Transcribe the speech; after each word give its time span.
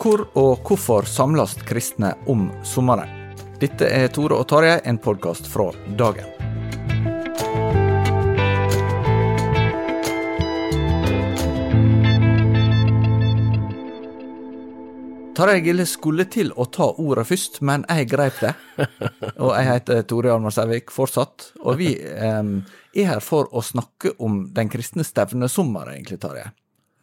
Hvor 0.00 0.22
og 0.40 0.62
hvorfor 0.64 1.04
samles 1.04 1.58
kristne 1.68 2.14
om 2.32 2.46
sommeren? 2.64 3.34
Dette 3.60 3.84
er 3.84 4.06
Tore 4.08 4.38
og 4.40 4.46
Tarjei, 4.48 4.78
en 4.88 4.96
podkast 4.96 5.44
fra 5.52 5.66
dagen. 6.00 6.24
Tarjei 15.36 15.60
Gille 15.66 15.84
skulle 15.84 16.24
til 16.32 16.48
å 16.56 16.64
ta 16.72 16.88
ordet 16.96 17.26
først, 17.28 17.60
men 17.60 17.84
jeg 17.84 18.08
greip 18.08 18.40
det. 18.40 18.54
Og 19.44 19.52
jeg 19.52 19.68
heter 19.68 20.02
Tore 20.08 20.32
Almar 20.32 20.56
Sævik 20.56 20.88
fortsatt. 20.96 21.50
Og 21.60 21.76
vi 21.76 21.92
eh, 22.00 22.40
er 22.96 23.12
her 23.12 23.20
for 23.20 23.52
å 23.52 23.60
snakke 23.60 24.16
om 24.16 24.46
den 24.56 24.72
kristne 24.72 25.04
stevnesommeren, 25.04 25.92
egentlig, 25.98 26.22
Tarjei. 26.24 26.48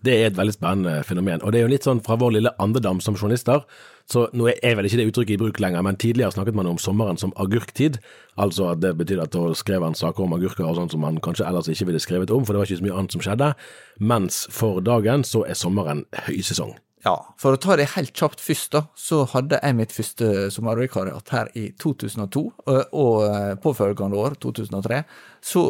Det 0.05 0.13
er 0.13 0.27
et 0.27 0.37
veldig 0.37 0.53
spennende 0.53 1.03
fenomen. 1.03 1.41
Og 1.41 1.51
det 1.51 1.59
er 1.59 1.65
jo 1.65 1.71
litt 1.71 1.85
sånn 1.87 2.03
fra 2.05 2.17
vår 2.21 2.35
lille 2.35 2.53
andedam 2.61 2.99
som 3.01 3.17
journalister. 3.17 3.63
Så 4.07 4.27
nå 4.37 4.47
er 4.53 4.77
vel 4.77 4.87
ikke 4.87 4.99
det 5.01 5.07
uttrykket 5.09 5.35
i 5.35 5.39
bruk 5.41 5.59
lenger, 5.59 5.83
men 5.83 5.97
tidligere 5.99 6.31
snakket 6.35 6.55
man 6.55 6.69
om 6.69 6.79
sommeren 6.79 7.19
som 7.19 7.33
agurktid. 7.35 7.97
Altså 8.39 8.69
at 8.71 8.83
det 8.83 8.93
betydde 8.99 9.25
at 9.25 9.35
da 9.35 9.51
skrev 9.57 9.83
han 9.83 9.97
saker 9.97 10.23
om 10.23 10.35
agurker 10.37 10.67
og 10.67 10.77
sånn 10.77 10.93
som 10.93 11.03
man 11.03 11.19
kanskje 11.23 11.47
ellers 11.49 11.67
ikke 11.73 11.89
ville 11.89 12.03
skrevet 12.03 12.31
om, 12.31 12.45
for 12.45 12.55
det 12.55 12.61
var 12.61 12.69
ikke 12.69 12.81
så 12.83 12.87
mye 12.87 12.99
annet 13.01 13.17
som 13.17 13.25
skjedde. 13.25 13.53
Mens 14.13 14.43
for 14.53 14.83
dagen 14.85 15.25
så 15.27 15.43
er 15.49 15.59
sommeren 15.59 16.05
høysesong. 16.29 16.77
Ja, 17.05 17.15
for 17.39 17.55
å 17.55 17.59
ta 17.61 17.75
det 17.77 17.91
helt 17.93 18.15
kjapt 18.17 18.41
først, 18.41 18.71
da, 18.73 18.85
så 18.97 19.21
hadde 19.31 19.59
jeg 19.61 19.75
mitt 19.77 19.93
første 19.95 20.47
sommervikariat 20.53 21.29
her 21.31 21.51
i 21.55 21.67
2002, 21.79 22.41
og, 22.67 22.79
og 22.91 23.59
påfølgende 23.63 24.17
år, 24.17 24.35
2003, 24.43 25.03
så 25.45 25.67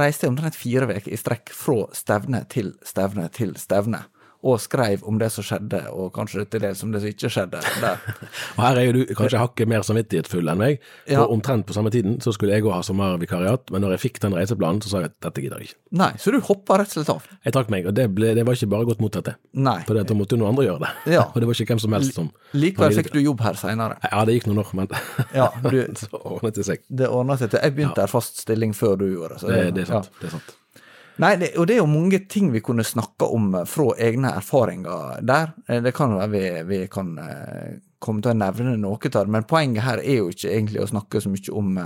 reiste 0.00 0.26
jeg 0.26 0.32
omtrent 0.34 0.58
fire 0.58 0.88
uker 0.90 1.10
i 1.12 1.18
strekk 1.18 1.52
fra 1.54 1.84
stevne 1.96 2.44
til 2.50 2.74
stevne 2.86 3.28
til 3.34 3.54
stevne. 3.60 4.04
Og 4.42 4.56
skrev 4.62 5.02
om 5.04 5.18
det 5.20 5.26
som 5.34 5.44
skjedde, 5.44 5.82
og 5.92 6.14
kanskje 6.16 6.46
til 6.48 6.62
dels 6.64 6.80
om 6.86 6.92
det 6.94 7.02
som 7.02 7.10
ikke 7.10 7.28
skjedde 7.28 7.58
og 8.56 8.60
her 8.64 8.78
er 8.80 8.86
jo 8.86 8.92
du 8.96 9.14
kanskje 9.18 9.36
hakket 9.40 9.68
mer 9.68 9.82
samvittighetsfull 9.84 10.48
enn 10.48 10.60
meg, 10.62 10.78
for 11.04 11.12
Ja. 11.12 11.26
omtrent 11.28 11.66
på 11.68 11.74
samme 11.76 11.90
tiden 11.92 12.16
så 12.24 12.32
skulle 12.32 12.54
jeg 12.56 12.64
òg 12.64 12.72
ha 12.72 12.80
sommervikariat, 12.86 13.68
men 13.70 13.84
når 13.84 13.96
jeg 13.98 14.02
fikk 14.06 14.20
den 14.24 14.32
reiseplanen, 14.38 14.80
så 14.80 14.88
sa 14.94 15.02
jeg 15.02 15.10
at 15.10 15.16
dette 15.26 15.42
gidder 15.44 15.60
jeg 15.60 15.68
ikke. 15.70 15.78
Nei, 16.00 16.08
så 16.16 16.32
du 16.32 16.38
hoppa 16.46 16.78
rett 16.80 16.88
og 16.88 16.96
slett 16.96 17.10
av? 17.12 17.26
Jeg 17.44 17.52
trakk 17.56 17.68
meg, 17.74 17.86
og 17.90 17.94
det, 17.98 18.06
ble, 18.16 18.32
det 18.38 18.46
var 18.48 18.56
ikke 18.56 18.70
bare 18.72 18.88
godt 18.88 19.02
mottatt, 19.04 19.28
det. 19.28 19.34
Nei. 19.60 19.76
For 19.88 19.98
da 20.00 20.16
måtte 20.16 20.36
jo 20.36 20.40
noen 20.40 20.54
andre 20.54 20.64
gjøre 20.70 20.84
det. 20.86 20.92
Ja. 21.18 21.26
og 21.32 21.36
det 21.36 21.50
var 21.50 21.60
ikke 21.60 21.74
hvem 21.74 21.82
som 21.84 21.96
helst 21.98 22.16
som 22.16 22.30
Likevel 22.56 22.96
fikk 22.96 23.12
du 23.12 23.20
jobb 23.20 23.44
her 23.44 23.60
seinere. 23.60 23.98
Ja, 24.08 24.24
det 24.24 24.38
gikk 24.38 24.48
noen 24.48 24.62
år, 24.64 24.72
men 24.80 24.88
Ja, 25.40 25.50
du, 25.68 25.78
så 26.00 26.08
ordnet 26.22 26.56
det 26.56 26.64
seg. 26.70 26.80
det 26.88 27.08
ordna 27.12 27.36
seg 27.40 27.52
til. 27.52 27.60
Jeg 27.60 27.76
begynte 27.76 28.00
her 28.06 28.10
fast 28.10 28.40
stilling 28.40 28.72
før 28.76 28.96
du 29.00 29.06
gjorde 29.12 29.36
det. 29.44 29.52
Det, 29.52 29.74
det 29.76 29.84
er 29.84 29.92
sant. 29.92 30.10
ja. 30.10 30.22
Det 30.24 30.30
er 30.32 30.36
sant. 30.38 30.56
Nei, 31.20 31.34
det, 31.36 31.50
og 31.60 31.66
det 31.68 31.74
er 31.74 31.82
jo 31.82 31.90
mange 31.90 32.22
ting 32.32 32.48
vi 32.48 32.62
kunne 32.64 32.84
snakka 32.86 33.26
om 33.34 33.52
eh, 33.58 33.66
fra 33.68 33.92
egne 34.00 34.32
erfaringer 34.38 35.20
der. 35.26 35.52
Eh, 35.68 35.82
Det 35.84 35.92
kan 35.96 36.14
være 36.16 36.30
vi, 36.32 36.44
vi 36.70 36.78
kan 36.92 37.12
eh, 37.20 37.76
komme 38.00 38.24
til 38.24 38.32
å 38.32 38.38
nevne 38.40 38.78
noe 38.80 38.96
av 38.96 39.12
det, 39.12 39.26
men 39.28 39.44
poenget 39.48 39.84
her 39.84 40.00
er 40.00 40.22
jo 40.22 40.30
ikke 40.32 40.48
egentlig 40.48 40.80
å 40.80 40.88
snakke 40.88 41.20
så 41.20 41.28
mye 41.28 41.52
om, 41.52 41.76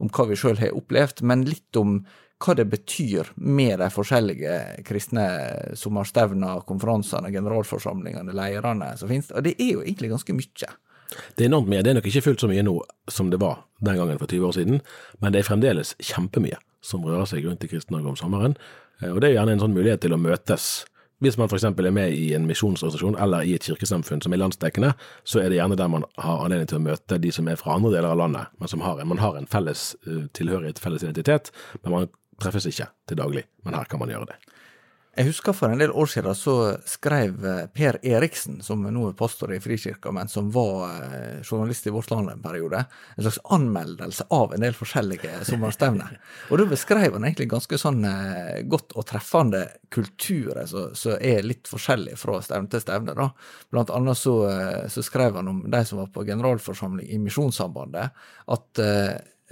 om 0.00 0.12
hva 0.16 0.26
vi 0.30 0.38
sjøl 0.40 0.56
har 0.62 0.72
opplevd, 0.78 1.20
men 1.28 1.44
litt 1.44 1.76
om 1.76 1.98
hva 2.42 2.56
det 2.56 2.66
betyr 2.72 3.34
med 3.36 3.76
de 3.84 3.90
forskjellige 3.92 4.56
kristne 4.88 5.26
sommerstevna, 5.78 6.56
konferansene, 6.66 7.30
generalforsamlingene, 7.34 8.32
leirene 8.34 8.94
som 8.96 9.12
finnes. 9.12 9.28
Og 9.36 9.44
det 9.44 9.58
er 9.60 9.74
jo 9.76 9.84
egentlig 9.84 10.14
ganske 10.16 10.40
mye. 10.40 10.72
Det 11.36 11.44
er 11.44 11.52
enormt 11.52 11.68
mye. 11.68 11.84
Det 11.84 11.92
er 11.92 12.00
nok 12.00 12.08
ikke 12.08 12.24
fullt 12.30 12.48
så 12.48 12.48
mye 12.50 12.64
nå 12.64 12.78
som 13.12 13.28
det 13.28 13.44
var 13.44 13.66
den 13.84 14.00
gangen 14.00 14.18
for 14.18 14.32
20 14.32 14.48
år 14.48 14.56
siden, 14.56 14.84
men 15.20 15.36
det 15.36 15.44
er 15.44 15.50
fremdeles 15.52 15.92
kjempemye 16.00 16.56
som 16.82 17.04
rører 17.06 17.28
seg 17.30 17.46
rundt 17.46 17.64
i 17.64 17.70
Kristen-Norge 17.70 18.12
om 18.12 18.18
sommeren. 18.18 18.56
Eh, 19.00 19.10
Og 19.12 19.20
det 19.22 19.30
er 19.30 19.38
gjerne 19.40 19.56
en 19.56 19.62
sånn 19.64 19.76
mulighet 19.76 20.02
til 20.04 20.14
å 20.16 20.20
møtes. 20.20 20.84
Hvis 21.22 21.36
man 21.38 21.46
f.eks. 21.46 21.64
er 21.64 21.90
med 21.94 22.10
i 22.18 22.32
en 22.34 22.48
misjonsorganisasjon 22.48 23.14
eller 23.22 23.46
i 23.46 23.54
et 23.54 23.62
kirkesamfunn 23.62 24.22
som 24.24 24.32
er 24.34 24.40
landsdekkende, 24.42 24.88
så 25.22 25.38
er 25.38 25.52
det 25.52 25.60
gjerne 25.60 25.76
der 25.78 25.90
man 25.92 26.02
har 26.18 26.42
anledning 26.42 26.66
til 26.66 26.80
å 26.80 26.86
møte 26.88 27.20
de 27.22 27.30
som 27.30 27.46
er 27.46 27.60
fra 27.60 27.76
andre 27.76 27.92
deler 27.94 28.10
av 28.10 28.18
landet, 28.18 28.50
men 28.58 28.82
har 28.82 28.98
en, 28.98 29.08
man 29.12 29.22
har 29.22 29.38
en 29.38 29.46
felles 29.46 29.92
eh, 30.06 30.24
tilhørighet, 30.34 30.82
felles 30.82 31.04
identitet, 31.06 31.52
men 31.84 31.94
man 31.94 32.10
treffes 32.42 32.66
ikke 32.66 32.88
til 33.06 33.20
daglig. 33.22 33.44
Men 33.62 33.78
her 33.78 33.86
kan 33.86 34.02
man 34.02 34.10
gjøre 34.10 34.32
det. 34.32 34.40
Jeg 35.12 35.28
husker 35.28 35.52
for 35.52 35.68
en 35.68 35.80
del 35.82 35.90
år 35.92 36.08
siden 36.08 36.32
så 36.32 36.52
skrev 36.88 37.42
eh, 37.44 37.66
Per 37.76 37.98
Eriksen, 38.00 38.62
som 38.64 38.80
nå 38.80 39.10
er 39.10 39.16
pastor 39.18 39.50
i 39.52 39.58
Frikirka, 39.60 40.08
men 40.08 40.30
som 40.32 40.46
var 40.54 40.86
eh, 40.88 41.42
journalist 41.44 41.84
i 41.84 41.92
Vårt 41.92 42.08
Land 42.08 42.30
en 42.32 42.40
periode, 42.40 42.80
en 43.16 43.26
slags 43.26 43.36
anmeldelse 43.52 44.24
av 44.32 44.54
en 44.56 44.64
del 44.64 44.72
forskjellige 44.78 45.42
sommerstevner. 45.44 46.16
Og 46.48 46.62
da 46.62 46.66
beskrev 46.70 47.18
han 47.18 47.26
egentlig 47.28 47.50
ganske 47.52 47.80
sånn 47.82 48.00
eh, 48.08 48.62
godt 48.64 48.96
og 48.96 49.04
treffende 49.10 49.66
kulturer 49.92 50.64
som 50.70 51.18
er 51.18 51.44
litt 51.44 51.68
forskjellige 51.68 52.16
fra 52.16 52.38
stevne 52.40 52.72
til 52.72 52.80
stevne. 52.80 53.12
da. 53.18 53.28
Blant 53.68 53.92
annet 53.92 54.16
så, 54.16 54.38
så 54.88 55.04
skrev 55.04 55.36
han 55.36 55.52
om 55.52 55.60
de 55.68 55.82
som 55.84 56.00
var 56.00 56.08
på 56.14 56.24
generalforsamling 56.24 57.12
i 57.12 57.20
Misjonssambandet, 57.20 58.16
at 58.56 58.80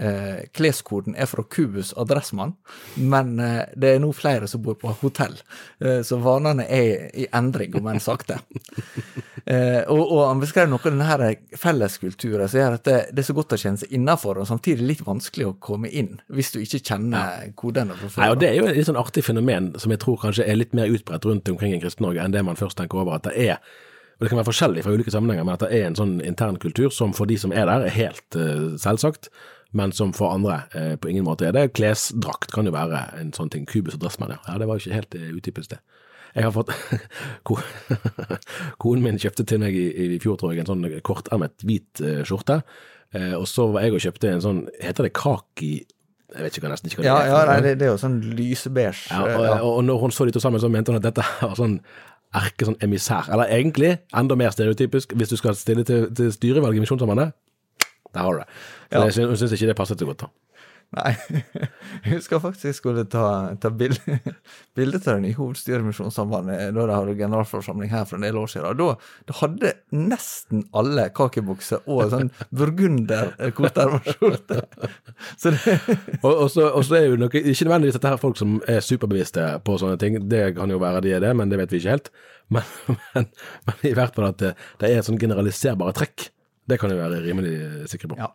eh, 0.00 0.40
kleskoden 0.56 1.16
er 1.16 1.28
fra 1.30 1.44
Kubus 1.44 1.92
adressmann, 1.98 2.54
men 2.96 3.38
eh, 3.40 3.62
det 3.76 3.94
er 3.94 4.02
nå 4.02 4.12
flere 4.16 4.48
som 4.50 4.62
bor 4.64 4.78
på 4.80 4.92
hotell, 5.02 5.36
eh, 5.84 6.00
så 6.06 6.18
vanene 6.22 6.66
er 6.66 7.10
i 7.14 7.26
endring, 7.36 7.76
om 7.78 7.90
enn 7.92 8.02
sakte. 8.02 8.40
Eh, 9.50 9.80
og, 9.88 10.02
og 10.04 10.18
han 10.28 10.38
beskrev 10.42 10.66
noe 10.68 10.78
av 10.84 10.92
denne 10.92 11.56
felleskulturen 11.58 12.46
som 12.46 12.60
gjør 12.60 12.74
at 12.76 12.84
det, 12.86 12.96
det 13.16 13.22
er 13.22 13.26
så 13.26 13.34
godt 13.34 13.54
å 13.56 13.58
kjenne 13.58 13.80
seg 13.80 13.94
innafor, 13.96 14.38
og 14.38 14.46
samtidig 14.46 14.84
litt 14.84 15.00
vanskelig 15.02 15.46
å 15.48 15.54
komme 15.64 15.88
inn, 15.88 16.18
hvis 16.28 16.52
du 16.52 16.58
ikke 16.60 16.82
kjenner 16.92 17.48
kodene 17.58 17.96
fra 17.96 18.10
før. 18.12 18.20
Nei, 18.22 18.28
og 18.34 18.42
Det 18.42 18.50
er 18.50 18.58
jo 18.60 18.68
et 18.68 18.76
litt 18.76 18.90
sånn 18.90 19.00
artig 19.00 19.24
fenomen 19.26 19.72
som 19.80 19.96
jeg 19.96 20.02
tror 20.04 20.20
kanskje 20.22 20.44
er 20.44 20.60
litt 20.60 20.76
mer 20.76 20.92
utbredt 20.92 21.26
rundt 21.26 21.48
omkring 21.50 21.72
i 21.74 21.80
Kristen-Norge 21.82 22.22
enn 22.22 22.36
det 22.36 22.44
man 22.46 22.60
først 22.60 22.78
tenker 22.78 23.00
over. 23.00 23.16
at 23.16 23.30
det 23.30 23.48
er 23.48 23.56
og 24.20 24.24
Det 24.24 24.28
kan 24.28 24.36
være 24.36 24.50
forskjellig 24.50 24.82
fra 24.84 24.92
ulike 24.92 25.10
sammenhenger, 25.10 25.44
men 25.48 25.54
at 25.54 25.62
det 25.64 25.70
er 25.72 25.86
en 25.88 25.94
sånn 25.96 26.18
intern 26.20 26.58
kultur 26.60 26.90
som 26.92 27.14
for 27.16 27.24
de 27.24 27.38
som 27.40 27.54
er 27.56 27.64
der, 27.64 27.86
er 27.88 27.94
helt 27.94 28.36
uh, 28.36 28.76
selvsagt, 28.76 29.30
men 29.76 29.92
som 29.94 30.12
for 30.16 30.34
andre 30.34 30.62
eh, 30.74 30.94
på 30.98 31.10
ingen 31.10 31.26
måte 31.26 31.46
er 31.46 31.54
det. 31.54 31.72
Klesdrakt 31.78 32.50
kan 32.54 32.66
jo 32.66 32.74
være 32.74 33.04
en 33.20 33.34
sånn 33.36 33.52
ting. 33.52 33.66
Kubus 33.70 33.96
og 33.98 34.04
dressmann, 34.04 34.34
ja. 34.34 34.40
ja. 34.48 34.58
Det 34.58 34.68
var 34.68 34.78
jo 34.78 34.84
ikke 34.84 34.98
helt 34.98 35.18
uh, 35.18 35.28
utypisk, 35.36 35.74
det. 35.74 35.80
Jeg 36.34 36.46
har 36.46 36.54
fått 36.54 36.70
Konen 38.82 39.04
min 39.04 39.20
kjøpte 39.20 39.46
til 39.48 39.62
meg 39.62 39.76
i, 39.76 39.86
i 40.16 40.18
fjor, 40.22 40.38
tror 40.40 40.54
jeg, 40.54 40.64
en 40.64 40.72
sånn 40.72 40.86
kortermet 41.06 41.64
hvit 41.66 42.02
eh, 42.04 42.20
skjorte. 42.26 42.60
Eh, 43.14 43.32
og 43.38 43.46
så 43.50 43.66
var 43.74 43.86
jeg 43.86 43.96
og 43.96 44.04
kjøpte 44.04 44.30
en 44.30 44.44
sånn 44.44 44.60
Heter 44.78 45.08
det 45.08 45.10
kaki 45.18 45.70
Jeg 45.80 46.44
vet 46.44 46.54
ikke 46.54 46.62
hva 46.62 46.70
nesten 46.70 46.86
ikke 46.86 47.00
hva 47.00 47.08
Ja, 47.08 47.16
det 47.16 47.24
er. 47.24 47.32
ja 47.32 47.40
nei, 47.48 47.56
det, 47.64 47.72
det 47.80 47.88
er 47.88 47.90
jo 47.90 47.98
sånn 47.98 48.20
lysebeige. 48.38 48.94
Ja, 49.10 49.24
og, 49.24 49.32
eh, 49.32 49.48
ja. 49.48 49.56
og 49.66 49.82
når 49.88 50.04
hun 50.04 50.14
så 50.14 50.28
de 50.28 50.36
to 50.36 50.42
sammen, 50.42 50.62
så 50.62 50.70
mente 50.70 50.94
hun 50.94 51.00
at 51.00 51.08
dette 51.08 51.26
var 51.40 51.58
sånn 51.58 51.80
erke 52.38 52.68
sånn 52.68 52.78
emissær. 52.86 53.26
Eller 53.34 53.50
egentlig, 53.50 53.96
enda 54.14 54.36
mer 54.38 54.54
stereotypisk, 54.54 55.16
hvis 55.18 55.32
du 55.32 55.38
skal 55.40 55.56
stille 55.58 55.82
til, 55.86 56.06
til 56.14 56.30
styrevalg 56.30 56.78
i 56.78 56.84
Misjonssambandet, 56.84 57.34
Der 58.14 58.26
har 58.26 58.32
du 58.32 58.44
det. 58.44 58.48
Så 58.90 58.98
Ja. 58.98 59.04
Jeg 59.04 59.14
syns, 59.14 59.38
syns 59.38 59.52
ikke 59.56 59.70
det 59.70 59.76
passet 59.78 60.02
så 60.02 60.06
godt, 60.08 60.24
da. 60.26 60.32
Nei, 60.90 61.12
jeg 62.02 62.16
husker 62.16 62.40
faktisk 62.42 62.66
jeg 62.66 62.74
skulle 62.74 63.04
ta, 63.06 63.22
ta 63.62 63.70
bilde, 63.80 64.18
til 64.74 64.94
det 64.96 65.12
nye 65.22 65.36
hovedstyremisjonssambandet 65.36 66.72
da 66.74 66.86
de 66.88 66.96
hadde 66.96 67.14
generalforsamling 67.20 67.92
her 67.92 68.08
for 68.08 68.18
en 68.18 68.26
del 68.26 68.38
år 68.40 68.50
siden. 68.50 68.80
Da, 68.80 69.12
da 69.28 69.36
hadde 69.38 69.70
nesten 69.94 70.64
alle 70.74 71.06
kakebukser 71.14 71.86
og 71.86 72.10
sånn 72.10 72.32
burgunder 72.58 73.36
kortermerskjorte. 73.54 74.64
Så 75.38 75.54
det 75.54 75.76
Og, 76.24 76.32
og, 76.32 76.48
så, 76.50 76.66
og 76.74 76.82
så 76.86 76.98
er 76.98 77.06
jo 77.06 77.20
noe, 77.20 77.30
ikke 77.30 77.68
nødvendigvis 77.68 78.00
dette 78.00 78.10
her 78.10 78.20
folk 78.20 78.40
som 78.40 78.58
er 78.68 78.82
superbevisste 78.82 79.46
på 79.62 79.78
sånne 79.78 80.00
ting. 80.00 80.18
Det 80.30 80.56
kan 80.58 80.74
jo 80.74 80.82
være 80.82 81.04
de 81.06 81.14
er 81.14 81.22
det, 81.22 81.32
men 81.38 81.52
det 81.52 81.62
vet 81.62 81.70
vi 81.70 81.84
ikke 81.84 81.94
helt. 81.94 82.10
Men, 82.50 82.66
men, 83.14 83.30
men 83.68 83.86
i 83.86 83.94
hvert 83.94 84.18
fall 84.18 84.32
at 84.32 84.42
det, 84.42 84.54
det 84.82 84.90
er 84.90 85.06
sånn 85.06 85.22
generaliserbare 85.22 85.94
trekk. 86.02 86.32
Det 86.68 86.78
kan 86.80 86.90
jeg 86.92 86.98
være 87.00 87.22
rimelig 87.24 87.88
sikker 87.90 88.08
på. 88.12 88.18
Ja. 88.20 88.28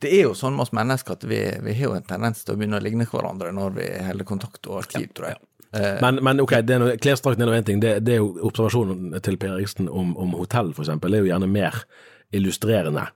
Det 0.00 0.10
er 0.12 0.26
jo 0.28 0.34
sånn 0.36 0.52
med 0.56 0.66
oss 0.66 0.72
mennesker 0.76 1.16
at 1.16 1.22
vi, 1.24 1.38
vi 1.64 1.72
har 1.78 1.86
jo 1.88 1.94
en 1.96 2.04
tendens 2.04 2.44
til 2.44 2.54
å 2.54 2.58
begynne 2.60 2.76
å 2.80 2.84
ligne 2.84 3.06
hverandre 3.08 3.52
når 3.56 3.70
vi 3.78 3.86
holder 4.04 4.28
kontakt 4.28 4.66
og 4.68 4.82
arkiv, 4.82 5.08
tror 5.16 5.30
jeg. 5.32 5.40
Eh, 5.72 5.96
Men, 6.02 6.18
men 6.26 6.40
ok, 6.44 6.56
det 6.66 6.74
er 6.76 6.82
noe- 6.82 6.98
klesdrakten 7.00 7.42
er 7.46 7.48
nå 7.48 7.56
én 7.56 7.64
ting. 7.66 7.80
Det, 7.80 7.96
det 8.04 8.14
er 8.18 8.20
jo 8.20 8.34
observasjonen 8.50 9.16
til 9.24 9.38
Per 9.40 9.54
Eriksen 9.56 9.88
om, 9.88 10.12
om 10.20 10.36
hotell, 10.36 10.72
for 10.76 10.84
eksempel, 10.84 11.14
er 11.16 11.24
jo 11.24 11.30
gjerne 11.32 11.48
mer 11.48 11.80
illustrerende. 12.36 13.06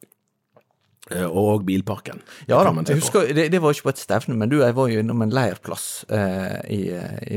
Eh, 1.12 1.26
Og 1.28 1.67
bilparken. 1.69 2.22
Ja 2.49 2.62
da, 2.64 2.72
jeg 2.88 2.96
husker, 3.02 3.28
det, 3.37 3.50
det 3.52 3.60
var 3.60 3.75
ikke 3.76 3.90
på 3.90 3.93
et 3.93 4.00
stevne, 4.00 4.38
men 4.40 4.49
du, 4.49 4.60
jeg 4.62 4.75
var 4.78 4.88
jo 4.88 5.02
innom 5.05 5.20
en 5.26 5.34
leirplass 5.37 6.06
eh, 6.08 6.60
i, 6.72 6.81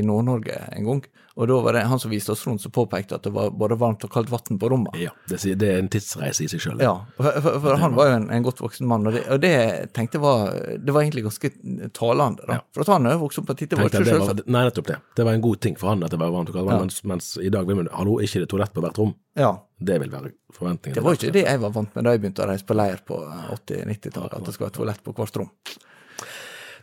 i 0.00 0.04
Nord-Norge 0.08 0.56
en 0.72 0.86
gang. 0.88 1.02
Og 1.38 1.46
da 1.46 1.56
var 1.62 1.76
det 1.76 1.84
han 1.86 2.00
som 2.02 2.10
viste 2.10 2.32
oss 2.34 2.40
rundt 2.48 2.64
som 2.64 2.72
påpekte 2.74 3.14
at 3.14 3.22
det 3.22 3.30
var 3.30 3.52
både 3.54 3.76
varmt 3.78 4.02
og 4.02 4.10
kaldt 4.10 4.30
vann 4.32 4.58
på 4.58 4.70
rommet. 4.72 4.96
Ja, 4.98 5.12
det, 5.30 5.38
det 5.60 5.68
er 5.70 5.78
en 5.78 5.90
tidsreise 5.92 6.42
i 6.42 6.48
seg 6.50 6.64
sjøl. 6.64 6.80
Ja, 6.82 6.96
for, 7.14 7.38
for, 7.44 7.60
for 7.62 7.78
han 7.78 7.94
var 7.94 8.10
jo 8.10 8.16
en, 8.16 8.26
en 8.34 8.46
godt 8.46 8.62
voksen 8.64 8.88
mann, 8.90 9.06
og 9.06 9.14
det, 9.14 9.22
og 9.30 9.38
det 9.44 9.52
tenkte 9.94 10.18
var 10.22 10.50
Det 10.82 10.94
var 10.94 11.04
egentlig 11.04 11.22
ganske 11.28 11.52
talende, 11.94 12.42
da. 12.48 12.58
Ja. 12.58 12.64
For 12.74 12.82
at 12.82 12.90
han 12.96 13.06
er 13.06 13.14
jo 13.14 13.22
vokst 13.22 13.38
opp 13.42 13.46
på 13.52 13.54
et 13.54 13.76
var 13.78 13.86
ikke 13.86 14.04
selvsagt. 14.08 14.44
nei, 14.50 14.64
nettopp 14.66 14.90
det. 14.90 14.98
Det 15.14 15.26
var 15.28 15.38
en 15.38 15.44
god 15.46 15.60
ting 15.62 15.78
for 15.78 15.92
han 15.92 16.02
at 16.06 16.14
det 16.14 16.18
var 16.20 16.34
varmt 16.34 16.50
og 16.50 16.58
kaldt, 16.58 16.72
Ja. 16.74 16.80
mens, 16.82 17.00
mens 17.06 17.30
i 17.38 17.52
dag 17.54 17.70
vil 17.70 17.78
man 17.84 17.90
Hallo, 17.94 18.18
ikke 18.24 18.42
det 18.42 18.50
toalett 18.50 18.74
på 18.74 18.82
hvert 18.82 18.98
rom? 18.98 19.14
Ja. 19.38 19.52
Det 19.78 20.00
vil 20.02 20.10
være 20.10 20.32
forventningen. 20.54 20.98
Det 20.98 21.04
var 21.06 21.14
ikke 21.14 21.32
det 21.38 21.44
jeg 21.46 21.60
var 21.62 21.70
vant 21.70 21.94
med 21.94 22.04
da 22.08 22.16
jeg 22.16 22.24
begynte 22.24 22.42
å 22.42 22.48
reise 22.50 22.66
på 22.66 22.74
leir 22.74 22.98
på 23.06 23.20
80-90-tallet, 23.54 24.34
at 24.34 24.48
det 24.48 24.54
skulle 24.56 24.68
være 24.72 24.78
toalett 24.80 25.04
på 25.06 25.14
hvert 25.14 25.38
rom. 25.38 25.52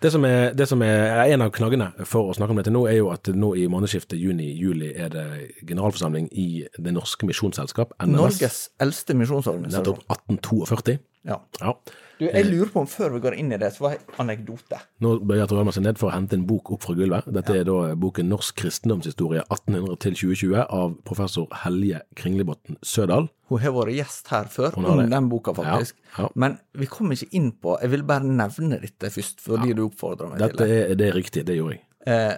Det 0.06 0.12
som, 0.14 0.26
er, 0.28 0.52
det 0.54 0.68
som 0.70 0.82
er 0.86 1.32
en 1.34 1.42
av 1.42 1.50
knaggene 1.56 1.88
for 2.06 2.30
å 2.30 2.34
snakke 2.38 2.54
om 2.54 2.60
dette 2.60 2.74
nå, 2.74 2.84
er 2.86 3.00
jo 3.00 3.08
at 3.10 3.26
nå 3.34 3.56
i 3.58 3.64
månedsskiftet 3.72 4.20
juni-juli 4.22 4.92
er 5.02 5.10
det 5.10 5.26
generalforsamling 5.66 6.28
i 6.30 6.68
Det 6.78 6.94
norske 6.94 7.26
misjonsselskap, 7.26 7.96
NMS. 7.98 8.20
Norges 8.20 8.60
eldste 8.86 9.18
misjonsorganisasjon. 9.18 9.82
Nettopp 9.82 10.06
1842. 10.14 11.00
Ja. 11.26 11.40
Ja. 11.62 11.74
Du, 12.16 12.24
jeg 12.30 12.46
lurer 12.48 12.70
på 12.72 12.80
om 12.80 12.88
før 12.88 13.12
vi 13.18 13.20
går 13.26 13.36
inn 13.42 13.50
i 13.52 13.58
det, 13.60 13.74
så 13.76 13.84
var 13.84 13.96
det 13.96 14.06
en 14.06 14.22
anekdote. 14.24 14.78
Nå 15.04 15.18
bøyer 15.28 15.50
Trømer 15.52 15.76
seg 15.76 15.84
ned 15.84 15.98
for 16.00 16.08
å 16.08 16.14
hente 16.16 16.38
en 16.38 16.46
bok 16.48 16.72
opp 16.72 16.86
fra 16.86 16.96
gulvet. 16.96 17.28
Dette 17.36 17.58
er 17.60 17.66
da 17.68 17.80
boken 18.00 18.30
Norsk 18.32 18.56
kristendomshistorie 18.62 19.44
1800 19.50 19.98
til 20.06 20.16
2020 20.22 20.62
av 20.64 20.96
professor 21.08 21.50
Helje 21.66 22.00
Kringlebotn 22.16 22.80
Sødal. 22.86 23.28
Hun 23.52 23.62
har 23.66 23.76
vært 23.76 23.98
gjest 23.98 24.32
her 24.32 24.48
før 24.54 24.80
om 24.80 25.04
den 25.12 25.30
boka, 25.30 25.54
faktisk. 25.58 26.00
Ja, 26.16 26.24
ja. 26.24 26.32
Men 26.40 26.56
vi 26.80 26.88
kom 26.90 27.12
ikke 27.14 27.28
inn 27.38 27.52
på 27.62 27.76
Jeg 27.84 27.92
vil 27.92 28.08
bare 28.08 28.26
nevne 28.26 28.80
dette 28.82 29.12
først, 29.14 29.44
fordi 29.44 29.76
du 29.76 29.84
oppfordra 29.90 30.32
meg 30.32 30.40
Dette 30.46 30.62
til 30.64 30.72
det. 30.72 30.82
er, 30.86 31.00
det 31.02 31.10
er 31.12 31.20
riktig, 31.20 31.46
det 31.50 31.60
gjorde 31.60 31.76
jeg. 31.78 31.84
Eh, 32.08 32.34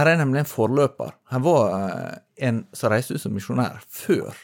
her 0.00 0.06
er 0.10 0.20
nemlig 0.20 0.42
en 0.42 0.48
forløper. 0.50 1.14
Han 1.32 1.42
var 1.46 1.72
eh, 1.78 2.18
en 2.50 2.64
som 2.74 2.90
reiste 2.92 3.14
ut 3.14 3.22
som 3.22 3.32
misjonær 3.36 3.78
før 3.86 4.34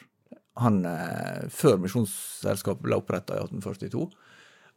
han, 0.62 0.80
eh, 0.88 1.44
før 1.52 1.76
Misjonsselskapet 1.82 2.84
ble 2.86 2.98
oppretta 3.00 3.36
i 3.36 3.42
1842. 3.44 4.08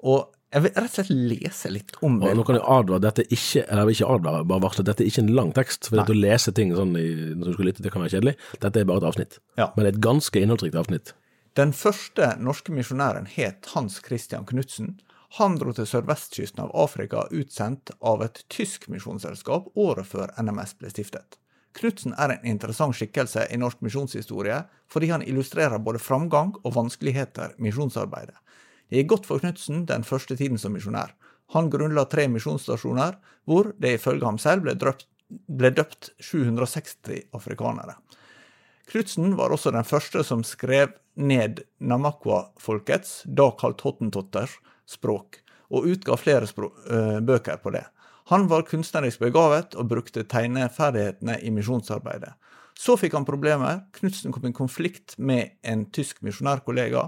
Og 0.10 0.28
jeg 0.50 0.66
vil 0.66 0.72
rett 0.74 0.88
og 0.88 0.96
slett 0.96 1.10
lese 1.30 1.70
litt 1.70 1.92
om 2.06 2.16
det. 2.22 2.32
Og 2.32 2.40
nå 2.40 2.46
kan 2.48 2.58
jeg 2.58 2.66
advare, 2.66 3.02
dette 3.04 3.22
er 3.22 3.34
ikke, 3.36 3.64
eller 3.70 3.92
ikke 3.94 4.12
advare, 4.16 4.46
bare 4.50 4.64
varsle, 4.64 4.86
dette 4.88 5.04
er 5.06 5.12
ikke 5.12 5.24
en 5.26 5.36
lang 5.38 5.52
tekst. 5.54 5.90
For 5.90 6.00
det 6.00 6.16
å 6.16 6.18
lese 6.18 6.54
ting 6.58 6.72
sånn 6.74 6.96
i, 6.98 7.10
når 7.36 7.52
du 7.52 7.58
skal 7.58 7.70
lytte, 7.70 7.84
det 7.86 7.92
kan 7.94 8.02
være 8.06 8.16
kjedelig. 8.16 8.36
Dette 8.64 8.82
er 8.82 8.88
bare 8.90 9.04
et 9.04 9.10
avsnitt. 9.12 9.38
Ja. 9.62 9.70
Men 9.76 9.86
det 9.86 9.92
er 9.92 9.98
et 9.98 10.06
ganske 10.08 10.42
innholdsrikt 10.42 10.80
avsnitt. 10.80 11.14
Den 11.60 11.74
første 11.76 12.32
norske 12.42 12.74
misjonæren 12.74 13.30
het 13.30 13.70
Hans 13.76 14.00
Christian 14.06 14.48
Knutsen. 14.50 14.96
Han 15.38 15.60
dro 15.62 15.76
til 15.78 15.86
sørvestkysten 15.86 16.64
av 16.64 16.74
Afrika 16.74 17.28
utsendt 17.30 17.92
av 18.02 18.24
et 18.26 18.42
tysk 18.50 18.88
misjonsselskap 18.90 19.70
året 19.78 20.10
før 20.10 20.34
NMS 20.42 20.74
ble 20.80 20.90
stiftet. 20.94 21.38
Knutsen 21.78 22.16
er 22.18 22.34
en 22.34 22.46
interessant 22.50 22.96
skikkelse 22.98 23.46
i 23.54 23.58
norsk 23.62 23.82
misjonshistorie 23.86 24.64
fordi 24.90 25.12
han 25.12 25.24
illustrerer 25.26 25.82
både 25.84 26.02
framgang 26.02 26.56
og 26.64 26.74
vanskeligheter 26.76 27.54
i 27.58 27.68
misjonsarbeidet. 27.68 28.38
Det 28.90 28.98
gikk 29.02 29.12
godt 29.14 29.28
for 29.30 29.42
Knutsen 29.44 29.86
den 29.90 30.06
første 30.08 30.38
tiden 30.38 30.58
som 30.58 30.74
misjonær. 30.74 31.14
Han 31.54 31.70
grunnla 31.70 32.06
tre 32.10 32.28
misjonsstasjoner, 32.30 33.18
hvor 33.46 33.72
det 33.82 33.96
ifølge 33.98 34.26
ham 34.26 34.38
selv 34.42 34.66
ble 34.66 34.76
døpt, 34.78 35.06
ble 35.30 35.70
døpt 35.74 36.12
760 36.22 37.30
afrikanere. 37.38 37.98
Knutsen 38.90 39.36
var 39.38 39.54
også 39.54 39.74
den 39.74 39.86
første 39.86 40.24
som 40.26 40.42
skrev 40.46 40.96
ned 41.20 41.62
Namakwa-folkets, 41.78 43.24
da 43.26 43.52
kalt 43.58 43.82
hottentotters, 43.86 44.56
språk, 44.90 45.42
og 45.70 45.86
utga 45.92 46.18
flere 46.18 46.50
språk, 46.50 46.74
øh, 46.90 47.20
bøker 47.22 47.62
på 47.62 47.74
det. 47.76 47.86
Han 48.30 48.46
var 48.48 48.68
kunstnerisk 48.70 49.24
begavet 49.24 49.74
og 49.74 49.88
brukte 49.90 50.22
tegneferdighetene 50.30 51.40
i 51.42 51.50
misjonsarbeidet. 51.50 52.36
Så 52.78 52.94
fikk 53.00 53.16
han 53.18 53.26
problemer. 53.26 53.82
Knutsen 53.98 54.32
kom 54.32 54.46
i 54.46 54.54
konflikt 54.56 55.16
med 55.18 55.56
en 55.66 55.88
tysk 55.90 56.22
misjonærkollega 56.24 57.08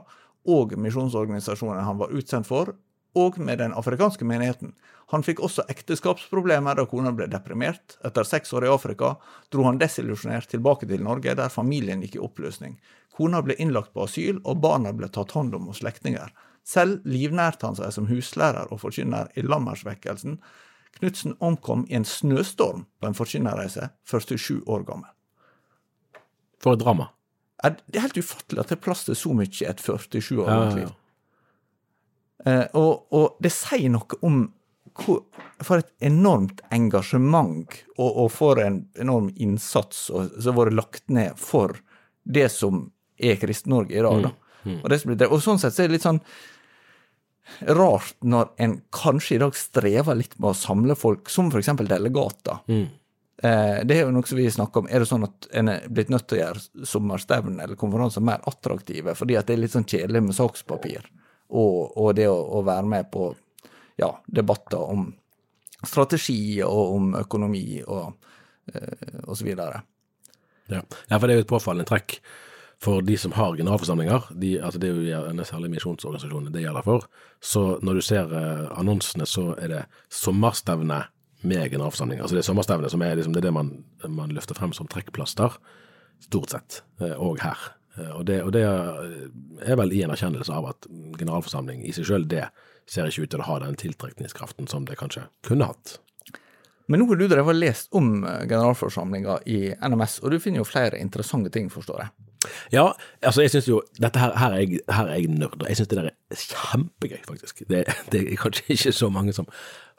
og 0.50 0.74
misjonsorganisasjonen 0.82 1.86
han 1.86 2.00
var 2.00 2.16
utsendt 2.18 2.50
for, 2.50 2.74
og 3.14 3.38
med 3.40 3.60
den 3.60 3.76
afrikanske 3.78 4.26
menigheten. 4.26 4.72
Han 5.12 5.22
fikk 5.24 5.44
også 5.44 5.68
ekteskapsproblemer 5.70 6.80
da 6.80 6.88
kona 6.90 7.12
ble 7.14 7.28
deprimert. 7.30 7.98
Etter 8.08 8.26
seks 8.26 8.54
år 8.58 8.66
i 8.66 8.72
Afrika 8.72 9.14
dro 9.54 9.68
han 9.68 9.78
desillusjonert 9.78 10.50
tilbake 10.50 10.90
til 10.90 11.04
Norge, 11.04 11.36
der 11.36 11.54
familien 11.54 12.02
gikk 12.02 12.18
i 12.18 12.24
oppløsning. 12.24 12.80
Kona 13.14 13.44
ble 13.46 13.60
innlagt 13.60 13.94
på 13.94 14.08
asyl, 14.08 14.40
og 14.42 14.64
barna 14.64 14.96
ble 14.96 15.12
tatt 15.12 15.36
hånd 15.36 15.54
om 15.54 15.70
hos 15.70 15.84
slektninger. 15.84 16.32
Selv 16.64 17.06
livnærte 17.06 17.68
han 17.68 17.78
seg 17.78 17.94
som 17.94 18.10
huslærer 18.10 18.72
og 18.72 18.82
forkynner 18.82 19.30
i 19.36 19.44
Lammersvekkelsen. 19.46 20.40
Knutsen 21.00 21.36
omkom 21.40 21.86
i 21.90 21.96
en 21.98 22.06
snøstorm 22.06 22.86
på 23.00 23.10
en 23.10 23.18
forkynnerreise, 23.18 23.90
47 24.10 24.62
år 24.68 24.86
gammel. 24.88 25.10
For 26.62 26.76
et 26.76 26.84
drama. 26.84 27.10
Det 27.64 27.98
er 27.98 28.08
helt 28.08 28.18
ufattelig 28.18 28.62
at 28.62 28.72
det 28.72 28.78
er 28.80 28.84
plass 28.84 29.06
til 29.06 29.18
så 29.18 29.34
mye 29.38 29.50
i 29.50 29.70
et 29.70 29.82
47 29.82 30.42
år 30.42 30.50
gammelt 30.50 30.76
liv. 30.82 30.88
ja, 30.88 30.90
ja, 30.90 30.92
ja. 30.92 30.98
Eh, 32.46 32.66
og, 32.74 33.06
og 33.14 33.38
det 33.44 33.52
sier 33.54 33.92
noe 33.94 34.18
om 34.26 34.44
hvor, 34.98 35.22
for 35.64 35.82
et 35.82 35.92
enormt 36.04 36.64
engasjement 36.74 37.76
og, 37.98 38.10
og 38.10 38.32
for 38.34 38.60
en 38.60 38.82
enorm 39.00 39.30
innsats 39.38 40.10
og, 40.12 40.34
som 40.42 40.58
har 40.58 40.66
vært 40.66 40.80
lagt 40.80 41.14
ned 41.14 41.38
for 41.40 41.78
det 42.24 42.50
som 42.54 42.88
er 43.22 43.38
Kristen-Norge 43.40 43.96
i 43.96 44.04
dag. 44.04 44.26
Da. 44.26 44.34
Og, 44.82 44.90
det 44.90 45.00
som 45.02 45.12
blir 45.12 45.20
drevet- 45.22 45.38
og 45.38 45.46
sånn 45.46 45.62
sett 45.62 45.76
så 45.76 45.84
er 45.84 45.90
det 45.90 46.00
litt 46.00 46.08
sånn 46.08 46.22
rart 47.68 48.16
når 48.22 48.52
en 48.64 48.78
kanskje 48.96 49.36
i 49.36 49.42
dag 49.42 49.56
strever 49.58 50.18
litt 50.18 50.38
med 50.40 50.52
å 50.52 50.58
samle 50.58 50.96
folk, 50.98 51.30
som 51.30 51.52
eksempel 51.58 51.90
delegater. 51.90 52.62
Eh, 53.44 53.78
det 53.86 53.98
er 53.98 54.04
jo 54.06 54.12
noe 54.14 54.28
som 54.28 54.38
vi 54.38 54.50
snakker 54.54 54.84
om. 54.84 54.90
Er 54.90 55.02
det 55.02 55.10
sånn 55.10 55.26
at 55.26 55.48
en 55.58 55.72
er 55.74 55.88
blitt 55.90 56.12
nødt 56.14 56.28
til 56.30 56.38
å 56.38 56.42
gjøre 56.44 56.86
sommerstevn 56.88 57.58
eller 57.64 57.80
konferanser 57.80 58.26
mer 58.26 58.44
attraktive 58.50 59.16
fordi 59.18 59.38
at 59.40 59.50
det 59.50 59.56
er 59.56 59.64
litt 59.64 59.74
sånn 59.74 59.88
kjedelig 59.90 60.22
med 60.28 60.38
sakspapir, 60.38 61.08
og, 61.50 61.98
og 61.98 62.14
det 62.20 62.30
å, 62.30 62.38
å 62.38 62.62
være 62.68 62.92
med 62.94 63.10
på 63.14 63.32
ja, 64.00 64.14
debatter 64.28 64.82
om 64.82 65.10
strategi 65.82 66.62
og 66.62 66.96
om 66.96 67.16
økonomi 67.18 67.82
og, 67.82 68.30
eh, 68.74 69.18
og 69.26 69.34
så 69.38 69.48
videre. 69.48 69.82
Ja. 70.72 70.84
ja, 71.10 71.18
for 71.18 71.26
det 71.26 71.34
er 71.34 71.42
jo 71.42 71.48
et 71.48 71.52
påfallende 71.52 71.90
trekk 71.90 72.20
for 72.82 73.04
de 73.06 73.14
som 73.22 73.34
har 73.38 73.56
generalforsamlinger. 73.60 74.32
De, 74.42 74.56
altså 74.58 74.80
det 74.82 74.90
er 74.90 75.02
jo 75.06 75.24
en 75.30 75.44
særlig 75.46 75.70
misjonsorganisasjon 75.76 76.48
det 76.54 76.64
gjelder 76.64 76.86
for. 76.86 77.04
Så 77.44 77.78
når 77.86 78.00
du 78.00 78.02
ser 78.06 78.32
eh, 78.34 78.64
annonsene, 78.80 79.28
så 79.30 79.52
er 79.62 79.68
det 79.70 79.82
sommerstevne 80.10 81.04
med 81.46 81.68
generalforsamling. 81.74 82.22
Altså 82.22 82.38
det 82.38 82.42
er 82.42 82.48
sommerstevne 82.50 82.90
som 82.90 83.04
er, 83.06 83.16
liksom, 83.20 83.36
det, 83.36 83.44
er 83.44 83.50
det 83.50 83.54
man, 83.54 83.70
man 84.10 84.34
løfter 84.34 84.58
frem 84.58 84.74
som 84.74 84.90
trekkplaster, 84.90 85.60
stort 86.26 86.54
sett, 86.56 86.82
eh, 87.02 87.14
og 87.22 87.38
her. 87.46 87.58
Eh, 88.00 88.12
Og 88.16 88.26
det, 88.26 88.40
og 88.46 88.52
det 88.56 88.64
er 88.66 89.78
vel 89.78 89.94
i 89.94 90.02
en 90.06 90.14
erkjennelse 90.16 90.54
av 90.54 90.72
at 90.72 90.90
generalforsamling 91.20 91.86
i 91.86 91.94
seg 91.94 92.10
sjøl, 92.10 92.26
det 92.30 92.48
ser 92.90 93.06
ikke 93.06 93.28
ut 93.28 93.32
til 93.36 93.44
å 93.44 93.50
ha 93.52 93.60
den 93.62 93.78
tiltrekningskraften 93.78 94.68
som 94.68 94.86
det 94.90 94.98
kanskje 94.98 95.28
kunne 95.46 95.70
hatt. 95.70 96.00
Men 96.90 97.00
nå 97.00 97.06
har 97.12 97.20
du 97.22 97.28
drevet 97.30 97.54
og 97.54 97.62
lest 97.62 97.94
om 97.96 98.26
generalforsamlinga 98.26 99.38
i 99.46 99.60
NMS, 99.78 100.18
og 100.26 100.34
du 100.34 100.40
finner 100.42 100.64
jo 100.64 100.68
flere 100.68 100.98
interessante 101.00 101.54
ting, 101.54 101.70
forstår 101.72 102.02
jeg. 102.04 102.31
Ja, 102.74 102.88
altså 103.22 103.44
jeg 103.44 103.52
synes 103.54 103.68
jo 103.68 103.82
Dette 104.02 104.20
her, 104.20 104.34
her, 104.38 104.54
er 104.56 104.64
jeg, 104.64 104.80
her 104.90 105.06
er 105.06 105.20
jeg 105.20 105.28
nerd, 105.30 105.62
og 105.62 105.68
jeg 105.70 105.78
synes 105.78 105.88
det 105.92 105.98
der 105.98 106.10
er 106.10 106.36
kjempegøy, 106.36 107.20
faktisk. 107.28 107.64
Det, 107.70 107.84
det 108.12 108.22
er 108.22 108.40
kanskje 108.40 108.64
ikke 108.74 108.92
så 108.96 109.10
mange 109.14 109.34
som, 109.36 109.46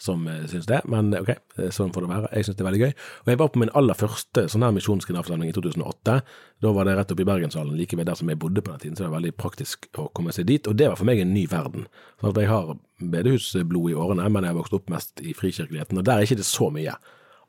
som 0.00 0.26
uh, 0.26 0.40
syns 0.50 0.66
det, 0.66 0.80
men 0.90 1.12
ok, 1.18 1.30
sånn 1.74 1.92
får 1.94 2.06
det 2.06 2.10
være. 2.10 2.30
Jeg 2.32 2.48
syns 2.48 2.58
det 2.58 2.64
er 2.64 2.68
veldig 2.70 2.82
gøy. 2.82 2.94
Og 3.22 3.30
jeg 3.32 3.40
var 3.42 3.52
på 3.52 3.62
min 3.62 3.72
aller 3.78 3.98
første 3.98 4.46
sånn 4.50 4.66
her 4.66 4.74
misjonsgeneralforsamling 4.74 5.52
i 5.52 5.56
2008. 5.56 6.18
Da 6.64 6.74
var 6.74 6.88
det 6.88 6.96
rett 6.98 7.14
oppe 7.14 7.26
i 7.26 7.28
Bergenshallen, 7.28 7.78
like 7.78 7.98
ved 8.00 8.10
der 8.10 8.18
som 8.18 8.32
jeg 8.32 8.40
bodde 8.42 8.64
på 8.64 8.74
den 8.74 8.82
tiden, 8.82 8.98
så 8.98 9.06
det 9.06 9.12
var 9.12 9.20
veldig 9.20 9.36
praktisk 9.38 9.86
å 10.00 10.08
komme 10.16 10.34
seg 10.34 10.48
dit. 10.50 10.66
Og 10.66 10.78
det 10.78 10.90
var 10.90 10.98
for 10.98 11.08
meg 11.08 11.22
en 11.22 11.34
ny 11.36 11.46
verden. 11.52 11.86
Sånn 12.18 12.32
at 12.32 12.42
jeg 12.42 12.50
har 12.50 12.74
bedehusblod 13.02 13.92
i 13.92 13.98
årene, 13.98 14.28
men 14.32 14.46
jeg 14.46 14.54
har 14.54 14.58
vokst 14.58 14.76
opp 14.78 14.90
mest 14.92 15.22
i 15.22 15.36
frikirkeligheten, 15.36 16.00
og 16.00 16.08
der 16.08 16.18
er 16.18 16.26
ikke 16.26 16.40
det 16.42 16.48
så 16.48 16.72
mye 16.74 16.96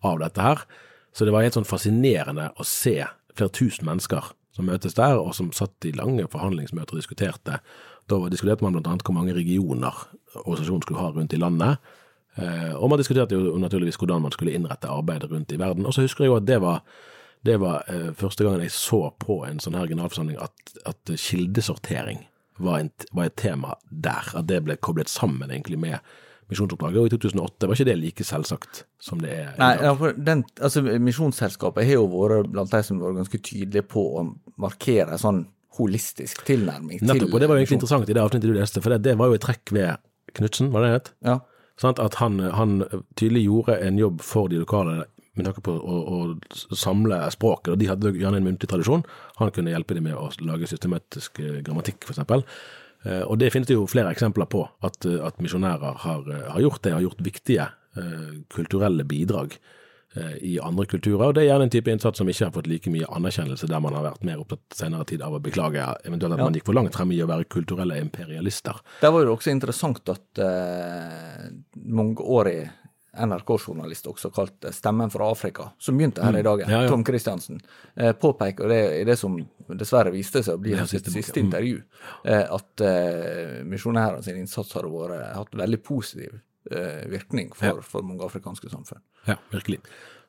av 0.04 0.22
dette 0.22 0.46
her. 0.52 0.64
Så 1.14 1.26
det 1.26 1.34
var 1.34 1.46
helt 1.46 1.56
sånn 1.56 1.70
fascinerende 1.70 2.52
å 2.58 2.66
se 2.68 2.98
flere 3.34 3.54
tusen 3.54 3.86
mennesker 3.88 4.34
som 4.54 4.70
møtes 4.70 4.96
der, 4.98 5.18
og 5.18 5.34
som 5.36 5.52
satt 5.56 5.88
i 5.88 5.94
lange 5.98 6.28
forhandlingsmøter 6.30 6.96
og 6.96 7.02
diskuterte. 7.02 7.60
Da 8.10 8.20
diskuterte 8.30 8.66
man 8.66 8.76
bl.a. 8.78 8.98
hvor 9.02 9.16
mange 9.16 9.36
regioner 9.36 10.06
organisasjonen 10.44 10.86
skulle 10.86 11.02
ha 11.02 11.12
rundt 11.14 11.34
i 11.34 11.42
landet. 11.42 11.82
Eh, 12.36 12.74
og 12.76 12.90
man 12.90 13.02
diskuterte 13.02 13.38
jo 13.38 13.58
naturligvis 13.62 13.98
hvordan 14.02 14.26
man 14.26 14.34
skulle 14.34 14.54
innrette 14.54 14.90
arbeidet 14.90 15.32
rundt 15.32 15.52
i 15.52 15.60
verden. 15.60 15.86
Og 15.86 15.94
så 15.94 16.06
husker 16.06 16.26
jeg 16.26 16.34
jo 16.34 16.38
at 16.40 16.48
det 16.48 16.60
var, 16.62 16.84
det 17.46 17.60
var 17.62 17.84
eh, 17.88 18.12
første 18.18 18.46
gangen 18.46 18.66
jeg 18.66 18.74
så 18.76 19.08
på 19.20 19.44
en 19.48 19.62
sånn 19.64 19.78
her 19.78 19.90
generalforsamling 19.90 20.40
at, 20.42 20.78
at 20.90 21.14
kildesortering 21.18 22.26
var, 22.58 22.80
en, 22.80 22.92
var, 23.12 23.30
et 23.30 23.38
tema 23.40 23.78
der. 23.90 24.34
At 24.38 24.50
det 24.50 24.64
ble 24.66 24.78
koblet 24.82 25.12
sammen 25.12 25.52
egentlig 25.52 25.80
med 25.82 26.14
misjonsoppdraget. 26.52 27.00
Og 27.02 27.08
i 27.08 27.14
2008 27.14 27.70
var 27.70 27.78
ikke 27.78 27.88
det 27.90 27.98
like 28.02 28.28
selvsagt 28.28 28.84
som 29.04 29.22
det 29.24 29.32
er 29.32 29.50
i 29.54 29.60
Nei, 29.62 29.72
dag. 29.78 29.86
ja, 29.88 29.94
for 30.00 30.20
den, 30.30 30.44
altså 30.60 30.84
Misjonsselskapet 30.84 31.88
har 31.88 32.00
jo 32.00 32.08
vært 32.12 32.52
blant 32.54 32.74
de 32.74 32.84
som 32.86 33.00
har 33.02 33.12
vært 33.12 33.24
ganske 33.24 33.42
tydelige 33.50 33.88
på 33.94 34.06
å 34.20 34.26
markere 34.62 35.18
sånn 35.22 35.46
holistisk 35.78 36.44
tilnærming 36.46 37.02
til 37.02 37.10
Nettopp, 37.10 37.34
og 37.34 37.42
det 37.42 37.50
var 37.50 37.58
jo 37.58 37.64
egentlig 37.64 37.80
interessant 37.80 38.10
i 38.10 38.14
det 38.14 38.22
avsnittet 38.22 38.52
du 38.52 38.58
leste, 38.58 38.82
for 38.84 38.94
det, 38.94 39.02
det 39.08 39.16
var 39.18 39.32
jo 39.32 39.40
et 39.40 39.46
trekk 39.46 39.74
ved 39.74 40.04
Knutsen, 40.38 40.70
var 40.74 40.84
det 40.84 40.90
det 40.92 41.00
het? 41.00 41.10
Ja. 41.26 41.40
Sånn 41.82 41.98
At 42.02 42.20
han, 42.22 42.38
han 42.54 42.84
tydelig 43.18 43.48
gjorde 43.48 43.80
en 43.82 43.98
jobb 43.98 44.22
for 44.26 44.52
de 44.52 44.62
lokale 44.62 45.08
med 45.34 45.48
tanke 45.48 45.64
på 45.66 45.74
å, 45.74 45.98
å 46.14 46.78
samle 46.78 47.18
språket, 47.34 47.72
og 47.74 47.80
de 47.82 47.90
hadde 47.90 48.14
gjerne 48.14 48.38
en 48.38 48.46
muntlig 48.46 48.70
tradisjon. 48.70 49.02
Han 49.40 49.50
kunne 49.54 49.74
hjelpe 49.74 49.98
dem 49.98 50.06
med 50.06 50.18
å 50.18 50.28
lage 50.46 50.70
systematisk 50.70 51.42
eh, 51.42 51.58
grammatikk. 51.66 52.06
Eh, 52.14 52.44
Og 53.28 53.38
det 53.40 53.52
finnes 53.52 53.68
det 53.68 53.76
jo 53.76 53.86
flere 53.90 54.12
eksempler 54.16 54.48
på, 54.48 54.62
at, 54.84 55.06
eh, 55.06 55.20
at 55.28 55.40
misjonærer 55.44 55.98
har, 56.06 56.22
eh, 56.32 56.52
har 56.54 56.62
gjort 56.62 56.82
det, 56.84 56.94
har 56.94 57.02
gjort 57.04 57.22
viktige 57.26 57.66
eh, 57.98 58.30
kulturelle 58.50 59.04
bidrag 59.04 59.58
eh, 60.16 60.38
i 60.42 60.54
andre 60.64 60.86
kulturer. 60.86 61.28
Og 61.28 61.34
det 61.36 61.44
er 61.44 61.50
gjerne 61.52 61.68
en 61.68 61.74
type 61.74 61.92
innsats 61.92 62.18
som 62.22 62.30
ikke 62.30 62.46
har 62.46 62.54
fått 62.56 62.68
like 62.72 62.90
mye 62.94 63.06
anerkjennelse, 63.12 63.68
der 63.68 63.80
man 63.84 63.94
har 63.98 64.04
vært 64.08 64.24
mer 64.24 64.40
opptatt 64.40 64.78
senere 64.78 65.06
tid 65.10 65.22
av 65.22 65.34
å 65.36 65.42
beklage 65.44 65.84
eventuelt 66.06 66.34
at 66.34 66.40
Ja. 66.40 66.44
man 66.46 66.54
gikk 66.54 66.66
for 66.70 66.74
langt 66.80 66.94
frem 66.96 67.12
i 67.12 67.20
å 67.22 67.28
være 67.28 67.46
kulturelle 67.50 68.00
imperialister. 68.00 68.80
Der 69.02 69.12
var 69.12 69.26
det 69.26 69.34
også 69.36 69.52
interessant 69.52 70.08
at 70.10 70.40
eh, 70.40 71.50
mangeårig 71.76 72.70
NRK-journalist, 73.18 74.08
også 74.10 74.32
kalt 74.34 74.66
eh, 74.66 74.74
Stemmen 74.74 75.12
fra 75.14 75.30
Afrika, 75.32 75.70
som 75.80 75.98
begynte 75.98 76.24
her 76.26 76.38
i 76.40 76.44
dag, 76.46 76.64
Mm. 76.64 76.70
Ja, 76.72 76.82
ja. 76.84 76.90
Tom 76.90 77.04
Christiansen, 77.06 77.60
eh, 77.96 78.14
påpeker 78.14 78.68
det 78.68 79.02
i 79.02 79.04
det 79.04 79.18
som 79.20 79.38
dessverre 79.68 80.12
viste 80.12 80.44
seg 80.44 80.56
å 80.56 80.62
bli 80.62 80.74
hans 80.78 80.90
siste 80.90 81.12
siste. 81.12 81.40
Mm. 81.40 81.46
intervju, 81.46 81.84
eh, 82.26 82.46
at 82.50 82.84
misjonærene 83.66 84.24
sin 84.24 84.38
innsats 84.38 84.74
har 84.74 84.84
vært, 84.84 85.36
hatt 85.36 85.52
veldig 85.52 85.84
positiv 85.84 86.40
virkning 87.10 87.54
for, 87.54 87.66
Ja. 87.66 87.82
for 87.82 88.02
mange 88.02 88.24
afrikanske 88.24 88.70
samfunn. 88.70 89.02
Ja, 89.28 89.36
virkelig. 89.52 89.80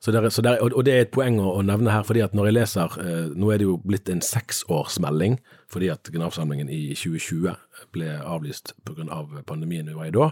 Så 0.00 0.12
der, 0.12 0.29
så 0.31 0.43
der, 0.43 0.59
og, 0.61 0.85
det 0.85 0.93
er 0.93 1.00
et 1.03 1.12
poeng 1.12 1.38
å, 1.38 1.62
nevne 1.62 1.91
her, 1.93 2.03
fordi 2.03 2.23
at 2.25 2.35
når 2.35 2.47
jeg 2.47 2.55
leser 2.55 3.35
Nå 3.37 3.53
er 3.53 3.59
det 3.59 3.64
jo 3.64 3.79
blitt 3.79 4.09
en 4.11 4.21
seksårsmelding, 4.21 5.38
fordi 5.71 5.91
at 5.93 6.03
generalforsamlingen 6.11 6.69
i 6.69 6.93
2020 6.95 7.55
ble 7.93 8.19
avlyst 8.21 8.75
pga. 8.85 9.45
pandemien 9.47 9.87
vi 9.87 9.95
var 9.95 10.07
i 10.07 10.11
da. 10.11 10.31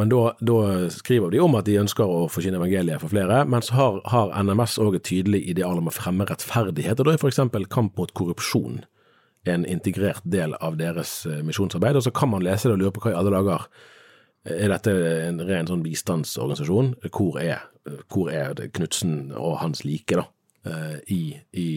Men 0.00 0.10
da, 0.10 0.32
skriver 0.90 1.30
de 1.30 1.38
om 1.38 1.54
at 1.54 1.68
de 1.68 1.76
ønsker 1.78 2.08
å 2.10 2.24
forkynne 2.32 2.58
evangeliet 2.58 2.98
for 3.02 3.12
flere, 3.12 3.44
men 3.46 3.62
så 3.62 3.76
har, 3.78 4.00
har 4.10 4.32
NMS 4.42 4.78
òg 4.82 4.96
et 4.98 5.06
tydelig 5.06 5.44
ideal 5.52 5.78
om 5.78 5.86
å 5.90 5.94
fremme 5.94 6.26
rettferdighet, 6.26 6.98
og 6.98 7.06
da 7.06 7.14
er 7.14 7.20
f.eks. 7.22 7.38
kamp 7.70 8.00
mot 8.00 8.14
korrupsjon 8.18 8.82
en 9.46 9.66
integrert 9.68 10.24
del 10.24 10.56
av 10.58 10.78
deres 10.80 11.26
eh, 11.28 11.42
misjonsarbeid. 11.46 11.98
Og 12.00 12.06
så 12.06 12.12
kan 12.16 12.32
man 12.32 12.42
lese 12.42 12.66
det 12.66 12.78
og 12.78 12.80
lure 12.80 12.94
på 12.96 13.04
hva 13.04 13.12
i 13.12 13.18
alle 13.18 13.34
dager 13.34 13.66
er 14.44 14.72
dette 14.72 14.92
en 15.28 15.40
ren 15.46 15.68
sånn 15.68 15.84
bistandsorganisasjon? 15.84 16.94
Hvor 17.12 17.38
er, 17.40 17.62
hvor 18.12 18.30
er 18.32 18.56
Knutsen 18.76 19.32
og 19.36 19.58
hans 19.62 19.84
like 19.86 20.18
da, 20.18 20.26
eh, 20.68 20.96
i, 21.12 21.20
i 21.52 21.68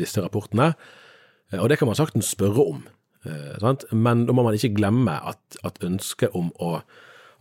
disse 0.00 0.22
rapportene? 0.24 0.72
Eh, 1.52 1.60
Og 1.60 1.68
det 1.70 1.78
kan 1.80 1.90
man 1.90 1.98
saktens 1.98 2.32
spørre 2.34 2.66
om, 2.74 2.84
eh, 3.26 3.58
sant? 3.62 3.84
men 3.92 4.24
da 4.26 4.34
må 4.34 4.46
man 4.46 4.56
ikke 4.58 4.74
glemme 4.78 5.18
at, 5.18 5.60
at 5.66 5.82
ønsket 5.86 6.34
om 6.34 6.52
å 6.62 6.80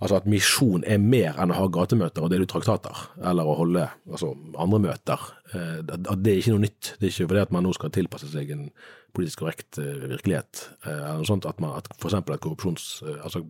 Altså 0.03 0.17
at 0.19 0.27
misjon 0.27 0.83
er 0.83 0.99
mer 0.99 1.37
enn 1.39 1.53
å 1.53 1.57
ha 1.61 1.69
gatemøter 1.71 2.25
og 2.25 2.31
dele 2.33 2.43
ut 2.43 2.51
traktater, 2.51 3.05
eller 3.23 3.47
å 3.47 3.55
holde 3.61 3.85
altså, 4.11 4.33
andre 4.59 4.81
møter. 4.89 5.21
Eh, 5.53 5.79
At 5.85 6.21
det 6.23 6.33
er 6.33 6.41
ikke 6.41 6.55
noe 6.57 6.65
nytt. 6.65 6.95
Det 6.99 7.07
er 7.07 7.13
ikke 7.13 7.29
fordi 7.31 7.43
at 7.45 7.53
man 7.55 7.63
nå 7.63 7.71
skal 7.77 7.93
tilpasse 7.95 8.27
seg 8.33 8.51
en 8.51 8.65
politisk 9.15 9.43
korrekt 9.43 9.79
eh, 9.79 10.05
virkelighet, 10.11 10.65
eh, 10.85 10.91
eller 10.91 11.21
noe 11.21 11.29
sånt, 11.29 11.47
at, 11.47 11.61
man, 11.63 11.77
at 11.79 11.87
f.eks. 11.95 12.17
at 12.19 12.43
korrupsjons, 12.43 12.89
eh, 13.07 13.21
altså 13.23 13.45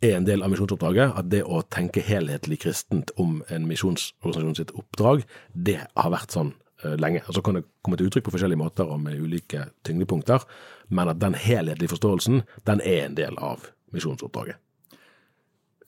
er 0.00 0.14
en 0.16 0.24
del 0.24 0.40
av 0.40 0.48
misjonsoppdraget. 0.48 1.12
At 1.20 1.28
det 1.28 1.42
å 1.44 1.60
tenke 1.68 2.00
helhetlig 2.04 2.62
kristent 2.62 3.12
om 3.20 3.42
en 3.52 3.68
misjonsorganisasjon 3.68 4.56
sitt 4.56 4.72
oppdrag, 4.72 5.26
det 5.52 5.76
har 5.84 6.14
vært 6.14 6.32
sånn 6.32 6.54
lenge. 6.96 7.20
Og 7.28 7.36
Så 7.36 7.42
kan 7.44 7.58
det 7.58 7.66
komme 7.84 7.98
til 8.00 8.08
uttrykk 8.08 8.30
på 8.30 8.32
forskjellige 8.32 8.62
måter 8.62 8.88
og 8.88 9.02
med 9.04 9.20
ulike 9.20 9.66
tyngdepunkter, 9.84 10.46
men 10.88 11.12
at 11.12 11.20
den 11.20 11.36
helhetlige 11.36 11.92
forståelsen, 11.92 12.40
den 12.64 12.80
er 12.80 13.04
en 13.04 13.18
del 13.20 13.36
av 13.36 13.68
misjonsoppdraget. 13.92 14.56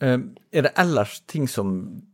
Eh, 0.02 0.18
Er 0.52 0.66
det 0.66 0.72
ellers 0.76 1.20
ting 1.30 1.46
som 1.48 1.68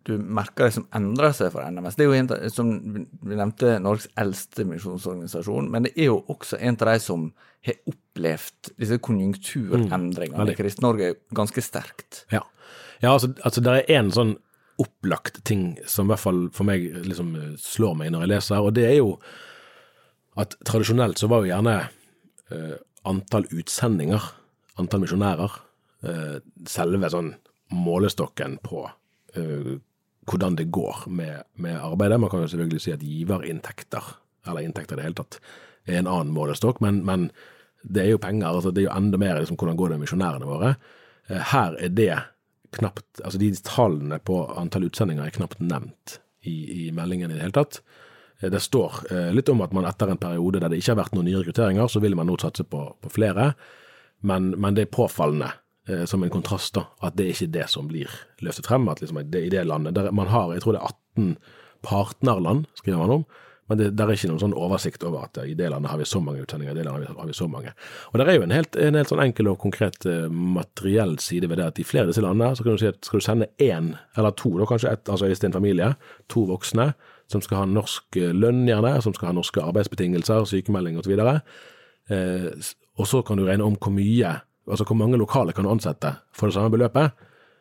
du 0.04 0.12
merker 0.18 0.66
deg 0.68 0.74
som 0.76 0.86
endrer 0.94 1.32
seg 1.34 1.50
for 1.54 1.64
NMS? 1.64 1.96
Det 1.96 2.04
er 2.04 2.10
jo 2.10 2.18
en, 2.18 2.28
som 2.52 2.72
vi 2.94 3.38
nevnte, 3.38 3.78
Norges 3.82 4.10
eldste 4.20 4.66
misjonsorganisasjon, 4.68 5.70
men 5.72 5.88
det 5.88 5.94
er 5.96 6.10
jo 6.10 6.18
også 6.28 6.60
en 6.60 6.76
av 6.76 6.92
de 6.92 6.98
som 7.02 7.24
har 7.66 7.80
opplevd 7.90 8.70
disse 8.78 9.00
konjunkturendringene 9.02 10.44
mm, 10.44 10.52
i 10.52 10.58
Kristen-Norge 10.58 11.10
ganske 11.34 11.64
sterkt. 11.64 12.22
Ja, 12.34 12.44
ja 13.02 13.16
altså, 13.16 13.32
altså 13.42 13.64
det 13.64 13.74
er 13.80 13.98
en 13.98 14.12
sånn 14.14 14.36
opplagt 14.78 15.42
ting 15.48 15.72
som 15.90 16.06
i 16.06 16.12
hvert 16.12 16.22
fall 16.22 16.44
for 16.54 16.68
meg 16.68 16.84
liksom 17.08 17.34
eh, 17.34 17.52
slår 17.58 17.96
meg 17.98 18.12
når 18.14 18.26
jeg 18.26 18.34
leser, 18.36 18.62
og 18.62 18.76
det 18.76 18.86
er 18.92 18.98
jo 19.00 19.16
at 20.38 20.54
tradisjonelt 20.68 21.18
så 21.18 21.26
var 21.26 21.42
jo 21.42 21.50
gjerne 21.50 21.72
uh, 22.52 22.76
antall 23.10 23.48
utsendinger, 23.50 24.22
antall 24.78 25.02
misjonærer, 25.02 25.56
uh, 26.06 26.36
selve 26.70 27.10
sånn 27.10 27.32
målestokken 27.74 28.58
på 28.64 28.84
uh, 29.36 29.74
hvordan 30.28 30.56
det 30.58 30.68
går 30.72 31.06
med, 31.06 31.42
med 31.56 31.76
arbeidet. 31.80 32.20
Man 32.20 32.30
kan 32.30 32.42
jo 32.44 32.48
selvfølgelig 32.52 32.82
si 32.84 32.92
at 32.92 33.04
giverinntekter, 33.04 34.10
eller 34.46 34.64
inntekter 34.64 34.96
i 34.96 35.00
det 35.00 35.06
hele 35.06 35.18
tatt, 35.20 35.38
er 35.88 36.00
en 36.00 36.10
annen 36.10 36.34
målestokk, 36.36 36.82
men, 36.84 37.00
men 37.08 37.30
det 37.82 38.02
er 38.02 38.10
jo 38.12 38.20
penger, 38.20 38.50
altså 38.50 38.72
det 38.74 38.82
er 38.82 38.88
jo 38.90 38.96
enda 38.96 39.20
mer 39.20 39.38
liksom, 39.40 39.56
hvordan 39.56 39.78
går 39.78 39.88
det 39.92 39.98
med 39.98 40.04
misjonærene 40.06 40.48
våre. 40.48 40.74
Uh, 41.30 41.38
Her 41.52 41.78
er 41.80 41.94
det 41.96 42.10
knapt, 42.76 43.06
altså 43.24 43.40
de 43.40 43.52
tallene 43.64 44.18
på 44.20 44.42
antall 44.60 44.88
utsendinger 44.90 45.24
er 45.24 45.32
knapt 45.32 45.62
nevnt 45.64 46.18
i, 46.44 46.88
i 46.88 46.90
meldingen 46.92 47.30
i 47.32 47.38
det 47.38 47.46
hele 47.46 47.56
tatt. 47.56 47.80
Eh, 48.42 48.50
Det 48.52 48.60
står 48.60 49.00
litt 49.32 49.48
om 49.48 49.62
at 49.64 49.72
man 49.72 49.88
etter 49.88 50.12
en 50.12 50.20
periode 50.20 50.60
der 50.60 50.68
det 50.68 50.82
ikke 50.82 50.92
har 50.92 51.00
vært 51.00 51.16
noen 51.16 51.24
nye 51.30 51.40
rekrutteringer, 51.40 51.88
så 51.88 52.02
vil 52.04 52.16
man 52.18 52.28
nå 52.28 52.36
satse 52.40 52.66
på, 52.68 52.82
på 53.00 53.12
flere, 53.14 53.54
men, 54.20 54.50
men 54.60 54.76
det 54.76 54.84
er 54.84 54.92
påfallende 54.92 55.48
som 56.06 56.22
en 56.22 56.30
kontrast 56.30 56.74
da, 56.76 56.82
at 57.02 57.16
det 57.16 57.26
er 57.26 57.34
ikke 57.34 57.52
det 57.54 57.66
som 57.72 57.88
blir 57.88 58.10
løftet 58.44 58.66
frem, 58.68 58.88
at 58.92 59.00
liksom 59.00 59.22
det, 59.30 59.44
i 59.46 59.52
det 59.52 59.66
landet, 59.66 59.94
der 59.96 60.10
man 60.12 60.28
har, 60.28 60.52
jeg 60.52 60.62
tror 60.64 60.76
det 60.76 60.82
er 60.82 60.94
18 61.16 61.36
partnerland, 61.82 62.66
skriver 62.74 62.98
man 62.98 63.10
om, 63.20 63.24
men 63.68 63.76
det 63.78 63.90
der 63.98 64.08
er 64.08 64.16
ikke 64.16 64.30
noen 64.30 64.40
sånn 64.40 64.54
oversikt 64.56 65.02
over 65.04 65.26
at 65.26 65.36
i 65.44 65.52
det 65.56 65.66
landet 65.68 65.90
har 65.92 65.98
vi 66.00 66.06
så 66.08 66.20
mange 66.24 66.40
utsendinger, 66.40 66.72
i 66.72 66.78
det 66.78 66.86
landet 66.86 67.10
har 67.12 67.26
vi, 67.28 67.34
så 67.36 67.44
mange. 67.52 67.74
Og 68.10 68.16
det 68.16 68.24
er 68.32 68.38
jo 68.38 68.46
en 68.46 68.54
helt, 68.56 68.76
en 68.80 68.96
helt 68.96 69.10
sånn 69.12 69.20
enkel 69.20 69.50
og 69.52 69.58
konkret 69.60 70.06
eh, 70.08 70.24
materiell 70.32 71.18
side 71.20 71.50
ved 71.50 71.60
det 71.60 71.66
at 71.66 71.80
i 71.82 71.84
flere 71.84 72.06
av 72.06 72.12
disse 72.14 72.24
landene 72.24 72.56
så 72.56 72.64
kan 72.64 72.78
du 72.78 72.80
si 72.80 72.88
at 72.88 73.04
skal 73.04 73.20
du 73.20 73.26
sende 73.26 73.50
én 73.60 73.90
eller 74.16 74.32
to, 74.40 74.54
da 74.56 74.68
kanskje 74.70 74.94
ett, 74.96 75.04
altså 75.12 75.28
hvis 75.28 75.42
det 75.42 75.50
er 75.50 75.52
en 75.52 75.58
familie, 75.60 75.90
to 76.32 76.46
voksne 76.48 76.88
som 77.28 77.44
skal 77.44 77.60
ha 77.60 77.68
norsk 77.68 78.16
eh, 78.16 78.32
lønn 78.32 78.64
gjerne, 78.70 78.94
som 79.04 79.12
skal 79.16 79.30
ha 79.34 79.36
norske 79.36 79.60
arbeidsbetingelser, 79.60 80.48
sykemelding 80.48 80.96
osv., 81.02 81.12
eh, 82.08 82.48
s- 82.56 82.74
og 82.98 83.06
så 83.06 83.20
kan 83.22 83.36
du 83.38 83.44
regne 83.46 83.62
om 83.68 83.76
hvor 83.76 83.92
mye, 83.94 84.32
altså 84.70 84.86
hvor 84.88 84.98
mange 84.98 85.18
lokale 85.20 85.54
kan 85.56 85.66
du 85.66 85.72
ansette 85.72 86.14
for 86.32 86.48
det 86.48 86.56
samme 86.56 86.72
beløpet, 86.72 87.16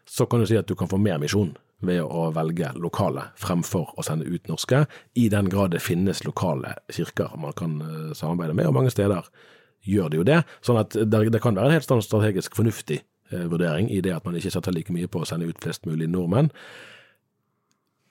så 0.07 0.25
kan 0.25 0.39
du 0.39 0.47
si 0.47 0.57
at 0.57 0.67
du 0.67 0.75
kan 0.75 0.89
få 0.89 0.99
mer 1.01 1.19
misjon 1.19 1.55
ved 1.85 2.01
å 2.01 2.29
velge 2.33 2.71
lokale 2.81 3.27
fremfor 3.37 3.93
å 3.97 4.05
sende 4.05 4.25
ut 4.25 4.47
norske, 4.49 4.85
i 5.13 5.27
den 5.29 5.49
grad 5.51 5.75
det 5.75 5.83
finnes 5.83 6.23
lokale 6.25 6.73
kirker 6.93 7.35
man 7.37 7.53
kan 7.57 7.77
eh, 7.83 8.15
samarbeide 8.17 8.55
med, 8.57 8.69
og 8.69 8.77
mange 8.79 8.93
steder 8.93 9.27
gjør 9.87 10.09
det 10.09 10.19
jo 10.19 10.25
det. 10.27 10.39
Sånn 10.65 10.79
at 10.81 10.97
det, 10.97 11.41
kan 11.43 11.55
være 11.55 11.69
en 11.69 11.77
helt 11.77 11.87
sånn 11.87 12.03
strategisk 12.03 12.57
fornuftig 12.57 13.01
eh, 13.31 13.45
vurdering 13.51 13.91
i 13.93 14.01
det 14.03 14.15
at 14.15 14.25
man 14.25 14.39
ikke 14.39 14.51
setter 14.55 14.73
like 14.75 14.93
mye 14.95 15.09
på 15.11 15.21
å 15.21 15.27
sende 15.29 15.49
ut 15.49 15.61
flest 15.63 15.85
mulig 15.87 16.09
nordmenn. 16.11 16.49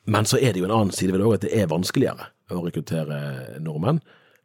Men 0.07 0.29
så 0.31 0.39
er 0.39 0.55
det 0.55 0.63
jo 0.63 0.69
en 0.69 0.77
annen 0.77 0.95
side 0.95 1.13
ved 1.13 1.21
det 1.21 1.27
òg, 1.27 1.35
at 1.35 1.49
det 1.49 1.57
er 1.59 1.73
vanskeligere 1.73 2.31
å 2.55 2.63
rekruttere 2.63 3.19
nordmenn. 3.59 3.99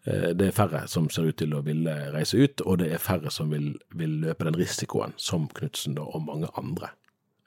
Eh, 0.05 0.29
Det 0.36 0.48
er 0.48 0.55
færre 0.55 0.88
som 0.89 1.10
ser 1.10 1.29
ut 1.29 1.38
til 1.38 1.53
å 1.53 1.62
ville 1.65 1.93
reise 2.13 2.38
ut, 2.38 2.62
og 2.65 2.79
det 2.81 2.91
er 2.93 3.01
færre 3.01 3.31
som 3.31 3.51
vil, 3.53 3.75
vil 3.93 4.17
løpe 4.24 4.48
den 4.48 4.58
risikoen 4.58 5.13
som 5.17 5.48
Knutsen 5.53 6.00
og 6.01 6.24
mange 6.25 6.50
andre 6.58 6.89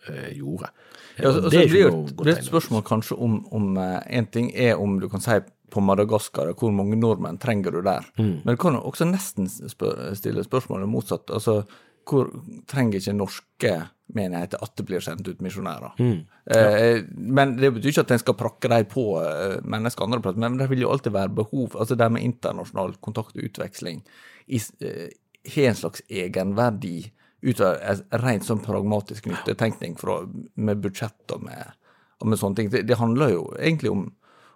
eh, 0.08 0.36
gjorde. 0.38 0.70
Ja, 1.18 1.32
altså, 1.32 1.50
det, 1.50 1.64
er 1.64 1.72
blir 1.72 1.88
jo 1.88 2.30
et, 2.30 2.44
spørsmål 2.46 2.84
kanskje 2.86 3.18
om, 3.18 3.40
om 3.54 3.76
eh, 3.76 4.00
En 4.18 4.26
ting 4.26 4.52
er 4.54 4.78
om 4.78 5.00
du 5.00 5.08
kan 5.08 5.22
si 5.24 5.40
på 5.74 5.82
Madagaskar 5.82 6.52
hvor 6.54 6.70
mange 6.70 6.96
nordmenn 6.96 7.40
trenger 7.42 7.74
du 7.74 7.80
der. 7.82 8.06
Mm. 8.18 8.44
Men 8.44 8.54
du 8.54 8.60
kan 8.62 8.76
også 8.78 9.08
nesten 9.08 9.48
spør, 9.50 10.12
stille 10.14 10.44
spørsmålet 10.46 10.88
motsatt. 10.88 11.32
Altså, 11.34 11.64
hvor 12.08 12.30
trenger 12.70 13.00
ikke 13.00 13.16
norske 13.16 13.72
menigheter 14.14 14.60
at 14.62 14.74
det 14.78 14.84
blir 14.88 15.02
sendt 15.04 15.28
ut 15.28 15.42
misjonærer? 15.44 15.96
Mm. 15.98 16.24
Eh, 16.54 17.02
men 17.14 17.56
det 17.58 17.72
betyr 17.74 17.92
ikke 17.92 18.04
at 18.04 18.14
en 18.14 18.22
skal 18.22 18.38
prakke 18.38 18.70
dem 18.72 18.88
på 18.90 19.04
eh, 19.22 19.58
mennesker 19.62 20.06
andre 20.06 20.20
plasser. 20.24 20.42
Men 20.44 20.58
det 20.60 20.68
vil 20.72 20.84
jo 20.84 20.92
alltid 20.92 21.14
være 21.14 21.36
behov. 21.40 21.76
Altså 21.80 21.96
det 21.98 22.10
med 22.12 22.26
internasjonal 22.26 22.96
kontakt 23.04 23.36
og 23.36 23.46
utveksling 23.48 24.02
eh, 24.48 25.12
har 25.54 25.70
en 25.70 25.80
slags 25.80 26.04
egenverdi 26.08 26.98
utover 27.44 27.80
en 27.84 28.22
rent 28.24 28.46
sånn 28.46 28.62
pragmatisk 28.64 29.26
nyttetenkning 29.28 29.98
fra, 30.00 30.22
med 30.54 30.80
budsjett 30.84 31.34
og 31.36 31.44
med, 31.44 31.74
og 32.22 32.30
med 32.30 32.40
sånne 32.40 32.60
ting. 32.60 32.70
Det, 32.72 32.86
det 32.88 33.00
handler 33.00 33.34
jo 33.34 33.46
egentlig 33.58 33.92
om, 33.92 34.06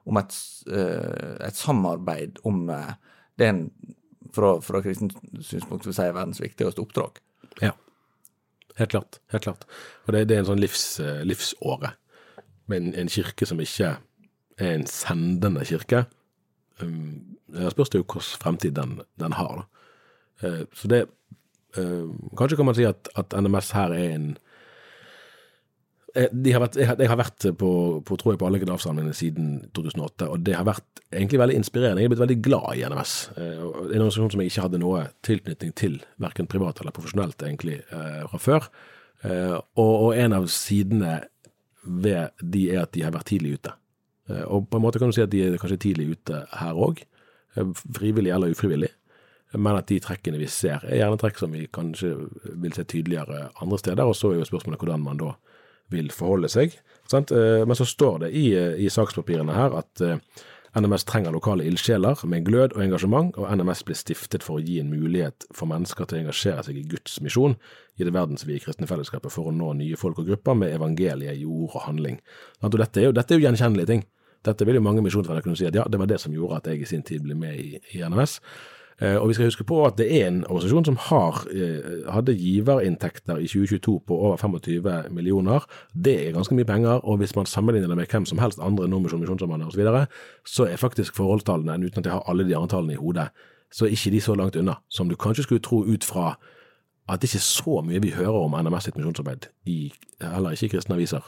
om 0.09 0.21
et, 0.21 0.37
eh, 0.73 1.35
et 1.49 1.57
samarbeid 1.59 2.41
om 2.49 2.65
det 3.39 3.49
en 3.49 3.67
fra, 4.35 4.61
fra 4.61 4.83
kristent 4.83 5.17
synspunkt 5.45 5.87
vil 5.87 5.97
si 5.97 6.05
er 6.05 6.17
verdens 6.17 6.41
viktigste 6.43 6.83
oppdrag. 6.83 7.21
Ja, 7.63 7.73
helt 8.79 8.91
klart. 8.91 9.21
Helt 9.33 9.47
klart. 9.47 9.67
Og 10.07 10.15
det, 10.15 10.27
det 10.29 10.37
er 10.37 10.45
en 10.45 10.51
sånn 10.53 10.63
livs, 10.63 10.85
eh, 11.03 11.25
livsåre 11.27 11.95
med 12.69 12.83
en, 12.83 12.95
en 13.05 13.11
kirke 13.13 13.49
som 13.49 13.61
ikke 13.63 13.97
er 14.59 14.73
en 14.75 14.87
sendende 14.91 15.65
kirke. 15.69 16.05
Um, 16.83 17.39
det 17.51 17.73
spørs 17.73 17.95
jo 17.95 18.03
hvilken 18.03 18.27
fremtid 18.43 18.77
den, 18.77 18.99
den 19.21 19.35
har. 19.39 19.65
Eh, 20.43 20.65
så 20.77 20.91
det 20.91 21.07
uh, 21.79 22.11
Kanskje 22.39 22.59
kan 22.59 22.69
man 22.69 22.77
si 22.77 22.87
at, 22.87 23.11
at 23.19 23.35
NMS 23.35 23.73
her 23.77 23.95
er 23.97 24.15
en 24.15 24.29
har 26.17 26.63
vært, 26.63 26.77
jeg, 26.79 26.89
har, 26.89 26.97
jeg 26.99 27.11
har 27.11 27.19
vært 27.21 27.47
på, 27.61 27.71
på, 28.07 28.17
tror 28.17 28.33
jeg, 28.33 28.41
på 28.41 28.47
alle 28.49 28.61
generalforsamlingene 28.63 29.17
siden 29.17 29.49
2008, 29.77 30.29
og 30.33 30.45
det 30.47 30.57
har 30.57 30.67
vært 30.69 31.03
egentlig 31.13 31.41
veldig 31.41 31.57
inspirerende. 31.61 32.03
Jeg 32.03 32.09
er 32.09 32.13
blitt 32.15 32.23
veldig 32.23 32.39
glad 32.45 32.69
i 32.77 32.85
NMS. 32.89 33.17
Det 33.37 33.45
er 33.45 33.59
En 33.59 34.03
organisasjon 34.03 34.33
som 34.35 34.43
jeg 34.43 34.53
ikke 34.53 34.65
hadde 34.67 34.81
noe 34.83 35.03
tilknytning 35.27 35.75
til, 35.79 35.99
verken 36.21 36.49
privat 36.51 36.81
eller 36.81 36.97
profesjonelt 36.97 37.45
egentlig, 37.45 37.81
eh, 37.93 38.23
fra 38.31 38.41
før. 38.43 38.71
Eh, 39.25 39.57
og, 39.57 39.93
og 40.09 40.11
en 40.17 40.37
av 40.37 40.49
sidene 40.53 41.19
ved 41.85 42.35
de 42.43 42.69
er 42.73 42.85
at 42.85 42.95
de 42.97 43.05
har 43.05 43.15
vært 43.15 43.31
tidlig 43.33 43.59
ute. 43.59 43.75
Eh, 44.29 44.45
og 44.45 44.69
på 44.69 44.79
en 44.81 44.85
måte 44.85 45.01
kan 45.01 45.13
du 45.13 45.17
si 45.17 45.25
at 45.25 45.33
de 45.33 45.45
er 45.45 45.61
kanskje 45.61 45.83
tidlig 45.89 46.13
ute 46.17 46.45
her 46.61 46.79
òg, 46.89 47.05
frivillig 47.97 48.33
eller 48.33 48.53
ufrivillig. 48.55 48.93
Men 49.57 49.79
at 49.79 49.89
de 49.89 49.97
trekkene 50.05 50.39
vi 50.41 50.47
ser, 50.53 50.83
er 50.85 51.01
gjerne 51.01 51.19
trekk 51.21 51.39
som 51.41 51.55
vi 51.57 51.65
kanskje 51.73 52.13
vil 52.61 52.75
se 52.77 52.85
tydeligere 52.85 53.47
andre 53.63 53.79
steder. 53.81 54.05
Og 54.05 54.17
så 54.17 54.35
er 54.35 54.43
jo 54.43 54.49
spørsmålet 54.51 54.83
hvordan 54.83 55.07
man 55.07 55.21
da 55.23 55.31
vil 55.93 56.13
forholde 56.15 56.51
seg. 56.53 56.77
Sant? 57.09 57.33
Eh, 57.33 57.65
Men 57.67 57.77
så 57.77 57.87
står 57.89 58.19
det 58.27 58.33
i, 58.37 58.53
eh, 58.55 58.77
i 58.85 58.89
sakspapirene 58.93 59.55
her 59.57 59.77
at 59.79 60.01
eh, 60.05 60.19
NMS 60.77 61.05
trenger 61.05 61.33
lokale 61.33 61.65
ildsjeler 61.65 62.21
med 62.29 62.45
glød 62.45 62.77
og 62.77 62.83
engasjement, 62.85 63.39
og 63.39 63.49
NMS 63.57 63.83
blir 63.89 63.97
stiftet 63.97 64.45
for 64.45 64.59
å 64.59 64.65
gi 64.65 64.79
en 64.81 64.91
mulighet 64.93 65.47
for 65.55 65.67
mennesker 65.71 66.05
til 66.05 66.19
å 66.19 66.21
engasjere 66.27 66.65
seg 66.67 66.77
i 66.77 66.85
Guds 66.91 67.21
misjon 67.25 67.57
i 67.99 68.05
det 68.05 68.13
verdensvide 68.13 68.61
kristne 68.63 68.87
fellesskapet 68.87 69.33
for 69.33 69.49
å 69.49 69.55
nå 69.55 69.73
nye 69.79 69.97
folk 69.97 70.21
og 70.21 70.29
grupper 70.29 70.55
med 70.55 70.75
evangeliet 70.77 71.41
i 71.41 71.49
ord 71.49 71.73
og 71.73 71.83
handling. 71.89 72.21
Og 72.63 72.77
dette 72.77 73.01
er 73.01 73.09
jo, 73.09 73.17
dette 73.17 73.35
er 73.35 73.41
jo 73.41 73.47
gjenkjennelige 73.49 73.91
ting. 73.91 74.05
Dette 74.45 74.67
vil 74.69 74.79
jo 74.79 74.85
mange 74.85 75.03
misjonsvenner 75.03 75.43
kunne 75.43 75.59
si 75.59 75.67
at 75.67 75.75
ja, 75.75 75.87
det 75.89 75.99
var 75.99 76.07
det 76.07 76.21
som 76.23 76.35
gjorde 76.35 76.61
at 76.61 76.69
jeg 76.71 76.85
i 76.85 76.91
sin 76.93 77.03
tid 77.03 77.25
ble 77.25 77.35
med 77.35 77.59
i, 77.59 77.81
i 77.97 78.05
NMS. 78.05 78.39
Eh, 79.03 79.17
Og 79.17 79.29
vi 79.29 79.35
skal 79.35 79.47
huske 79.47 79.65
på 79.65 79.87
at 79.87 79.99
det 79.99 80.09
er 80.11 80.27
en 80.27 80.45
organisasjon 80.49 80.85
som 80.85 80.97
har, 80.97 81.47
eh, 81.55 82.11
hadde 82.13 82.35
giverinntekter 82.35 83.37
i 83.37 83.47
2022 83.47 84.03
på 84.07 84.15
over 84.15 84.37
25 84.37 85.11
millioner. 85.11 85.65
Det 85.95 86.29
er 86.29 86.33
ganske 86.33 86.55
mye 86.55 86.65
penger, 86.65 87.05
og 87.05 87.19
hvis 87.19 87.37
man 87.37 87.47
sammenligner 87.47 87.89
det 87.89 87.97
med 87.97 88.07
hvem 88.07 88.27
som 88.27 88.39
helst 88.39 88.59
andre 88.61 88.89
Nordmisjon, 88.89 89.21
Misjonssambandet 89.21 89.69
osv., 89.69 89.73
så, 89.73 89.79
videre, 89.79 90.07
så 90.45 90.65
er 90.65 90.77
faktisk 90.77 91.15
forholdstallene, 91.15 91.87
uten 91.87 91.99
at 91.99 92.05
jeg 92.05 92.13
har 92.13 92.25
alle 92.27 92.45
de 92.45 92.57
andre 92.57 92.69
tallene 92.69 92.93
i 92.93 92.97
hodet, 92.97 93.29
så 93.73 93.85
er 93.85 93.91
ikke 93.91 94.11
de 94.11 94.21
så 94.21 94.35
langt 94.35 94.57
unna 94.57 94.75
som 94.89 95.09
du 95.09 95.15
kanskje 95.15 95.43
skulle 95.43 95.63
tro 95.63 95.85
ut 95.85 96.05
fra 96.05 96.39
at 97.09 97.21
det 97.21 97.29
ikke 97.29 97.39
er 97.39 97.41
så 97.41 97.83
mye 97.85 98.03
vi 98.03 98.11
hører 98.11 98.45
om 98.45 98.65
NMS 98.65 98.85
sitt 98.85 98.97
misjonsarbeid, 98.97 99.47
i, 99.67 99.93
heller 100.21 100.51
ikke 100.51 100.65
i 100.65 100.69
kristne 100.69 100.95
aviser, 100.95 101.23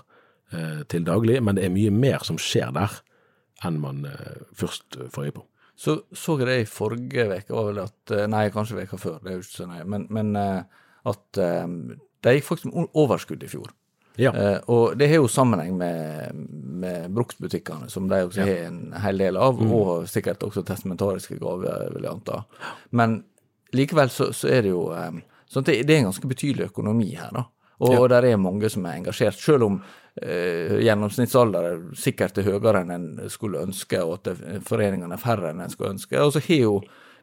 eh, 0.53 0.83
til 0.89 1.05
daglig, 1.05 1.43
men 1.43 1.56
det 1.56 1.65
er 1.65 1.71
mye 1.71 1.91
mer 1.91 2.19
som 2.25 2.37
skjer 2.37 2.73
der 2.73 3.00
enn 3.65 3.80
man 3.80 4.06
først 4.56 4.97
får 5.13 5.25
øye 5.25 5.30
på. 5.30 5.47
Så 5.80 5.97
så 6.12 6.36
jeg 6.40 6.49
det 6.50 6.58
i 6.60 6.69
forrige 6.69 7.25
uke, 7.30 7.54
var 7.56 7.69
vel 7.71 7.82
at 7.86 8.12
eh, 8.12 8.26
Nei, 8.28 8.47
kanskje 8.52 8.82
veka 8.82 8.99
før, 9.00 9.19
det 9.25 9.32
er 9.32 9.38
jo 9.38 9.45
ikke 9.47 9.56
så 9.62 9.69
nøye. 9.71 9.86
Men, 9.88 10.06
men 10.12 10.34
eh, 10.36 10.80
at 11.08 11.40
eh, 11.40 11.69
de 12.21 12.34
gikk 12.36 12.49
faktisk 12.50 12.69
med 12.69 12.99
overskudd 13.00 13.47
i 13.47 13.49
fjor. 13.49 13.71
Ja. 14.21 14.34
Eh, 14.36 14.58
og 14.69 14.99
det 15.00 15.08
har 15.08 15.23
jo 15.23 15.30
sammenheng 15.30 15.78
med, 15.80 16.34
med 16.82 17.08
bruktbutikkene, 17.16 17.88
som 17.88 18.10
de 18.10 18.21
også 18.26 18.45
har 18.45 18.66
en 18.66 18.80
hel 19.00 19.23
del 19.23 19.38
av, 19.40 19.60
og 19.64 20.08
sikkert 20.10 20.45
også 20.45 20.66
testamentariske 20.69 21.38
gaver, 21.40 21.88
vil 21.95 22.04
jeg 22.04 22.12
anta. 22.12 22.43
Men 22.97 23.23
likevel 23.76 24.12
så, 24.12 24.30
så 24.36 24.50
er 24.52 24.66
det 24.66 24.75
jo 24.75 24.90
eh, 24.93 25.23
sånn 25.49 25.64
at 25.64 25.73
det, 25.73 25.78
det 25.88 25.97
er 25.97 26.02
en 26.02 26.10
ganske 26.10 26.28
betydelig 26.34 26.69
økonomi 26.69 27.14
her, 27.14 27.32
da. 27.36 27.47
Og, 27.80 27.97
og 27.97 28.08
der 28.12 28.28
er 28.28 28.40
mange 28.40 28.69
som 28.73 28.84
er 28.86 28.99
engasjert, 29.00 29.38
selv 29.40 29.66
om 29.66 29.78
eh, 30.21 30.78
gjennomsnittsalder 30.84 31.69
er 31.71 31.84
sikkert 31.97 32.38
er 32.38 32.49
høyere 32.50 32.84
enn 32.84 32.97
en 32.97 33.06
skulle 33.32 33.62
ønske, 33.64 34.02
og 34.04 34.21
at 34.21 34.43
foreningene 34.69 35.16
er 35.16 35.23
færre 35.23 35.52
enn 35.52 35.64
en 35.64 35.73
skulle 35.73 35.95
ønske. 35.97 36.19
Og 36.21 36.34
så 36.36 36.45
har 36.45 36.66
jo 36.66 36.80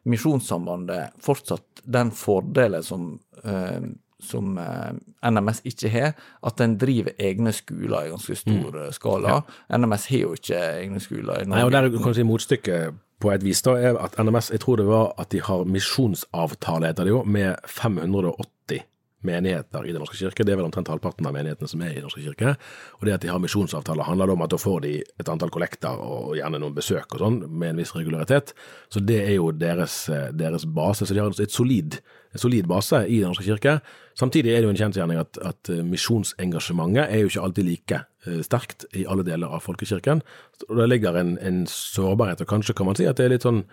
Misjonssambandet 0.07 1.17
fortsatt 1.19 1.81
den 1.83 2.13
fordelen 2.15 2.83
som, 2.83 3.19
eh, 3.43 3.87
som 4.23 4.57
eh, 4.61 4.93
NMS 5.29 5.61
ikke 5.67 5.91
har, 5.91 6.13
at 6.47 6.61
en 6.63 6.77
driver 6.79 7.17
egne 7.19 7.51
skoler 7.51 8.07
i 8.07 8.13
ganske 8.13 8.37
stor 8.39 8.77
mm. 8.77 8.93
skala. 8.95 9.41
NMS 9.67 10.07
har 10.13 10.23
jo 10.23 10.37
ikke 10.37 10.61
egne 10.61 11.03
skoler 11.03 11.43
i 11.43 11.49
Nei, 11.49 11.65
og 11.65 11.73
der 11.75 11.89
kan 11.91 12.15
du 12.15 12.17
si 12.17 12.25
Motstykket 12.27 13.03
på 13.19 13.33
et 13.33 13.43
vis 13.43 13.63
da, 13.65 13.73
er 13.81 13.97
at 13.99 14.15
NMS 14.21 14.51
jeg 14.53 14.61
tror 14.63 14.79
det 14.79 14.87
var 14.87 15.11
at 15.19 15.31
de 15.33 15.41
har 15.43 15.65
misjonsavtale, 15.67 16.93
heter 16.93 17.07
det 17.07 17.15
jo, 17.15 17.23
med 17.25 17.57
580 17.65 18.85
menigheter 19.25 19.85
i 19.85 19.93
Den 19.93 20.01
norske 20.03 20.17
kirke. 20.17 20.45
Det 20.45 20.53
er 20.53 20.59
vel 20.59 20.67
omtrent 20.67 20.89
halvparten 20.91 21.25
av 21.25 21.33
menighetene 21.33 21.69
som 21.69 21.81
er 21.81 21.91
i 21.91 21.97
Den 21.99 22.05
norske 22.05 22.21
kirke. 22.21 22.53
Og 22.99 23.07
det 23.07 23.15
at 23.15 23.23
de 23.25 23.31
har 23.31 23.41
misjonsavtaler, 23.41 24.05
handler 24.05 24.33
om 24.33 24.43
at 24.45 24.53
da 24.53 24.59
får 24.61 24.83
de 24.85 24.93
et 25.01 25.31
antall 25.31 25.51
kollekter 25.53 25.97
og 25.97 26.35
gjerne 26.37 26.61
noen 26.61 26.75
besøk 26.75 27.15
og 27.15 27.23
sånn, 27.23 27.39
med 27.49 27.73
en 27.73 27.81
viss 27.81 27.95
regularitet. 27.97 28.53
Så 28.93 29.01
det 29.01 29.23
er 29.23 29.35
jo 29.39 29.51
deres, 29.51 30.07
eh, 30.09 30.29
deres 30.31 30.65
base. 30.65 31.05
Så 31.05 31.13
de 31.13 31.23
har 31.23 31.33
et 31.33 31.51
solid, 31.51 31.99
en 32.33 32.39
solid 32.39 32.67
base 32.67 33.05
i 33.07 33.19
Den 33.19 33.33
norske 33.33 33.47
kirke. 33.47 33.81
Samtidig 34.17 34.53
er 34.53 34.61
det 34.61 34.69
jo 34.69 34.75
en 34.75 34.83
kjensgjerning 34.83 35.19
at, 35.19 35.37
at 35.41 35.69
eh, 35.69 35.83
misjonsengasjementet 35.83 37.09
er 37.09 37.21
jo 37.21 37.33
ikke 37.33 37.43
alltid 37.43 37.65
like 37.65 38.05
eh, 38.27 38.41
sterkt 38.41 38.85
i 38.93 39.05
alle 39.05 39.25
deler 39.25 39.47
av 39.49 39.65
folkekirken. 39.65 40.21
Og 40.69 40.77
det 40.77 40.89
ligger 40.89 41.17
en, 41.17 41.37
en 41.41 41.65
sårbarhet, 41.65 42.41
og 42.41 42.47
kanskje 42.47 42.77
kan 42.77 42.85
man 42.85 42.95
si 42.95 43.05
at 43.05 43.17
det 43.17 43.25
er 43.25 43.37
litt 43.37 43.45
sånn 43.45 43.65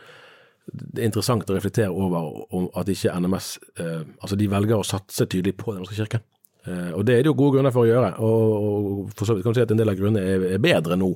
det 0.72 1.02
er 1.02 1.08
interessant 1.10 1.50
å 1.50 1.56
reflektere 1.56 1.92
over 1.92 2.70
at 2.80 2.88
ikke 2.88 3.12
NMS 3.20 3.48
eh, 3.82 4.04
altså 4.20 4.38
de 4.40 4.48
velger 4.48 4.78
å 4.78 4.86
satse 4.86 5.26
tydelig 5.26 5.56
på 5.60 5.74
Den 5.74 5.84
norske 5.84 5.98
kirke. 5.98 6.22
Eh, 6.64 6.90
og 6.96 7.04
det 7.04 7.18
er 7.18 7.24
det 7.24 7.28
jo 7.32 7.36
gode 7.36 7.58
grunner 7.58 7.74
for 7.74 7.84
å 7.84 7.90
gjøre. 7.90 8.14
Og, 8.24 8.54
og 8.54 9.12
for 9.18 9.28
så 9.28 9.36
vidt 9.36 9.44
kan 9.44 9.52
du 9.52 9.60
si 9.60 9.66
at 9.66 9.74
en 9.74 9.82
del 9.82 9.92
av 9.92 9.98
grunnene 9.98 10.24
er, 10.24 10.46
er 10.56 10.64
bedre 10.64 10.96
nå 10.96 11.10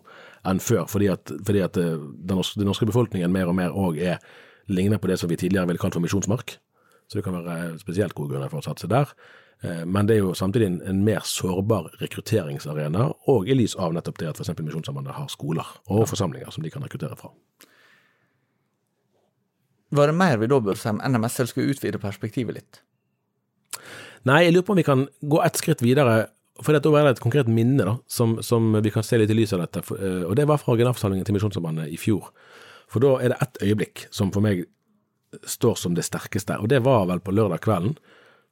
enn 0.49 0.61
før, 0.63 0.85
fordi 0.91 1.09
at, 1.13 1.33
fordi 1.49 1.65
at 1.65 1.81
eh, 1.81 1.97
den, 1.97 2.37
norske, 2.37 2.61
den 2.61 2.69
norske 2.69 2.89
befolkningen 2.89 3.33
mer 3.33 3.49
og 3.51 3.57
mer 3.59 3.75
òg 3.75 4.01
ligner 4.69 5.01
på 5.01 5.09
det 5.09 5.17
som 5.21 5.31
vi 5.31 5.39
tidligere 5.41 5.71
ville 5.71 5.81
kalt 5.81 5.97
for 5.97 6.05
misjonsmark. 6.05 6.59
Så 7.09 7.17
det 7.17 7.25
kan 7.25 7.39
være 7.41 7.79
spesielt 7.81 8.13
gode 8.17 8.35
grunner 8.35 8.53
for 8.53 8.61
å 8.61 8.67
satse 8.69 8.91
der. 8.91 9.15
Eh, 9.65 9.85
Men 9.89 10.07
det 10.07 10.19
er 10.19 10.27
jo 10.27 10.35
samtidig 10.37 10.67
en, 10.69 10.81
en 10.85 11.03
mer 11.05 11.25
sårbar 11.25 11.89
rekrutteringsarena, 12.03 13.09
og 13.33 13.49
i 13.49 13.57
lys 13.57 13.79
av 13.81 13.97
nettopp 13.97 14.21
det 14.21 14.29
at 14.29 14.41
f.eks. 14.41 14.53
Misjonssambandet 14.61 15.17
har 15.17 15.33
skoler 15.33 15.73
og 15.89 16.05
forsamlinger 16.11 16.53
som 16.53 16.63
de 16.67 16.71
kan 16.75 16.85
rekruttere 16.85 17.17
fra. 17.17 17.33
Var 19.95 20.11
det 20.11 20.17
mer 20.19 20.37
vi 20.41 20.49
da 20.51 20.59
bør 20.61 20.77
se 20.77 20.93
om 20.93 21.01
NMS, 21.01 21.41
skulle 21.49 21.73
utvide 21.73 22.01
perspektivet 22.03 22.59
litt? 22.59 22.81
Nei, 24.29 24.43
jeg 24.45 24.55
lurer 24.55 24.67
på 24.67 24.75
om 24.75 24.81
vi 24.81 24.87
kan 24.87 25.07
gå 25.33 25.41
et 25.45 25.61
skritt 25.61 25.85
videre. 25.85 26.27
For 26.59 26.75
det 26.75 26.91
er 26.91 27.07
et 27.07 27.23
konkret 27.23 27.49
minne 27.51 27.85
da, 27.87 27.95
som, 28.11 28.39
som 28.43 28.73
vi 28.83 28.91
kan 28.91 29.07
se 29.07 29.21
litt 29.21 29.31
i 29.31 29.37
lys 29.37 29.55
av 29.55 29.63
dette. 29.63 29.85
Eh, 29.95 30.25
og 30.27 30.35
det 30.37 30.49
var 30.51 30.59
fra 30.61 30.75
generalforsamlingen 30.75 31.29
til 31.29 31.37
Misjonssambandet 31.37 31.93
i 31.95 32.01
fjor. 32.01 32.33
For 32.91 33.05
da 33.05 33.15
er 33.23 33.33
det 33.33 33.39
ett 33.45 33.61
øyeblikk 33.63 34.09
som 34.15 34.33
for 34.35 34.45
meg 34.45 34.65
står 35.47 35.77
som 35.79 35.95
det 35.95 36.07
sterkeste, 36.09 36.57
og 36.59 36.71
det 36.73 36.81
var 36.87 37.07
vel 37.11 37.21
på 37.23 37.35
lørdag 37.37 37.63
kvelden. 37.65 37.95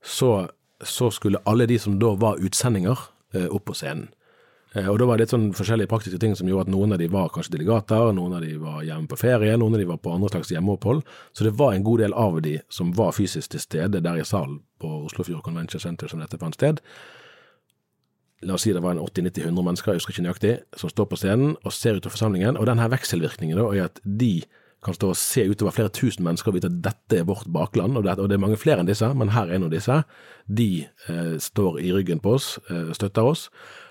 Så, 0.04 0.46
så 0.84 1.10
skulle 1.10 1.42
alle 1.48 1.66
de 1.66 1.80
som 1.82 1.96
da 1.98 2.12
var 2.20 2.40
utsendinger, 2.44 3.00
eh, 3.34 3.48
opp 3.48 3.66
på 3.68 3.76
scenen. 3.76 4.10
Eh, 4.74 4.88
Og 4.88 4.98
da 4.98 5.06
var 5.06 5.16
det 5.16 5.26
litt 5.26 5.34
sånn 5.34 5.52
forskjellige 5.56 5.90
praktiske 5.90 6.18
ting 6.20 6.34
som 6.36 6.48
gjorde 6.48 6.66
at 6.66 6.72
noen 6.74 6.92
av 6.92 6.98
de 6.98 7.08
var 7.08 7.30
kanskje 7.34 7.56
delegater, 7.56 8.12
noen 8.12 8.34
av 8.36 8.42
de 8.44 8.56
var 8.58 8.82
hjemme 8.82 9.08
på 9.08 9.18
ferie, 9.20 9.56
noen 9.56 9.74
av 9.74 9.80
de 9.80 9.88
var 9.88 10.00
på 10.02 10.12
andre 10.12 10.28
slags 10.28 10.50
hjemmeopphold. 10.50 11.04
Så 11.32 11.44
det 11.44 11.54
var 11.56 11.72
en 11.74 11.84
god 11.86 11.98
del 12.04 12.12
av 12.12 12.40
de 12.42 12.58
som 12.68 12.92
var 12.92 13.12
fysisk 13.12 13.50
til 13.54 13.60
stede 13.60 14.02
der 14.02 14.20
i 14.20 14.24
salen 14.24 14.60
på 14.80 14.90
Oslofjord 15.06 15.42
Convention 15.42 15.80
Center 15.80 16.08
som 16.08 16.20
dette 16.20 16.38
fant 16.38 16.54
sted. 16.54 16.82
La 18.44 18.54
oss 18.54 18.66
si 18.66 18.72
det 18.74 18.82
var 18.84 18.92
en 18.92 19.00
80-90-100 19.00 19.64
mennesker, 19.64 19.92
jeg 19.92 20.02
husker 20.02 20.12
ikke 20.12 20.26
nøyaktig, 20.26 20.54
som 20.76 20.92
står 20.92 21.08
på 21.08 21.16
scenen 21.16 21.56
og 21.64 21.72
ser 21.72 21.96
utover 21.96 22.12
forsamlingen. 22.12 22.58
Og 22.60 22.68
denne 22.68 22.90
vekselvirkningen 22.92 23.56
da, 23.56 23.70
er 23.72 23.88
at 23.88 24.00
de 24.04 24.44
kan 24.84 24.94
stå 24.94 25.08
og 25.10 25.18
se 25.18 25.46
utover 25.48 25.72
flere 25.74 25.92
tusen 25.94 26.22
mennesker 26.26 26.52
og 26.52 26.58
vite 26.58 26.68
at 26.68 26.76
dette 26.84 27.22
er 27.22 27.26
vårt 27.26 27.48
bakland, 27.52 27.96
og 27.96 28.04
det, 28.04 28.12
er 28.20 28.42
mange 28.42 28.58
flere 28.60 28.82
enn 28.82 28.90
disse, 28.90 29.08
men 29.16 29.32
her 29.34 29.48
er 29.48 29.64
av 29.64 29.72
disse. 29.72 29.96
De 30.46 30.68
eh, 30.84 31.34
står 31.42 31.80
i 31.80 31.94
ryggen 31.96 32.20
på 32.22 32.36
oss, 32.36 32.58
eh, 32.68 32.92
støtter 32.94 33.32
oss. 33.32 33.48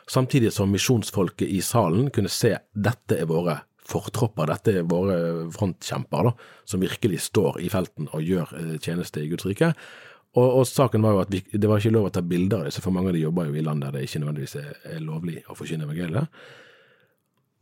Samtidig 0.08 0.52
som 0.54 0.72
misjonsfolket 0.72 1.50
i 1.50 1.62
salen 1.65 2.12
kunne 2.13 2.30
se 2.30 2.54
dette 2.74 3.18
er 3.18 3.30
våre 3.30 3.60
fortropper, 3.86 4.50
dette 4.50 4.74
er 4.80 4.89
våre 4.89 5.18
frontkjemper, 5.54 6.30
da, 6.30 6.34
som 6.65 6.82
virkelig 6.82 7.22
står 7.28 7.62
i 7.62 7.70
felten 7.74 8.10
og 8.12 8.26
gjør 8.26 8.54
eh, 8.60 8.76
tjeneste 8.82 9.22
i 9.22 9.30
Guds 9.30 9.46
rike. 9.46 9.72
Og, 10.36 10.46
og, 10.46 10.63
saken 10.68 11.06
var 11.06 11.15
jo 11.15 11.24
at 11.24 11.32
vi, 11.32 11.41
det 11.54 11.70
var 11.70 11.80
ikke 11.80 11.94
lov 11.96 12.10
å 12.10 12.13
ta 12.13 12.24
bilder 12.26 12.63
av 12.63 12.70
disse, 12.70 12.84
for 12.84 12.94
mange 12.96 13.13
av 13.13 13.18
de 13.18 13.24
jobber 13.24 13.50
jo 13.50 13.58
i 13.58 13.65
land 13.65 13.86
der 13.86 13.96
det 13.96 14.06
ikke 14.08 14.22
nødvendigvis 14.24 14.58
er, 14.60 14.72
er 14.98 15.04
lovlig 15.06 15.41
å 15.48 15.58
forkynne 15.58 15.88
evangeliet. 15.88 16.41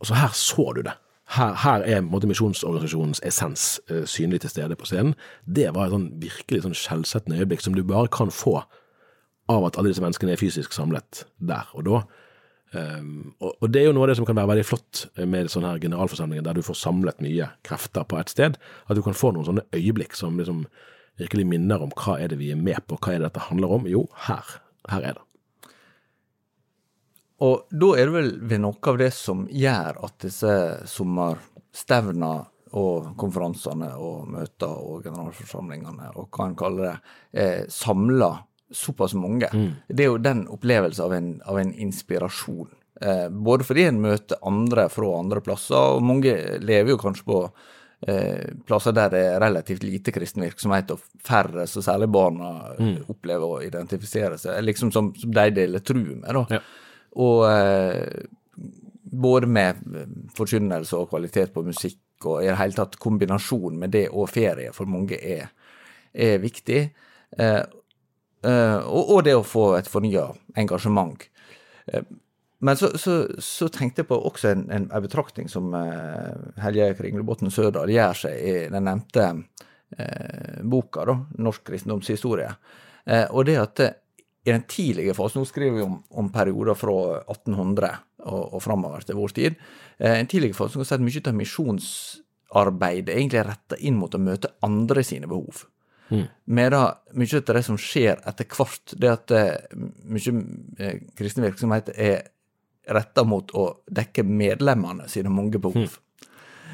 Og 0.01 0.09
så 0.09 0.17
her 0.17 0.33
så 0.35 0.65
du 0.75 0.81
det. 0.87 0.95
Her, 1.33 1.53
her 1.63 1.85
er 1.87 2.01
måte, 2.03 2.27
misjonsorganisasjonens 2.27 3.21
essens 3.23 3.67
uh, 3.91 4.03
synlig 4.09 4.41
til 4.43 4.51
stede 4.51 4.75
på 4.75 4.87
scenen. 4.89 5.13
Det 5.45 5.69
var 5.75 5.87
et 5.87 5.95
sånn 5.95 6.09
virkelig 6.21 6.65
sånn 6.65 6.75
skjellsettende 6.75 7.39
øyeblikk 7.39 7.63
som 7.63 7.77
du 7.77 7.83
bare 7.87 8.11
kan 8.11 8.33
få 8.33 8.57
av 9.51 9.67
at 9.67 9.77
alle 9.79 9.93
disse 9.93 10.03
menneskene 10.03 10.35
er 10.35 10.41
fysisk 10.41 10.75
samlet 10.75 11.23
der 11.39 11.69
og 11.77 11.87
da. 11.87 12.01
Um, 12.73 13.35
og, 13.37 13.51
og, 13.59 13.67
det 13.69 13.83
er 13.83 13.85
jo 13.87 13.93
noe 13.93 14.07
av 14.07 14.09
det 14.09 14.17
som 14.17 14.25
kan 14.25 14.37
være 14.39 14.49
veldig 14.49 14.65
flott 14.65 15.03
med 15.29 15.51
sånne 15.53 15.75
her 15.75 15.83
generalforsamlinger, 15.83 16.45
der 16.47 16.57
du 16.57 16.65
får 16.65 16.79
samlet 16.79 17.21
mye 17.21 17.51
krefter 17.67 18.07
på 18.09 18.17
et 18.17 18.33
sted. 18.33 18.57
At 18.87 18.97
du 18.97 19.03
kan 19.05 19.17
få 19.17 19.33
noen 19.33 19.45
sånne 19.49 19.67
øyeblikk 19.77 20.17
som 20.17 20.39
liksom 20.41 20.65
virkelig 21.21 21.45
minner 21.45 21.83
om 21.85 21.93
hva 21.93 22.17
er 22.21 22.31
det 22.33 22.39
vi 22.41 22.49
er 22.53 22.57
med 22.57 22.81
på, 22.87 22.97
hva 22.97 23.13
er 23.13 23.21
det 23.21 23.29
dette 23.29 23.45
handler 23.49 23.75
om? 23.77 23.85
Jo, 23.89 24.07
her. 24.25 24.55
Her 24.89 25.05
er 25.11 25.19
det. 25.19 25.27
Og 27.43 27.67
da 27.69 27.89
er 27.99 28.07
det 28.07 28.15
vel 28.15 28.33
ved 28.49 28.63
noe 28.63 28.89
av 28.89 28.97
det 29.01 29.11
som 29.15 29.45
gjør 29.51 29.99
at 30.07 30.17
disse 30.23 30.53
sommerstevna 30.89 32.31
og 32.79 33.11
konferansene 33.19 33.91
og 34.01 34.29
møter 34.33 34.71
og 34.71 35.03
generalforsamlingene 35.05 36.13
og 36.17 36.29
hva 36.33 36.47
en 36.47 36.57
kaller 36.57 36.87
det, 36.89 37.69
samler 37.73 38.41
såpass 38.75 39.13
mange. 39.17 39.49
Mm. 39.53 39.69
Det 39.87 40.05
er 40.05 40.11
jo 40.11 40.21
den 40.21 40.45
opplevelsen 40.51 41.05
av 41.05 41.13
en, 41.17 41.29
av 41.49 41.59
en 41.59 41.73
inspirasjon. 41.85 42.71
Eh, 43.01 43.29
både 43.29 43.65
fordi 43.67 43.87
en 43.89 44.01
møter 44.03 44.41
andre 44.47 44.87
fra 44.93 45.13
andre 45.19 45.41
plasser, 45.45 45.95
og 45.97 46.03
mange 46.05 46.35
lever 46.61 46.93
jo 46.93 46.99
kanskje 47.01 47.25
på 47.27 47.39
eh, 48.07 48.53
plasser 48.67 48.95
der 48.95 49.11
det 49.13 49.23
er 49.31 49.41
relativt 49.43 49.83
lite 49.83 50.13
kristen 50.15 50.45
virksomhet, 50.45 50.93
og 50.93 51.01
færre, 51.25 51.67
så 51.67 51.83
særlig 51.83 52.11
barna, 52.13 52.53
mm. 52.77 52.95
opplever 53.11 53.57
å 53.57 53.63
identifisere 53.65 54.37
seg, 54.41 54.61
liksom 54.63 54.93
som, 54.93 55.11
som 55.17 55.33
de 55.33 55.49
deler 55.55 55.83
tru 55.83 56.03
med. 56.03 56.29
da. 56.37 56.45
Ja. 56.59 56.63
Og 57.23 57.43
eh, 57.49 58.23
både 59.13 59.49
med 59.49 59.83
forkynnelse 60.37 60.97
og 60.97 61.11
kvalitet 61.11 61.53
på 61.53 61.65
musikk, 61.65 61.99
og 62.23 62.43
i 62.43 62.47
det 62.47 62.59
hele 62.59 62.77
tatt 62.77 62.95
kombinasjon 63.03 63.75
med 63.81 63.91
det 63.93 64.05
og 64.09 64.29
ferie 64.31 64.71
for 64.71 64.87
mange 64.87 65.17
er, 65.19 65.49
er 66.13 66.37
viktig. 66.39 66.85
Eh, 67.37 67.61
og, 68.43 69.03
og, 69.03 69.23
det 69.23 69.35
å 69.37 69.45
få 69.47 69.73
et 69.77 69.89
fornya 69.89 70.27
engasjement. 70.59 71.23
Eh, 71.87 72.03
men 72.63 72.77
så, 72.79 72.93
så, 72.97 73.17
så, 73.43 73.67
tenkte 73.67 74.03
jeg 74.03 74.09
på 74.09 74.19
også 74.19 74.53
en, 74.53 74.67
en, 74.71 74.85
en 74.87 75.03
betraktning 75.03 75.49
som 75.51 75.73
Helge 75.75 76.61
Helje 76.63 76.93
Kringlebotn 76.95 77.51
Sørdal 77.51 77.91
gjør 77.91 78.21
seg 78.21 78.37
i 78.39 78.53
den 78.71 78.87
nevnte 78.87 79.25
eh, 79.97 80.61
boka, 80.63 81.03
da, 81.09 81.17
'Norsk 81.35 81.65
kristendomshistorie'. 81.67 82.53
Eh, 83.03 83.25
og 83.35 83.49
det 83.49 83.57
at 83.59 83.83
i 83.83 84.51
den 84.51 84.63
tidlige 84.67 85.15
fasen, 85.15 85.41
nå 85.41 85.47
skriver 85.47 85.75
vi 85.75 85.83
om, 85.83 85.99
om 86.19 86.31
perioder 86.31 86.75
fra 86.79 86.95
1800 87.31 87.91
og, 88.23 88.55
og 88.55 88.63
framover 88.63 89.03
til 89.03 89.19
vår 89.19 89.35
tid, 89.35 89.59
en 89.99 90.27
tidligere 90.27 90.57
fase 90.57 90.79
kan 90.79 90.87
si 90.87 90.95
at 90.95 91.03
mye 91.03 91.21
av 91.29 91.37
misjonsarbeidet 91.37 93.15
egentlig 93.15 93.39
er 93.39 93.47
retta 93.51 93.79
inn 93.79 93.99
mot 93.99 94.15
å 94.15 94.19
møte 94.19 94.51
andre 94.65 95.03
sine 95.07 95.29
behov. 95.31 95.63
Mm. 96.13 96.69
da, 96.69 96.83
mye 97.17 97.39
av 97.41 97.55
det 97.57 97.63
som 97.65 97.79
skjer 97.81 98.21
etter 98.29 98.47
hvert, 98.53 98.93
det 99.01 99.09
at 99.09 99.33
mye 100.05 100.93
kristen 101.17 101.47
virksomhet 101.47 101.89
er 101.97 102.21
retta 102.89 103.23
mot 103.23 103.51
å 103.55 103.69
dekke 103.87 104.25
medlemmene 104.27 105.07
sine 105.11 105.31
mange 105.33 105.61
behov. 105.61 105.95
Mm. 105.95 106.29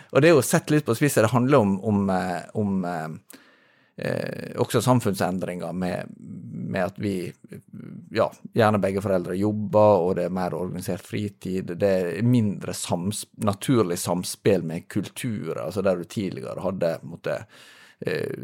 Og 0.10 0.22
det 0.22 0.30
er 0.30 0.36
jo 0.38 0.46
sett 0.46 0.72
litt 0.74 0.88
på 0.88 0.96
spissen. 0.98 1.26
Det 1.26 1.34
handler 1.36 1.62
om, 1.62 1.76
om, 1.86 2.10
eh, 2.10 2.42
om 2.58 2.86
eh, 2.86 4.56
også 4.58 4.82
samfunnsendringer 4.82 5.74
med, 5.74 6.16
med, 6.18 6.82
at 6.82 6.98
vi 6.98 7.14
ja, 8.16 8.30
gjerne 8.58 8.82
begge 8.82 9.04
foreldre 9.06 9.38
jobber, 9.38 10.06
og 10.06 10.16
det 10.18 10.26
er 10.26 10.34
mer 10.34 10.58
organisert 10.58 11.06
fritid. 11.06 11.76
Det 11.78 11.92
er 12.00 12.24
mindre 12.26 12.74
sams, 12.74 13.28
naturlig 13.46 14.00
samspill 14.02 14.66
med 14.66 14.90
kulturer, 14.90 15.68
altså 15.68 15.86
der 15.86 16.02
du 16.02 16.10
tidligere 16.10 16.66
hadde 16.66 16.98
måtte, 17.06 17.44
Eh, 17.44 17.79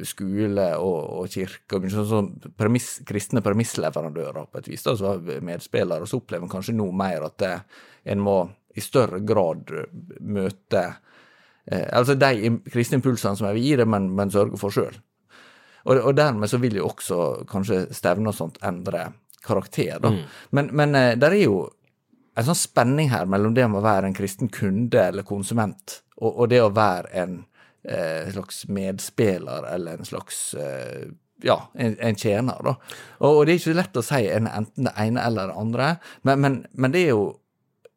skole 0.03 0.65
og, 0.83 0.97
og 1.21 1.31
kirke, 1.31 1.77
og 1.77 1.85
sånn, 1.87 2.07
sånn 2.09 2.29
premiss, 2.59 2.89
kristne 3.07 3.39
premissleverandører 3.45 4.49
på 4.51 4.59
et 4.59 4.67
vis, 4.67 4.83
da, 4.83 4.95
som 4.99 5.13
var 5.13 5.45
medspillere. 5.47 6.07
Så 6.09 6.19
opplever 6.19 6.43
en 6.43 6.51
kanskje 6.51 6.75
nå 6.75 6.89
mer 6.91 7.23
at 7.29 7.37
det, 7.39 7.53
en 8.11 8.23
må 8.25 8.41
i 8.75 8.83
større 8.83 9.21
grad 9.23 9.71
møte 10.19 10.81
eh, 10.83 11.87
Altså 11.95 12.17
de 12.19 12.51
kristne 12.67 12.99
impulsene 12.99 13.39
som 13.39 13.47
jeg 13.47 13.57
vil 13.57 13.67
gi 13.69 13.77
det, 13.79 13.87
men, 13.87 14.09
men 14.17 14.33
sørge 14.33 14.59
for 14.59 14.75
sjøl. 14.75 14.97
Og, 15.85 15.95
og, 16.01 16.11
dermed 16.17 16.49
så 16.51 16.59
vil 16.59 16.75
jo 16.81 16.89
også 16.89 17.21
kanskje 17.49 17.85
stevne 17.95 18.31
og 18.31 18.37
sånt 18.37 18.59
endre 18.65 19.07
karakter, 19.45 19.99
da. 20.01 20.11
Mm. 20.11 20.21
Men, 20.57 20.69
men 20.75 20.99
eh, 20.99 21.15
der 21.21 21.37
er 21.37 21.45
jo 21.45 21.59
en 22.35 22.47
sånn 22.49 22.57
spenning 22.59 23.11
her 23.13 23.29
mellom 23.31 23.53
det 23.55 23.67
å 23.69 23.83
være 23.83 24.09
en 24.09 24.17
kristen 24.17 24.51
kunde 24.51 24.99
eller 24.99 25.23
konsument, 25.27 26.01
og, 26.19 26.31
og 26.33 26.49
det 26.51 26.59
å 26.65 26.73
være 26.75 27.13
en 27.23 27.43
en 27.87 28.27
eh, 28.27 28.33
slags 28.33 28.65
medspiller 28.67 29.67
eller 29.73 29.97
en 29.97 30.05
slags 30.05 30.53
eh, 30.53 31.07
ja, 31.43 31.71
en, 31.73 31.97
en 31.99 32.15
tjener, 32.15 32.61
da. 32.63 32.75
Og, 33.19 33.29
og, 33.29 33.41
det 33.45 33.55
er 33.55 33.61
ikke 33.61 33.77
lett 33.77 33.99
å 33.99 34.05
si 34.05 34.21
en, 34.31 34.47
enten 34.49 34.87
det 34.87 34.95
ene 35.01 35.25
eller 35.27 35.51
det 35.51 35.59
andre, 35.61 35.89
men, 36.23 36.41
men, 36.41 36.61
men, 36.73 36.95
det 36.95 37.05
er 37.05 37.13
jo 37.13 37.25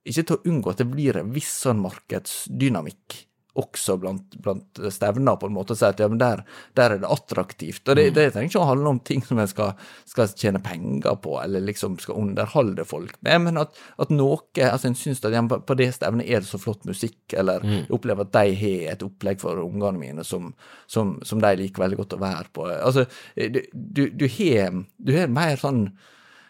ikke 0.09 0.25
til 0.25 0.39
å 0.39 0.51
unngå 0.51 0.73
at 0.73 0.83
det 0.83 0.89
blir 0.91 1.21
en 1.21 1.33
viss 1.35 1.51
sånn 1.63 1.81
markedsdynamikk 1.85 3.23
også 3.59 3.97
blant, 4.01 4.37
blant 4.43 4.81
stevner, 4.93 5.37
på 5.41 5.49
en 5.49 5.55
måte, 5.57 5.75
og 5.75 5.81
si 5.81 5.87
at 5.89 6.01
ja, 6.01 6.09
men 6.11 6.21
der, 6.21 6.43
der, 6.79 6.95
er 6.95 7.03
det 7.03 7.11
attraktivt. 7.11 7.83
Og 7.89 7.99
det, 7.99 8.09
mm. 8.11 8.15
det 8.17 8.27
trenger 8.35 8.53
ikke 8.53 8.63
å 8.63 8.69
handle 8.69 8.93
om 8.95 9.01
ting 9.05 9.25
som 9.27 9.41
en 9.43 9.51
skal, 9.51 9.73
skal, 10.09 10.31
tjene 10.39 10.63
penger 10.65 11.19
på, 11.25 11.35
eller 11.43 11.65
liksom 11.67 11.99
skal 12.03 12.21
underholde 12.21 12.87
folk 12.89 13.17
med, 13.27 13.43
men 13.49 13.63
at, 13.65 13.77
at 13.99 14.13
noe 14.15 14.41
altså 14.59 14.89
En 14.89 14.97
syns 14.99 15.21
at 15.27 15.35
ja, 15.35 15.43
på 15.43 15.77
det 15.79 15.91
stevnet 15.97 16.29
er 16.29 16.43
det 16.43 16.51
så 16.51 16.61
flott 16.61 16.87
musikk, 16.89 17.21
eller 17.37 17.65
mm. 17.65 17.89
opplever 17.95 18.27
at 18.27 18.35
de 18.37 18.55
har 18.63 18.95
et 18.95 19.05
opplegg 19.05 19.43
for 19.43 19.61
ungene 19.63 20.01
mine 20.01 20.25
som, 20.27 20.53
som, 20.87 21.17
som, 21.27 21.43
de 21.43 21.53
liker 21.63 21.83
veldig 21.83 21.99
godt 22.01 22.17
å 22.17 22.23
være 22.23 22.53
på. 22.55 22.69
Altså, 22.77 23.07
du, 23.35 23.61
du, 23.73 24.03
du 24.15 24.27
har, 24.39 24.83
du 24.97 25.15
har 25.17 25.31
mer 25.33 25.61
sånn 25.61 25.87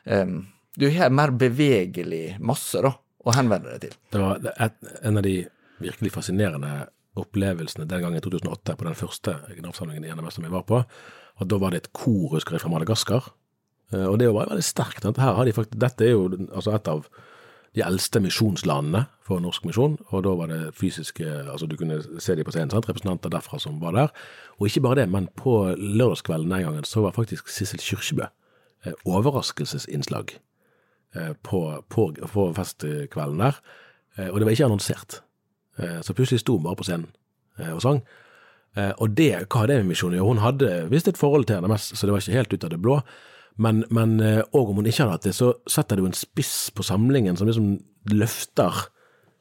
um, 0.04 0.38
Du 0.78 0.86
har 0.94 1.10
mer 1.10 1.32
bevegelig 1.34 2.38
masse, 2.44 2.80
da, 2.84 2.92
å 3.24 3.34
henvende 3.34 3.74
deg 3.74 3.88
til. 3.88 3.96
Det 4.12 4.22
var 4.22 4.50
et, 4.54 4.76
en 5.02 5.20
av 5.20 5.26
de 5.26 5.38
virkelig 5.82 6.12
fascinerende 6.14 6.86
opplevelsene 7.22 7.86
den 7.88 8.02
gangen 8.04 8.18
i 8.18 8.24
2008, 8.24 8.76
på 8.76 8.86
den 8.86 8.98
første 8.98 9.36
generalforsamlingen 9.50 10.06
i 10.06 10.14
NMS 10.14 10.38
som 10.38 10.46
jeg 10.46 10.54
var 10.54 10.66
på. 10.68 10.82
Og 11.38 11.50
Da 11.50 11.58
var 11.58 11.70
det 11.70 11.84
et 11.84 11.92
kor 11.92 12.34
husker 12.34 12.56
jeg, 12.56 12.62
fra 12.62 12.70
Madagaskar. 12.72 13.32
Eh, 13.92 14.06
og 14.06 14.18
det 14.20 14.28
var 14.32 14.50
veldig 14.50 14.64
sterkt. 14.64 15.04
Her 15.04 15.34
har 15.34 15.44
de 15.44 15.52
faktisk, 15.52 15.80
dette 15.80 16.04
er 16.04 16.14
jo 16.16 16.28
altså 16.52 16.74
et 16.74 16.88
av 16.88 17.06
de 17.76 17.84
eldste 17.84 18.20
misjonslandene 18.24 19.04
for 19.22 19.42
norsk 19.44 19.66
misjon, 19.68 19.98
og 20.08 20.22
da 20.24 20.32
var 20.34 20.48
det 20.48 20.72
fysiske 20.74 21.24
altså 21.52 21.66
Du 21.68 21.76
kunne 21.76 22.00
se 22.18 22.34
de 22.34 22.44
på 22.44 22.50
scenen, 22.50 22.70
sant? 22.70 22.88
representanter 22.88 23.30
derfra 23.30 23.60
som 23.60 23.80
var 23.80 23.92
der. 23.92 24.08
Og 24.58 24.66
ikke 24.66 24.80
bare 24.80 25.02
det, 25.02 25.08
men 25.08 25.28
på 25.36 25.74
lørdagskvelden 25.76 26.50
den 26.50 26.64
gangen 26.64 26.84
så 26.84 27.04
var 27.04 27.12
faktisk 27.12 27.48
Sissel 27.48 27.80
Kyrkjebø 27.80 28.26
eh, 28.86 28.92
overraskelsesinnslag 29.04 30.38
eh, 31.14 31.34
på, 31.42 31.84
på, 31.88 32.12
på 32.32 32.52
festkvelden 32.56 33.38
der. 33.38 33.60
Og 34.18 34.40
det 34.40 34.46
var 34.48 34.50
ikke 34.50 34.66
annonsert. 34.66 35.20
Eh, 35.78 36.00
så 36.02 36.14
plutselig 36.14 36.42
sto 36.42 36.58
hun 36.58 36.66
bare 36.66 36.78
på 36.78 36.86
scenen 36.86 37.08
eh, 37.58 37.70
og 37.72 37.82
sang. 37.84 38.02
Eh, 38.76 38.92
og 38.98 39.14
det, 39.18 39.30
hva 39.46 39.62
har 39.62 39.70
det 39.70 39.80
med 39.80 39.92
misjonen 39.92 40.18
å 40.18 40.20
gjøre? 40.20 40.34
Hun 40.34 40.44
hadde 40.44 40.74
visst 40.92 41.10
et 41.10 41.20
forhold 41.20 41.48
til 41.48 41.62
NMS, 41.62 41.92
så 41.94 42.06
det 42.06 42.14
var 42.14 42.24
ikke 42.24 42.38
helt 42.38 42.54
ut 42.54 42.66
av 42.66 42.74
det 42.74 42.80
blå. 42.82 42.98
Men, 43.58 43.82
men 43.90 44.20
om 44.54 44.76
hun 44.76 44.86
ikke 44.86 45.02
hadde 45.02 45.16
hatt 45.16 45.24
det, 45.26 45.34
så 45.34 45.50
setter 45.66 45.98
du 45.98 46.04
en 46.06 46.14
spiss 46.14 46.68
på 46.70 46.84
samlingen 46.86 47.34
som 47.38 47.48
liksom 47.48 47.72
løfter 48.14 48.84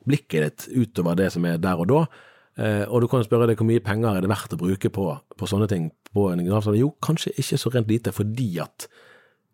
blikket 0.10 0.42
ditt 0.42 0.66
utover 0.74 1.20
det 1.20 1.28
som 1.36 1.46
er 1.46 1.60
der 1.62 1.78
og 1.78 1.92
da. 1.92 2.00
Og 2.90 3.04
du 3.04 3.06
kan 3.12 3.22
spørre 3.22 3.46
deg 3.46 3.60
hvor 3.60 3.68
mye 3.70 3.84
penger 3.86 4.18
er 4.18 4.26
det 4.26 4.32
verdt 4.32 4.56
å 4.56 4.58
bruke 4.58 4.90
på, 4.90 5.06
på 5.14 5.50
sånne 5.52 5.68
ting 5.70 5.92
på 6.10 6.32
en 6.32 6.42
generalforsamling? 6.42 6.82
Jo, 6.82 6.96
kanskje 7.06 7.36
ikke 7.38 7.62
så 7.62 7.72
rent 7.76 7.94
lite, 7.94 8.16
fordi 8.16 8.48
at 8.64 8.88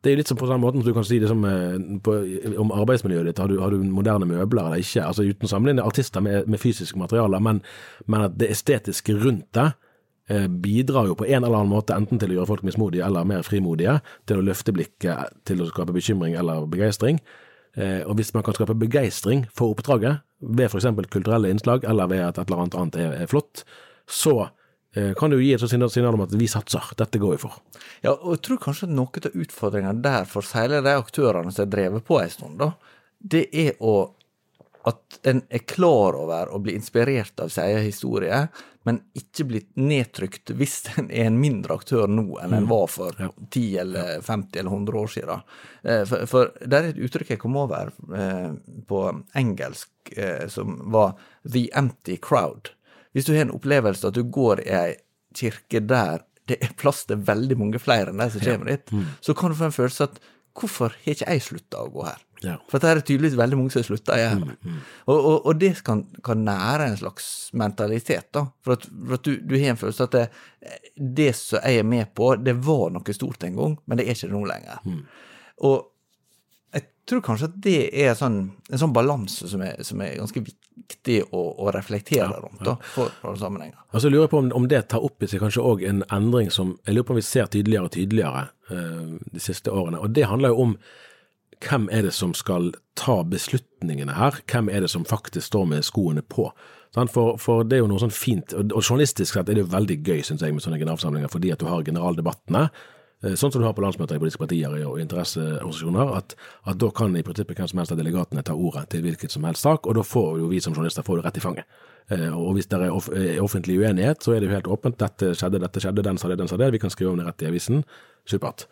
det 0.04 0.12
er 0.12 0.20
litt 0.20 0.28
som 0.28 0.40
på 0.40 0.48
den 0.50 0.60
måten 0.60 0.82
som 0.82 0.92
du 0.92 0.96
kan 0.98 1.06
si 1.08 1.20
det 1.22 1.30
som, 1.32 1.46
eh, 1.48 1.78
på, 2.04 2.16
om 2.60 2.74
arbeidsmiljøet 2.76 3.30
ditt. 3.30 3.40
Har 3.40 3.48
du, 3.48 3.60
har 3.62 3.72
du, 3.72 3.80
moderne 3.88 4.28
møbler 4.28 4.68
eller 4.68 4.84
ikke? 4.84 5.06
Altså 5.06 5.24
Uten 5.24 5.48
å 5.48 5.52
sammenligne 5.52 5.86
artister 5.88 6.24
med, 6.24 6.50
med 6.52 6.60
fysiske 6.60 7.00
materialer, 7.00 7.40
men, 7.44 7.62
men, 8.06 8.28
at 8.28 8.36
det 8.40 8.52
estetiske 8.52 9.16
rundt 9.22 9.48
det 9.56 9.70
eh, 10.28 10.50
bidrar 10.50 11.08
jo 11.08 11.16
på 11.20 11.30
en 11.30 11.40
eller 11.40 11.62
annen 11.62 11.72
måte 11.72 11.96
enten 11.96 12.20
til 12.20 12.34
å 12.34 12.40
gjøre 12.40 12.52
folk 12.52 12.66
mismodige 12.68 13.06
eller 13.08 13.30
mer 13.30 13.48
frimodige, 13.48 14.02
til 14.28 14.42
å 14.42 14.46
løfte 14.50 14.76
blikket, 14.76 15.40
til 15.48 15.64
å 15.64 15.70
skape 15.72 15.96
bekymring 15.96 16.36
eller 16.40 16.68
begeistring. 16.68 17.22
Eh, 17.80 18.02
og 18.04 18.20
hvis 18.20 18.34
man 18.36 18.44
kan 18.44 18.58
skape 18.60 18.76
begeistring 18.78 19.48
for 19.56 19.72
oppdraget 19.72 20.20
ved 20.44 20.68
f.eks. 20.68 20.92
kulturelle 21.16 21.54
innslag, 21.54 21.88
eller 21.88 22.12
ved 22.12 22.26
at 22.28 22.38
et 22.38 22.52
eller 22.52 22.66
annet 22.66 22.76
annet 22.82 23.00
er, 23.00 23.16
er 23.24 23.32
flott, 23.32 23.64
så 24.04 24.50
kan 24.94 25.32
det 25.32 25.40
jo 25.40 25.44
gi 25.44 25.54
et 25.56 25.64
signal- 25.66 26.14
om 26.14 26.22
at 26.22 26.34
vi 26.38 26.48
satser, 26.48 26.92
dette 27.00 27.18
går 27.22 27.32
vi 27.36 27.44
for. 27.46 27.62
Ja, 28.06 28.12
og 28.14 28.36
jeg 28.36 28.44
tror 28.46 28.60
kanskje 28.62 28.92
noe 28.92 29.24
av 29.26 29.38
utfordringa 29.46 29.94
der 30.06 30.28
for 30.30 30.46
særlig 30.46 30.84
de 30.86 30.94
aktørene 30.94 31.52
som 31.52 31.66
har 31.66 31.72
drevet 31.74 32.06
på 32.06 32.20
en 32.22 32.30
stund, 32.30 32.60
da, 32.62 32.74
det 33.18 33.48
er 33.50 33.74
å 33.82 34.12
at 34.84 35.20
en 35.24 35.42
er 35.48 35.64
klar 35.64 36.16
over 36.20 36.52
å 36.52 36.60
bli 36.60 36.76
inspirert 36.76 37.40
av 37.40 37.52
sin 37.54 37.64
egen 37.70 37.86
historie, 37.86 38.40
men 38.84 39.00
ikke 39.16 39.46
blitt 39.48 39.70
nedtrykt 39.80 40.52
hvis 40.60 40.82
en 41.00 41.08
er 41.08 41.30
en 41.30 41.40
mindre 41.40 41.78
aktør 41.80 42.10
nå 42.12 42.26
enn 42.44 42.56
en 42.58 42.68
var 42.68 42.90
for 42.92 43.16
10 43.16 43.78
eller 43.86 44.20
50 44.26 44.60
eller 44.60 44.76
100 44.76 45.00
år 45.00 45.14
siden. 45.16 45.46
Eh, 45.84 46.04
For, 46.10 46.28
for 46.28 46.52
det 46.60 46.80
er 46.80 46.90
et 46.92 47.02
uttrykk 47.08 47.36
jeg 47.36 47.44
kom 47.44 47.56
over 47.62 47.94
eh, 48.20 48.52
på 48.90 49.04
engelsk 49.40 50.16
eh, 50.18 50.48
som 50.52 50.82
var 50.92 51.16
'the 51.48 51.70
empty 51.80 52.18
crowd'. 52.20 52.74
Hvis 53.14 53.28
du 53.28 53.34
har 53.36 53.46
en 53.46 53.56
opplevelse 53.56 54.10
at 54.10 54.18
du 54.18 54.24
går 54.26 54.64
i 54.66 54.72
ei 54.78 54.94
kirke 55.38 55.82
der 55.82 56.24
det 56.50 56.58
er 56.60 56.74
plass 56.76 57.06
til 57.08 57.22
veldig 57.24 57.56
mange 57.56 57.80
flere 57.80 58.12
enn 58.12 58.20
de 58.20 58.26
som 58.34 58.42
kommer 58.44 58.74
dit, 58.74 58.90
så 59.24 59.36
kan 59.38 59.54
du 59.54 59.56
få 59.56 59.70
en 59.70 59.76
følelse 59.76 60.10
at 60.10 60.18
hvorfor 60.54 60.92
har 60.92 61.14
ikke 61.14 61.30
jeg 61.30 61.44
slutta 61.46 61.86
å 61.86 61.92
gå 61.94 62.04
her? 62.06 62.20
Ja. 62.44 62.58
For 62.68 62.84
det 62.84 62.90
er 62.90 63.00
tydeligvis 63.00 63.38
veldig 63.40 63.58
mange 63.58 63.72
som 63.72 63.80
har 63.80 63.88
slutta 63.88 64.18
å 64.18 64.20
gjøre 64.20 64.50
det. 64.50 64.74
Og, 65.08 65.16
og, 65.16 65.38
og 65.48 65.62
det 65.62 65.72
kan, 65.88 66.04
kan 66.26 66.44
nære 66.44 66.90
en 66.92 67.00
slags 67.00 67.30
mentalitet, 67.56 68.28
da. 68.36 68.44
For 68.66 68.76
at, 68.76 68.90
for 68.92 69.16
at 69.16 69.24
du, 69.24 69.38
du 69.40 69.56
har 69.56 69.72
en 69.72 69.80
følelse 69.80 70.10
at 70.10 70.18
det, 70.18 70.26
det 71.22 71.30
som 71.40 71.64
jeg 71.64 71.80
er 71.80 71.88
med 71.88 72.12
på, 72.18 72.34
det 72.44 72.58
var 72.68 72.92
noe 72.92 73.16
stort 73.16 73.48
en 73.48 73.56
gang, 73.62 73.80
men 73.88 74.00
det 74.00 74.06
er 74.06 74.18
ikke 74.18 74.28
det 74.28 74.36
nå 74.36 74.44
lenger. 74.52 74.84
Og 75.64 75.78
jeg 75.80 75.93
tror 77.10 77.24
kanskje 77.26 77.50
at 77.50 77.56
det 77.66 77.80
er 78.04 78.14
sånn, 78.18 78.38
en 78.70 78.82
sånn 78.82 78.94
balanse 78.96 79.50
som 79.52 79.64
som 79.84 80.02
er 80.04 80.18
ganske 80.20 80.44
viktig 80.44 81.20
å, 81.32 81.42
å 81.64 81.72
reflektere 81.76 82.42
rundt, 82.42 82.64
da, 82.66 82.76
for, 82.96 83.12
for 83.22 83.40
sammenhenger. 83.40 83.78
Og 83.92 84.04
så 84.04 84.12
lurer 84.12 84.26
jeg 84.26 84.34
på 84.34 84.42
om, 84.42 84.52
om 84.58 84.68
det 84.72 84.84
tar 84.92 85.06
opp 85.06 85.24
i 85.24 85.30
seg 85.30 85.44
kanskje 85.44 85.64
òg 85.64 85.86
en 85.88 86.04
endring 86.14 86.52
som 86.54 86.78
jeg 86.86 86.96
lurer 86.98 87.08
på 87.08 87.16
om 87.16 87.22
vi 87.22 87.26
ser 87.28 87.50
tydeligere 87.54 87.90
og 87.90 87.96
tydeligere 87.96 88.46
eh, 88.74 89.18
de 89.36 89.44
siste 89.44 89.72
årene. 89.72 90.02
Og 90.02 90.16
det 90.16 90.30
handler 90.32 90.54
jo 90.54 90.68
om 90.68 90.78
hvem 91.64 91.90
er 91.96 92.08
det 92.08 92.14
som 92.16 92.34
skal 92.36 92.74
ta 93.00 93.22
beslutningene 93.24 94.18
her? 94.18 94.42
Hvem 94.52 94.72
er 94.72 94.84
det 94.84 94.92
som 94.92 95.06
faktisk 95.08 95.48
står 95.48 95.70
med 95.72 95.86
skoene 95.88 96.24
på? 96.26 96.50
For, 96.94 97.38
for 97.42 97.64
det 97.66 97.78
er 97.78 97.86
jo 97.86 97.90
noe 97.90 98.02
sånn 98.04 98.14
fint, 98.14 98.54
og 98.54 98.76
journalistisk 98.84 99.34
sett 99.34 99.48
er 99.50 99.58
det 99.58 99.64
jo 99.64 99.72
veldig 99.72 99.96
gøy, 100.04 100.20
syns 100.26 100.44
jeg, 100.46 100.54
med 100.54 100.62
sånne 100.62 100.78
generalforsamlinger, 100.82 101.32
fordi 101.32 101.54
at 101.54 101.64
du 101.64 101.66
har 101.66 101.86
generaldebattene. 101.88 102.68
Eh, 103.24 103.34
Sånn 103.40 103.52
som 103.52 103.62
du 103.62 103.66
har 103.66 103.74
på 103.74 103.82
landsmøter 103.84 104.16
i 104.16 104.20
politiske 104.22 104.44
partier 104.44 104.74
og 104.88 105.00
interesseorganisasjoner, 105.00 106.14
at, 106.18 106.36
at 106.68 106.78
da 106.78 106.90
kan 106.92 107.16
i 107.16 107.24
prinsippet 107.24 107.58
hvem 107.58 107.68
som 107.72 107.80
helst 107.82 107.92
av 107.96 107.98
delegatene 108.02 108.44
ta 108.44 108.54
ordet 108.54 108.90
til 108.94 109.02
hvilket 109.06 109.32
som 109.32 109.44
helst 109.48 109.64
sak, 109.64 109.88
og 109.88 109.96
da 109.96 110.04
får 110.04 110.40
jo 110.40 110.48
vi 110.52 110.60
som 110.64 110.74
journalister 110.76 111.04
får 111.08 111.22
det 111.22 111.26
rett 111.26 111.38
i 111.38 111.44
fanget. 111.48 111.66
Eh, 112.12 112.30
Og 112.36 112.54
hvis 112.58 112.68
det 112.68 112.80
er 112.80 112.90
er 112.92 113.42
offentlig 113.44 113.80
uenighet, 113.80 114.24
så 114.24 114.34
er 114.36 114.40
det 114.42 114.50
jo 114.50 114.56
helt 114.56 114.68
åpent. 114.68 114.98
Dette 115.00 115.34
skjedde, 115.36 115.60
dette 115.64 115.80
skjedde, 115.80 116.04
den 116.04 116.18
sa 116.18 116.28
det, 116.28 116.38
den 116.38 116.48
sa 116.52 116.58
det. 116.58 116.72
Vi 116.72 116.80
kan 116.80 116.90
skrive 116.90 117.12
om 117.12 117.18
det 117.18 117.26
rett 117.28 117.42
i 117.42 117.48
avisen. 117.52 117.84
Supert. 118.26 118.68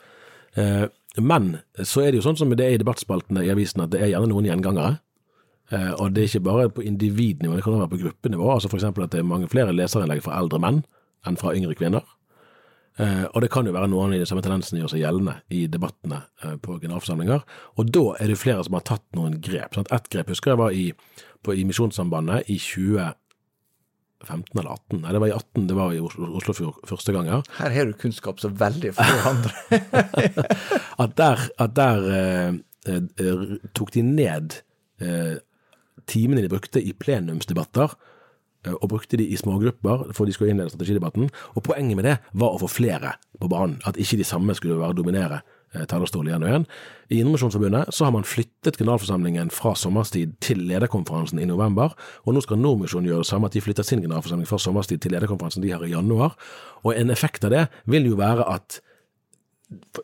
Eh, 0.55 0.87
Men 1.19 1.57
så 1.83 2.01
er 2.05 2.11
det 2.11 2.21
jo 2.21 2.23
sånn 2.23 2.37
som 2.37 2.49
det 2.55 2.63
er 2.65 2.73
i 2.75 2.77
debattspaltene 2.79 3.43
i 3.43 3.49
avisen, 3.51 3.81
at 3.83 3.89
det 3.91 3.99
er 4.01 4.07
gjerne 4.13 4.29
noen 4.31 4.45
gjengangere. 4.47 4.99
Eh, 5.71 5.91
Og 5.99 6.13
det 6.13 6.21
er 6.23 6.27
ikke 6.27 6.43
bare 6.43 6.69
på 6.69 6.83
individnivå, 6.83 7.55
det 7.55 7.63
kan 7.63 7.79
være 7.79 7.89
på 7.89 7.99
gruppenivå. 8.03 8.47
Altså 8.53 8.67
F.eks. 8.69 8.83
at 8.83 9.11
det 9.11 9.19
er 9.19 9.23
mange 9.23 9.47
flere 9.47 9.71
leserinnlegg 9.75 10.21
fra 10.23 10.39
eldre 10.39 10.59
menn 10.59 10.83
enn 11.27 11.37
fra 11.37 11.53
yngre 11.55 11.75
kvinner. 11.75 12.03
Eh, 12.99 13.23
og 13.31 13.39
det 13.41 13.49
kan 13.53 13.65
jo 13.65 13.71
være 13.73 13.87
noen 13.91 14.13
i 14.13 14.19
de 14.19 14.25
samme 14.27 14.43
tendensene 14.43 14.81
gjør 14.81 14.91
seg 14.91 15.01
gjeldende 15.05 15.37
i 15.55 15.63
debattene 15.71 16.19
eh, 16.43 16.57
på 16.61 16.75
generalforsamlinger. 16.81 17.45
Og 17.79 17.91
da 17.95 18.03
er 18.19 18.31
det 18.33 18.39
flere 18.41 18.63
som 18.67 18.75
har 18.77 18.83
tatt 18.87 19.05
noen 19.17 19.39
grep. 19.43 19.77
Sant? 19.77 19.91
Et 19.95 20.09
grep 20.11 20.31
husker 20.33 20.51
jeg 20.53 20.59
var 20.61 20.75
i, 20.75 20.89
på, 21.45 21.55
i 21.55 21.63
Misjonssambandet 21.69 22.51
i 22.51 22.57
2015 22.61 24.59
eller 24.59 24.73
18. 24.75 24.99
Nei, 25.05 25.13
det 25.15 25.21
var 25.23 25.31
i 25.31 25.35
18, 25.37 25.67
det 25.71 25.77
var 25.79 25.95
i 25.95 26.01
Oslo- 26.03 26.33
Oslofjord 26.41 26.81
første 26.89 27.15
gang 27.15 27.31
Her 27.31 27.75
har 27.77 27.87
du 27.89 27.95
kunnskap 27.97 28.43
så 28.43 28.51
veldig 28.51 28.91
for 28.97 29.15
hverandre. 29.15 29.51
At 31.01 31.15
der, 31.17 31.47
at 31.57 31.71
der 31.79 32.03
eh, 32.13 32.51
eh, 32.91 33.55
tok 33.73 33.89
de 33.95 34.03
ned 34.05 34.59
eh, 35.01 35.39
timene 36.11 36.43
de 36.43 36.51
brukte 36.51 36.81
i 36.83 36.91
plenumsdebatter, 36.93 37.95
og 38.69 38.89
brukte 38.91 39.17
de 39.17 39.25
i 39.25 39.37
smågrupper 39.39 40.11
for 40.13 40.25
de 40.29 40.33
skulle 40.35 40.51
innlede 40.53 40.69
strategidebatten. 40.69 41.29
Og 41.55 41.63
poenget 41.65 41.97
med 41.97 42.05
det 42.05 42.17
var 42.37 42.53
å 42.53 42.59
få 42.61 42.69
flere 42.69 43.15
på 43.41 43.49
banen. 43.49 43.79
At 43.89 43.97
ikke 43.97 44.19
de 44.21 44.27
samme 44.27 44.53
skulle 44.57 44.77
være 44.77 44.97
dominere 44.99 45.39
eh, 45.73 45.85
talerstolen 45.89 46.29
igjen 46.29 46.43
og 46.45 46.49
igjen. 46.51 46.67
I 47.09 47.21
Indremisjonsforbundet 47.23 47.89
så 47.95 48.05
har 48.05 48.13
man 48.15 48.27
flyttet 48.27 48.77
generalforsamlingen 48.77 49.49
fra 49.51 49.73
sommerstid 49.75 50.35
til 50.45 50.61
lederkonferansen 50.69 51.41
i 51.41 51.47
november, 51.49 51.95
og 52.25 52.35
nå 52.37 52.43
skal 52.45 52.61
Nordmisjonen 52.61 53.09
gjøre 53.09 53.25
det 53.25 53.31
samme, 53.31 53.49
at 53.49 53.57
de 53.57 53.63
flytter 53.65 53.87
sin 53.87 54.03
generalforsamling 54.05 54.47
fra 54.47 54.61
sommerstid 54.61 55.01
til 55.01 55.15
lederkonferansen 55.15 55.65
de 55.65 55.73
har 55.73 55.83
i 55.87 55.91
januar. 55.95 56.37
Og 56.85 56.93
en 56.95 57.09
effekt 57.09 57.43
av 57.49 57.55
det 57.55 57.65
vil 57.89 58.05
jo 58.13 58.19
være 58.21 58.45
at 58.47 58.79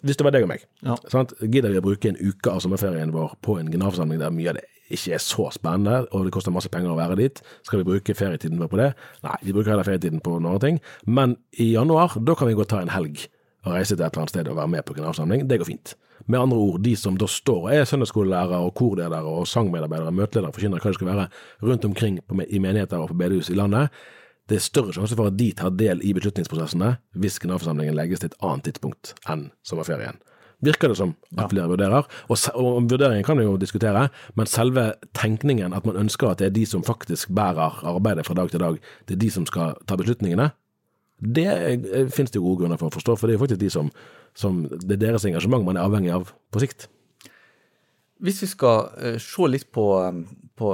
hvis 0.02 0.16
det 0.16 0.24
var 0.24 0.32
deg 0.32 0.46
og 0.46 0.52
meg, 0.54 0.62
Ja. 0.84 0.96
sant? 1.12 1.34
gidder 1.44 1.70
vi 1.70 1.80
å 1.80 1.84
bruke 1.84 2.08
en 2.08 2.16
uke 2.16 2.48
av 2.52 2.62
sommerferien 2.64 3.12
vår 3.12 3.36
på 3.44 3.60
en 3.60 3.68
generalforsamling 3.68 4.20
der 4.22 4.32
mye 4.32 4.50
av 4.54 4.56
det 4.62 4.64
ikke 4.94 5.16
er 5.18 5.24
så 5.24 5.50
spennende, 5.56 6.06
og 6.12 6.28
det 6.28 6.34
koster 6.36 6.54
masse 6.56 6.72
penger 6.72 6.94
å 6.94 7.00
være 7.00 7.18
dit. 7.20 7.42
Skal 7.68 7.82
vi 7.82 7.88
bruke 7.90 8.16
ferietiden 8.18 8.60
vår 8.62 8.72
på 8.72 8.80
det? 8.80 8.92
Nei, 9.26 9.38
vi 9.44 9.56
bruker 9.56 9.74
heller 9.74 9.88
ferietiden 9.88 10.24
på 10.24 10.38
noen 10.44 10.64
ting. 10.64 10.82
Men 11.06 11.38
i 11.60 11.72
januar, 11.74 12.16
da 12.24 12.36
kan 12.38 12.50
vi 12.50 12.58
godt 12.58 12.72
ta 12.76 12.82
en 12.84 12.94
helg 12.94 13.28
og 13.68 13.74
reise 13.76 13.96
til 13.96 14.04
et 14.04 14.12
eller 14.12 14.24
annet 14.24 14.36
sted 14.36 14.52
og 14.52 14.60
være 14.60 14.74
med 14.78 14.86
på 14.88 14.96
generalforsamling. 14.96 15.48
Det 15.50 15.60
går 15.60 15.70
fint. 15.70 15.96
Med 16.26 16.40
andre 16.40 16.58
ord, 16.58 16.80
de 16.84 16.96
som 16.98 17.18
da 17.20 17.28
står 17.30 17.66
og 17.66 17.74
er 17.76 17.88
søndagsskolelærere 17.88 18.60
og 18.66 18.74
korledere 18.80 19.28
og 19.28 19.48
sangmedarbeidere, 19.48 20.14
møteledere, 20.16 20.54
forkynner 20.56 20.82
hva 20.82 20.94
det 20.94 21.00
skal 21.00 21.12
være, 21.12 21.28
rundt 21.64 21.86
omkring 21.88 22.22
i 22.48 22.62
menigheter 22.64 23.04
og 23.04 23.12
på 23.12 23.20
bedehus 23.20 23.52
i 23.54 23.58
landet, 23.60 23.92
det 24.48 24.58
er 24.58 24.64
større 24.64 24.96
sjanse 24.96 25.16
for 25.20 25.28
at 25.28 25.36
de 25.36 25.50
tar 25.60 25.74
del 25.76 26.00
i 26.08 26.14
beslutningsprosessene 26.16 26.94
hvis 27.20 27.40
generalforsamlingen 27.44 27.98
legges 27.98 28.24
til 28.24 28.32
et 28.32 28.40
annet 28.48 28.70
tidspunkt 28.70 29.12
enn 29.28 29.50
sommerferien. 29.68 30.22
Virker 30.66 30.90
det 30.90 30.98
som 30.98 31.12
at 31.38 31.52
flere 31.52 31.70
vurderer, 31.70 32.08
og, 32.28 32.38
og 32.58 32.88
vurderingen 32.90 33.26
kan 33.26 33.38
vi 33.38 33.46
jo 33.46 33.60
diskutere, 33.62 34.08
men 34.34 34.50
selve 34.50 34.88
tenkningen 35.14 35.76
at 35.78 35.86
man 35.86 36.00
ønsker 36.02 36.32
at 36.32 36.42
det 36.42 36.48
er 36.50 36.56
de 36.56 36.66
som 36.66 36.86
faktisk 36.86 37.30
bærer 37.38 37.84
arbeidet 37.86 38.26
fra 38.26 38.38
dag 38.40 38.50
til 38.50 38.64
dag, 38.64 38.80
det 39.06 39.18
er 39.18 39.22
de 39.22 39.30
som 39.34 39.46
skal 39.46 39.78
ta 39.86 40.00
beslutningene, 40.00 40.50
det 41.18 41.48
eh, 41.50 42.10
finnes 42.14 42.34
det 42.34 42.42
jo 42.42 42.46
gode 42.48 42.64
grunner 42.64 42.82
for 42.82 42.90
å 42.90 42.94
forstå, 42.98 43.18
for 43.18 43.30
det 43.30 43.36
er 43.36 43.40
jo 43.40 43.44
faktisk 43.46 43.64
de 43.64 43.72
som, 43.74 43.92
som 44.38 44.64
det 44.70 44.98
er 44.98 45.04
deres 45.08 45.26
engasjement 45.30 45.66
man 45.66 45.78
er 45.78 45.86
avhengig 45.86 46.14
av 46.14 46.34
på 46.54 46.62
sikt. 46.62 46.90
Hvis 48.22 48.42
vi 48.42 48.50
skal 48.50 48.92
eh, 48.98 49.18
se 49.22 49.50
litt 49.50 49.70
på, 49.74 49.88
um, 50.02 50.24
på 50.58 50.74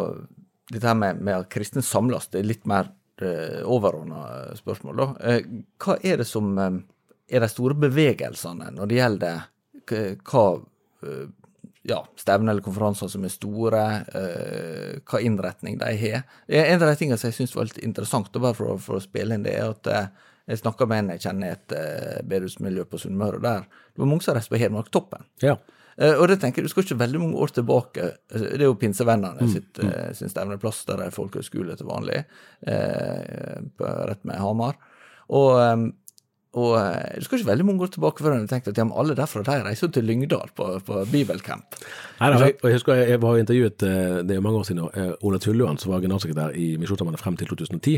dette 0.72 0.88
her 0.88 0.98
med, 1.00 1.20
med 1.24 1.42
at 1.42 1.52
kristne 1.52 1.84
samles, 1.84 2.30
det 2.32 2.42
er 2.42 2.52
litt 2.52 2.68
mer 2.70 2.92
uh, 3.24 3.62
overordna 3.70 4.54
spørsmål, 4.58 5.00
da. 5.00 5.08
Eh, 5.28 5.50
hva 5.84 5.98
er 6.04 6.22
det 6.22 6.28
som 6.30 6.54
eh, 6.60 6.78
er 7.34 7.44
de 7.44 7.50
store 7.52 7.78
bevegelsene 7.80 8.72
når 8.76 8.90
det 8.90 9.00
gjelder 9.00 9.50
hva 9.92 10.46
eh, 11.04 11.26
ja, 11.84 12.08
stevner 12.16 12.52
eller 12.52 12.64
konferanser 12.64 13.08
som 13.12 13.24
er 13.28 13.32
store, 13.32 13.84
eh, 14.16 15.00
hva 15.04 15.20
innretning 15.20 15.78
de 15.82 15.92
har. 16.00 16.24
En 16.48 16.82
av 16.82 16.88
de 16.88 16.96
tingene 16.96 17.20
som 17.20 17.30
jeg 17.30 17.42
syns 17.42 17.56
var 17.56 17.68
litt 17.68 17.82
interessant, 17.84 18.32
bare 18.32 18.56
for, 18.58 18.80
for 18.80 19.00
å 19.00 19.04
spille 19.04 19.36
inn 19.36 19.44
det, 19.44 19.58
er 19.60 19.74
at 19.74 19.90
eh, 19.92 20.08
jeg 20.48 20.62
snakka 20.64 20.88
med 20.88 21.04
en 21.04 21.14
jeg 21.16 21.26
kjenner 21.26 21.50
i 21.50 21.58
et 21.58 21.76
eh, 21.76 22.20
bedehusmiljø 22.28 22.88
på 22.88 23.00
Sunnmøre, 23.04 23.42
der 23.44 23.68
det 23.68 24.04
var 24.04 24.12
mange 24.12 24.24
som 24.26 24.38
reiste 24.38 24.54
på 24.54 24.62
Hedmarktoppen. 24.62 25.28
Ja. 25.44 25.58
Og 25.94 26.24
det 26.26 26.40
tenker 26.42 26.64
jeg, 26.64 26.66
Du 26.66 26.72
skal 26.72 26.88
ikke 26.88 27.04
veldig 27.04 27.20
mange 27.22 27.42
år 27.44 27.52
tilbake. 27.54 28.06
Det 28.32 28.56
er 28.56 28.64
jo 28.66 28.74
Pinsevennene 28.82 29.46
sitt, 29.52 29.78
eh, 29.78 30.08
sin 30.18 30.32
stevneplass, 30.32 30.80
der 30.88 31.04
er 31.04 31.14
folkehøyskole 31.14 31.76
til 31.78 31.86
vanlig, 31.86 32.24
på, 32.64 33.92
rett 34.10 34.24
med 34.26 34.42
Hamar. 34.42 34.80
Og, 35.30 35.92
og 36.54 36.74
eh, 36.78 37.18
du 37.18 37.26
skal 37.26 37.40
ikke 37.40 37.50
veldig 37.50 37.66
mange 37.66 37.82
år 37.86 37.92
tilbake 37.96 38.22
før 38.22 38.36
jeg 38.36 38.50
tenkte 38.52 38.70
at 38.74 38.78
ja, 38.78 38.86
men 38.86 38.94
alle 39.02 39.16
derfra 39.18 39.42
de 39.48 39.56
reiser 39.66 39.90
til 39.94 40.06
Lyngdal 40.06 40.52
på, 40.54 40.68
på 40.86 41.00
bibelcamp. 41.10 41.78
Nei, 42.20 42.30
da, 42.30 42.42
jeg, 42.44 42.60
jeg 42.62 42.78
husker 42.78 43.00
jeg, 43.00 43.08
jeg 43.10 43.22
var 43.24 43.40
intervjuet, 43.42 43.86
eh, 43.88 44.20
det 44.30 44.38
er 44.38 44.44
mange 44.46 44.62
år 44.62 44.68
siden, 44.70 44.84
eh, 44.94 45.16
Ola 45.26 45.40
Tulluan, 45.42 45.80
som 45.82 45.96
var 45.96 46.04
generalsekretær 46.04 46.54
i 46.60 46.68
Misjonssambandet 46.82 47.24
frem 47.24 47.40
til 47.42 47.50
2010, 47.50 47.96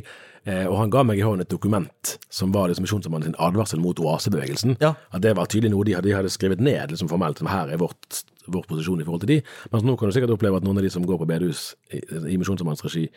eh, 0.47 0.63
og 0.69 0.77
han 0.79 0.93
ga 0.95 1.03
meg 1.03 1.19
i 1.19 1.25
hånden 1.27 1.43
et 1.43 1.51
dokument 1.51 2.15
som 2.31 2.55
var 2.55 2.71
liksom 2.71 2.87
Misjonssambandet 2.87 3.33
sin 3.33 3.39
advarsel 3.43 3.83
mot 3.83 3.99
oasebevegelsen. 3.99 4.77
Ja. 4.79 4.95
At 5.11 5.25
det 5.27 5.35
var 5.35 5.51
tydelig 5.51 5.75
noe 5.75 5.83
de 5.83 5.97
hadde, 5.97 6.07
de 6.07 6.15
hadde 6.15 6.31
skrevet 6.31 6.63
ned 6.63 6.95
liksom 6.95 7.11
formelt, 7.11 7.43
som 7.43 7.51
her 7.51 7.75
er 7.75 7.83
vårt, 7.83 8.23
vår 8.47 8.69
posisjon 8.71 9.03
i 9.03 9.07
forhold 9.07 9.27
til 9.27 9.35
de. 9.35 9.41
Mens 9.75 9.83
nå 9.83 9.99
kan 9.99 10.07
du 10.07 10.15
sikkert 10.15 10.37
oppleve 10.37 10.63
at 10.63 10.67
noen 10.67 10.79
av 10.79 10.87
de 10.87 10.95
som 10.95 11.03
går 11.03 11.19
på 11.19 11.27
bedehus 11.27 11.73
i, 11.91 11.99
i 11.99 12.39
Misjonssambandets 12.39 12.87
regi, 12.87 13.09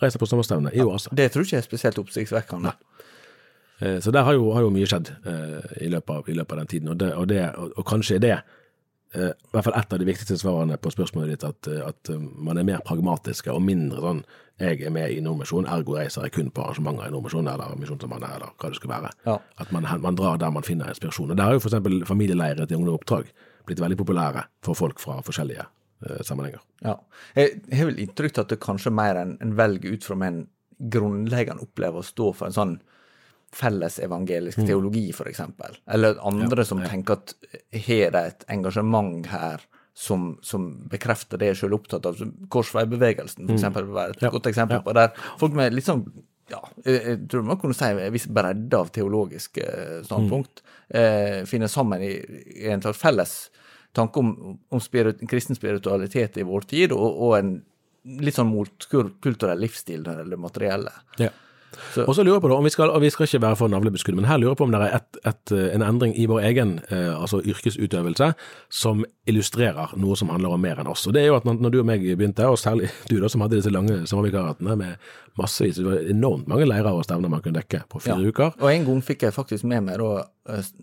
reiser 0.00 0.20
på 0.20 0.28
sommerstevne 0.28 0.72
i 0.72 0.84
oase. 0.84 1.12
Det 1.16 1.28
tror 1.32 1.44
ikke 1.44 1.58
jeg 1.58 1.64
er 1.64 1.68
spesielt 1.68 2.00
oppsiktsvekkende. 2.00 2.72
Eh, 3.80 3.98
Så 4.00 4.10
der 4.10 4.22
har 4.22 4.32
jo, 4.32 4.52
har 4.52 4.62
jo 4.66 4.70
mye 4.70 4.86
skjedd 4.88 5.12
eh, 5.26 5.84
i, 5.86 5.90
løpet 5.92 6.14
av, 6.14 6.28
i 6.28 6.36
løpet 6.36 6.52
av 6.52 6.62
den 6.62 6.72
tiden, 6.72 6.88
og, 6.88 6.98
det, 7.00 7.12
og, 7.14 7.28
det, 7.28 7.42
og, 7.54 7.84
kanskje 7.86 8.16
er 8.16 8.24
det 8.24 8.32
eh, 8.36 9.30
i 9.32 9.52
hvert 9.52 9.66
fall 9.68 9.76
et 9.76 9.92
av 9.92 10.00
de 10.00 10.08
viktigste 10.08 10.38
svarene 10.40 10.78
på 10.80 10.92
spørsmålet 10.94 11.34
ditt, 11.34 11.44
at, 11.44 11.68
at 11.92 12.10
man 12.16 12.58
er 12.58 12.66
mer 12.68 12.84
pragmatiske 12.86 13.52
og 13.52 13.64
mindre 13.64 14.02
sånn 14.04 14.24
jeg 14.56 14.86
er 14.88 14.92
med 14.92 15.12
i 15.12 15.20
Nordmisjon, 15.20 15.66
ergo 15.68 15.98
reiser 15.98 16.24
jeg 16.24 16.32
kun 16.32 16.46
på 16.48 16.62
arrangementer 16.64 17.10
i 17.10 17.12
Nordmisjon 17.12 17.48
eller 17.52 17.74
Misjonssambandet 17.76 18.38
eller 18.38 18.54
hva 18.56 18.70
det 18.72 18.78
skulle 18.78 18.94
være. 18.94 19.10
Ja. 19.26 19.34
At 19.60 19.72
man, 19.74 19.84
man 20.00 20.16
drar 20.16 20.38
der 20.40 20.54
man 20.54 20.64
finner 20.64 20.88
inspirasjon. 20.88 21.34
Og 21.34 21.36
Der 21.36 21.44
har 21.44 21.52
jo 21.52 21.60
f.eks. 21.60 22.08
familieleirer 22.08 22.64
til 22.64 22.80
unge 22.80 22.94
Oppdrag 22.94 23.28
blitt 23.68 23.82
veldig 23.84 23.98
populære 24.00 24.46
for 24.64 24.78
folk 24.78 25.02
fra 25.02 25.18
forskjellige 25.26 25.66
eh, 25.66 26.22
sammenhenger. 26.24 26.64
Ja. 26.86 26.96
Jeg 27.36 27.60
har 27.76 27.90
vel 27.90 28.00
inntrykk 28.06 28.38
av 28.38 28.46
at 28.46 28.54
det 28.54 28.62
kanskje 28.64 28.94
mer 28.96 29.20
enn 29.20 29.36
en 29.44 29.52
velger 29.60 29.92
ut 29.92 30.08
fra 30.08 30.16
en 30.24 30.46
grunnleggende 30.96 31.68
opplever 31.68 32.00
å 32.00 32.08
stå 32.08 32.32
for 32.32 32.48
en 32.48 32.56
sånn 32.56 32.76
fellesevangelisk 33.54 34.58
Mm. 34.58 34.66
teologi, 34.66 35.12
eksempel. 35.28 35.76
Eller 35.88 36.16
andre 36.26 36.64
som 36.64 36.80
tenker 36.82 37.12
at 37.12 37.34
har 37.72 38.10
de 38.10 38.18
et 38.26 38.44
engasjement 38.48 39.26
her 39.26 39.60
som, 39.94 40.38
som 40.42 40.88
bekrefter 40.88 41.38
det 41.38 41.46
jeg 41.54 41.56
sjøl 41.62 41.72
er 41.72 41.78
opptatt 41.78 42.06
av. 42.06 42.16
Korsveibevegelsen, 42.52 43.46
for 43.46 43.54
eksempel, 43.56 43.86
vil 43.86 43.94
være 43.94 44.10
et 44.10 44.16
Mm. 44.20 44.22
Ja. 44.22 44.30
godt 44.30 44.46
eksempel 44.50 44.76
Ja. 44.76 44.80
på. 44.82 44.92
Der 44.94 45.12
folk 45.38 45.52
med 45.52 45.72
litt 45.74 45.84
sånn 45.84 46.04
ja, 46.48 46.60
jeg, 46.84 47.26
tror 47.28 47.42
man 47.42 47.56
kunne 47.58 47.74
si 47.74 47.84
en 47.84 48.12
viss 48.12 48.26
bredde 48.28 48.72
av 48.78 48.90
teologiske 48.92 50.04
standpunkt 50.04 50.06
standpunkt 50.06 50.62
eh, 50.94 51.44
finner 51.44 51.66
sammen 51.66 52.00
i, 52.02 52.12
i 52.62 52.68
en 52.70 52.80
slags 52.80 52.98
felles 52.98 53.50
tanke 53.92 54.16
om, 54.18 54.58
om 54.70 54.78
spirit, 54.80 55.18
kristen 55.26 55.56
spiritualitet 55.56 56.36
i 56.36 56.42
vår 56.44 56.60
tid, 56.68 56.92
og, 56.92 57.18
og 57.20 57.38
en 57.38 57.62
litt 58.04 58.34
sånn 58.36 58.52
motkulturell 58.52 59.58
livsstil 59.58 60.02
når 60.04 60.30
det 60.30 60.38
materielle. 60.38 60.92
Ja. 61.18 61.30
Og 62.06 62.14
så 62.16 62.22
lurer 62.24 62.36
jeg 62.36 62.42
på 62.44 62.48
da, 62.48 62.56
om 62.60 62.64
vi 62.64 62.70
skal, 62.72 62.90
og 62.92 63.00
vi 63.00 63.10
skal 63.10 63.24
ikke 63.28 63.40
være 63.42 63.56
for 63.56 63.68
navlebeskudd, 63.72 64.14
men 64.18 64.24
her 64.28 64.38
lurer 64.40 64.52
jeg 64.54 64.58
på 64.60 64.64
om 64.68 64.72
det 64.74 64.80
er 64.84 64.96
et, 64.98 65.18
et, 65.30 65.52
eh, 65.56 65.74
en 65.74 65.82
endring 65.84 66.12
i 66.18 66.26
vår 66.28 66.40
egen 66.50 66.74
eh, 66.90 67.12
altså 67.20 67.40
yrkesutøvelse 67.44 68.30
som 68.72 69.04
illustrerer 69.28 69.94
noe 70.00 70.16
som 70.16 70.28
handler 70.32 70.54
om 70.56 70.60
mer 70.62 70.80
enn 70.82 70.90
oss. 70.92 71.06
Og 71.08 71.14
det 71.16 71.22
er 71.24 71.30
jo 71.30 71.36
at 71.40 71.44
når, 71.48 71.58
når 71.64 71.74
du 71.74 71.78
og 71.82 71.88
meg 71.88 72.04
begynte, 72.16 72.46
og 72.48 72.58
særlig 72.60 72.90
du 73.10 73.16
da 73.22 73.28
som 73.32 73.44
hadde 73.44 73.58
disse 73.60 73.72
lange 73.72 74.02
sommervikaratene 74.08 74.76
med 74.76 74.96
massevis, 75.40 75.76
det 75.80 75.86
var 75.88 76.00
enormt 76.12 76.48
mange 76.52 76.68
leirer 76.68 76.92
og 76.92 77.04
stevner 77.08 77.32
man 77.32 77.42
kunne 77.44 77.60
dekke 77.60 77.82
på 77.92 78.00
fire 78.04 78.20
Ja. 78.20 78.28
uker. 78.32 78.56
Og 78.60 78.72
en 78.72 78.86
gang 78.88 79.02
fikk 79.04 79.26
jeg 79.28 79.36
faktisk 79.36 79.64
med 79.68 79.84
meg 79.88 79.98
da 80.00 80.24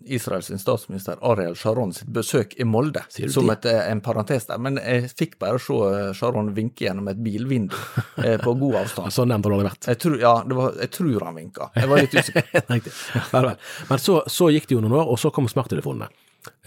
Israels 0.06 0.52
statsminister 0.62 1.22
Ariel 1.22 1.56
Sharon 1.56 1.94
sitt 1.96 2.10
besøk 2.14 2.56
i 2.60 2.68
Molde, 2.68 3.04
som 3.10 3.50
et, 3.54 3.66
eh, 3.70 3.92
en 3.92 4.02
parentes 4.04 4.50
der. 4.50 4.60
Men 4.62 4.80
jeg 4.82 5.12
fikk 5.14 5.38
bare 5.42 5.62
se 5.62 5.78
eh, 5.88 6.10
Sharon 6.18 6.52
vinke 6.56 6.88
gjennom 6.88 7.08
et 7.12 7.22
bilvindu 7.24 7.78
eh, 8.26 8.38
på 8.42 8.56
god 8.60 8.82
avstand. 8.84 9.16
sånn 9.16 9.32
nevnt 9.34 9.50
har 9.50 9.56
det 9.64 9.70
vært. 9.70 9.90
Jeg 9.94 10.02
tror, 10.04 10.20
ja, 10.22 10.36
det 10.48 10.60
var, 10.60 10.76
jeg 10.84 10.94
tror 10.98 11.28
han 11.30 11.40
vinka. 11.40 11.72
Jeg 11.78 11.92
var 11.92 12.04
litt 12.04 12.20
usikker. 12.20 13.50
Men 13.90 14.04
så, 14.04 14.20
så 14.28 14.52
gikk 14.54 14.70
det 14.70 14.78
jo 14.78 14.84
noen 14.84 15.00
år, 15.02 15.10
og 15.16 15.20
så 15.22 15.32
kom 15.34 15.50
smarttelefonene. 15.52 16.12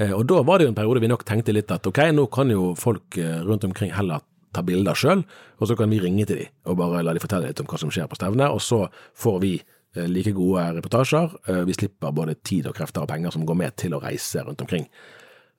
Eh, 0.00 0.12
og 0.12 0.24
da 0.28 0.40
var 0.46 0.58
det 0.58 0.66
jo 0.66 0.72
en 0.72 0.78
periode 0.78 1.02
vi 1.04 1.10
nok 1.10 1.24
tenkte 1.28 1.54
litt 1.54 1.72
at 1.72 1.86
ok, 1.88 2.00
nå 2.14 2.26
kan 2.32 2.50
jo 2.52 2.72
folk 2.78 3.18
eh, 3.20 3.40
rundt 3.44 3.64
omkring 3.68 3.92
heller 3.96 4.24
ta 4.56 4.62
bilder 4.64 4.96
sjøl, 4.96 5.24
og 5.60 5.68
så 5.68 5.76
kan 5.76 5.90
vi 5.92 6.00
ringe 6.00 6.24
til 6.28 6.40
dem 6.40 6.52
og 6.70 6.78
bare 6.80 7.02
la 7.04 7.12
dem 7.12 7.24
fortelle 7.24 7.50
litt 7.50 7.60
om 7.60 7.68
hva 7.68 7.80
som 7.80 7.92
skjer 7.92 8.08
på 8.08 8.16
stevnet, 8.18 8.48
og 8.48 8.62
så 8.64 8.86
får 9.20 9.40
vi 9.44 9.52
eh, 9.58 9.66
like 10.06 10.32
gode 10.36 10.64
reportasjer. 10.76 11.32
Eh, 11.48 11.62
vi 11.64 11.74
slipper 11.76 12.12
både 12.12 12.36
tid 12.44 12.68
og 12.68 12.76
krefter 12.76 13.02
og 13.04 13.08
penger 13.08 13.32
som 13.34 13.46
går 13.48 13.56
med 13.56 13.76
til 13.80 13.96
å 13.96 14.02
reise 14.02 14.44
rundt 14.44 14.60
omkring. 14.60 14.86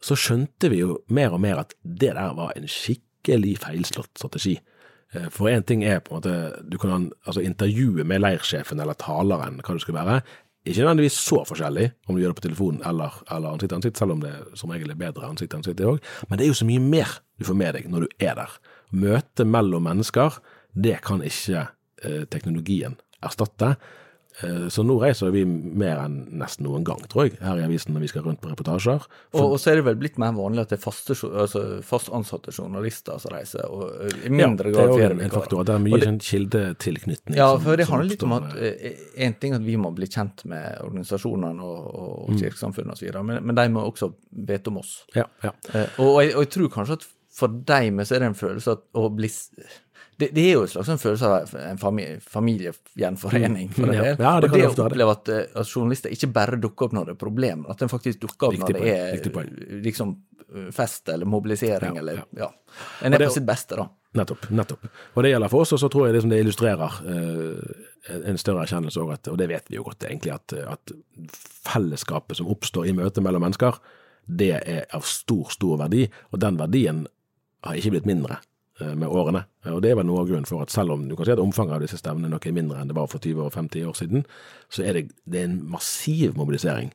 Så 0.04 0.18
skjønte 0.20 0.70
vi 0.70 0.84
jo 0.84 1.00
mer 1.10 1.34
og 1.34 1.42
mer 1.42 1.64
at 1.64 1.74
det 1.82 2.14
der 2.14 2.34
var 2.38 2.54
en 2.56 2.68
skikkelig 2.70 3.58
feilslått 3.64 4.14
strategi. 4.20 4.58
Eh, 5.14 5.30
For 5.34 5.50
én 5.50 5.66
ting 5.66 5.84
er 5.84 6.00
på 6.00 6.14
en 6.14 6.20
måte 6.22 6.64
Du 6.70 6.78
kan 6.78 7.12
altså 7.26 7.42
intervjue 7.42 8.04
med 8.04 8.22
leirsjefen 8.22 8.80
eller 8.80 8.94
taleren, 8.94 9.62
hva 9.64 9.74
det 9.74 9.82
skulle 9.82 10.04
være. 10.06 10.22
Ikke 10.68 10.84
nødvendigvis 10.84 11.16
så 11.24 11.46
forskjellig 11.48 11.92
om 12.08 12.16
du 12.16 12.22
gjør 12.22 12.34
det 12.34 12.42
på 12.42 12.48
telefonen 12.50 12.82
eller, 12.86 13.14
eller 13.32 13.54
ansikt 13.54 13.70
til 13.72 13.78
ansikt, 13.78 13.98
selv 13.98 14.12
om 14.18 14.20
det 14.20 14.34
som 14.60 14.70
regel 14.70 14.92
er 14.92 15.00
bedre 15.00 15.30
ansikt 15.30 15.54
til 15.54 15.62
ansikt 15.62 15.80
òg. 15.80 16.02
Men 16.28 16.38
det 16.38 16.44
er 16.44 16.52
jo 16.52 16.58
så 16.60 16.68
mye 16.68 16.84
mer 16.84 17.14
du 17.40 17.46
får 17.48 17.56
med 17.56 17.78
deg 17.78 17.88
når 17.88 18.04
du 18.04 18.08
er 18.20 18.36
der. 18.36 18.58
Møte 18.92 19.46
mellom 19.48 19.86
mennesker, 19.88 20.42
det 20.76 21.00
kan 21.08 21.24
ikke 21.24 21.70
eh, 22.04 22.26
teknologien 22.28 22.98
erstatte. 23.24 23.78
Eh, 24.44 24.68
så 24.70 24.84
nå 24.86 25.00
reiser 25.02 25.32
vi 25.34 25.42
mer 25.50 25.98
enn 26.04 26.18
nesten 26.38 26.68
noen 26.68 26.84
gang, 26.86 27.00
tror 27.10 27.26
jeg, 27.26 27.40
her 27.42 27.58
i 27.58 27.64
avisen 27.66 27.96
når 27.96 28.04
vi 28.06 28.10
skal 28.12 28.22
rundt 28.28 28.42
på 28.44 28.52
reportasjer. 28.52 29.08
Og, 29.34 29.42
og 29.42 29.56
så 29.58 29.72
er 29.72 29.80
det 29.80 29.86
vel 29.88 29.96
blitt 29.98 30.20
mer 30.22 30.36
vanlig 30.38 30.62
at 30.62 30.70
det 30.70 30.78
er 30.78 30.84
faste, 30.84 31.16
altså 31.28 31.64
fast 31.88 32.12
ansatte 32.14 32.54
journalister 32.54 33.18
som 33.24 33.34
reiser, 33.34 33.66
og 33.66 33.88
eh, 34.06 34.28
i 34.30 34.34
mindre 34.34 34.70
grad 34.76 34.84
ja, 34.84 34.94
det 34.94 35.02
er 35.08 35.10
jo 35.10 35.16
en, 35.18 35.24
en 35.26 35.34
faktor. 35.34 35.66
Det 35.66 35.74
er 35.74 35.84
mye 35.88 35.98
det- 35.98 36.10
sånn 36.12 36.22
kildetilknytning. 36.30 37.40
Ja, 37.40 37.50
for 37.58 37.76
det 37.82 37.88
handler 37.90 38.12
litt 38.14 38.24
om 38.28 38.38
at 38.38 38.48
med- 38.54 39.04
en 39.28 39.34
ting 39.42 39.54
at 39.58 39.62
vi 39.66 39.76
må 39.82 39.90
bli 39.98 40.06
kjent 40.08 40.46
med 40.46 40.78
organisasjonene 40.86 41.62
og, 41.64 41.84
og 41.96 42.30
Mm. 42.30 42.40
kirkesamfunnet 42.42 42.94
osv., 42.94 43.24
men, 43.24 43.44
men 43.46 43.56
de 43.56 43.68
må 43.74 43.82
også 43.90 44.12
vite 44.32 44.68
om 44.70 44.78
oss. 44.82 45.06
Ja, 45.16 45.26
ja. 45.44 45.52
Eh, 45.74 45.88
og, 45.98 46.08
og, 46.16 46.22
jeg, 46.24 46.36
og 46.36 46.44
jeg 46.46 46.50
tror 46.54 46.70
kanskje 46.78 47.00
at 47.02 47.06
for 47.38 47.48
dem 47.70 48.00
så 48.02 48.16
er 48.16 48.20
det 48.24 48.28
en 48.32 48.38
følelse 48.38 48.72
at 48.74 48.82
å 48.98 49.10
bli 49.14 49.30
det, 50.18 50.30
det 50.34 50.44
er 50.44 50.56
jo 50.56 50.64
en 50.66 50.72
slags 50.72 50.90
en 50.90 51.02
følelse 51.02 51.30
av 51.30 51.52
en 51.62 51.78
familie, 51.78 52.20
familiegjenforening. 52.26 53.70
For 53.76 53.86
en 53.86 53.94
del. 53.94 54.08
Ja, 54.18 54.32
det 54.42 54.50
og 54.50 54.56
det 54.56 54.64
å 54.70 54.88
oppleve 54.88 55.14
at, 55.14 55.30
eh, 55.34 55.44
at 55.62 55.70
journalister 55.70 56.14
ikke 56.14 56.32
bare 56.34 56.58
dukker 56.62 56.88
opp 56.88 56.96
når 56.98 57.12
det 57.12 57.14
er 57.14 57.20
problemer, 57.22 57.70
at 57.70 57.84
den 57.84 57.92
faktisk 57.92 58.24
dukker 58.26 58.50
opp 58.50 58.64
når 58.64 58.80
det 58.80 58.96
er 58.96 59.78
liksom 59.86 60.16
eh, 60.48 60.72
fest 60.74 61.14
eller 61.14 61.30
mobilisering 61.30 62.00
Ja, 62.00 62.02
eller 62.02 62.24
ja. 62.38 62.50
En 63.06 63.14
er 63.14 63.26
på 63.28 63.30
sitt 63.38 63.46
beste, 63.48 63.78
da. 63.78 63.88
Nettopp. 64.18 64.50
nettopp. 64.50 64.88
Og 65.14 65.24
det 65.24 65.32
gjelder 65.34 65.52
for 65.54 65.66
oss, 65.66 65.76
og 65.76 65.82
så 65.84 65.90
tror 65.94 66.08
jeg 66.08 66.18
liksom 66.18 66.34
det 66.34 66.42
illustrerer 66.42 66.98
eh, 67.14 68.20
en 68.32 68.42
større 68.42 68.66
erkjennelse 68.66 69.04
òg, 69.04 69.14
og 69.30 69.38
det 69.38 69.50
vet 69.52 69.70
vi 69.70 69.78
jo 69.78 69.86
godt 69.86 70.08
egentlig, 70.08 70.34
at, 70.34 70.56
at 70.64 70.96
fellesskapet 71.68 72.40
som 72.40 72.50
oppstår 72.50 72.90
i 72.90 72.96
møte 72.98 73.22
mellom 73.22 73.46
mennesker, 73.46 73.78
det 74.28 74.54
er 74.58 74.86
av 74.96 75.06
stor, 75.08 75.52
stor 75.54 75.78
verdi, 75.84 76.08
og 76.32 76.42
den 76.42 76.58
verdien 76.60 77.06
har 77.68 77.78
ikke 77.78 77.98
blitt 77.98 78.10
mindre 78.10 78.40
eh, 78.40 78.57
med 78.80 79.10
årene. 79.10 79.42
Og 79.72 79.82
det 79.82 79.90
er 79.92 79.98
vel 79.98 80.06
noe 80.06 80.22
av 80.22 80.30
grunnen 80.30 80.46
for 80.46 80.62
at 80.62 80.74
selv 80.74 80.94
om 80.94 81.08
du 81.10 81.16
kan 81.18 81.26
si 81.26 81.34
at 81.34 81.42
omfanget 81.42 81.78
av 81.78 81.84
disse 81.86 81.98
stevnene 81.98 82.30
nok 82.30 82.46
er 82.46 82.56
mindre 82.56 82.78
enn 82.82 82.92
det 82.92 82.98
var 82.98 83.10
for 83.10 83.24
20 83.24 83.48
og 83.48 83.56
50 83.56 83.88
år 83.90 83.98
siden, 83.98 84.26
så 84.70 84.86
er 84.86 85.00
det, 85.00 85.04
det 85.26 85.42
er 85.42 85.50
en 85.50 85.60
massiv 85.72 86.38
mobilisering 86.38 86.92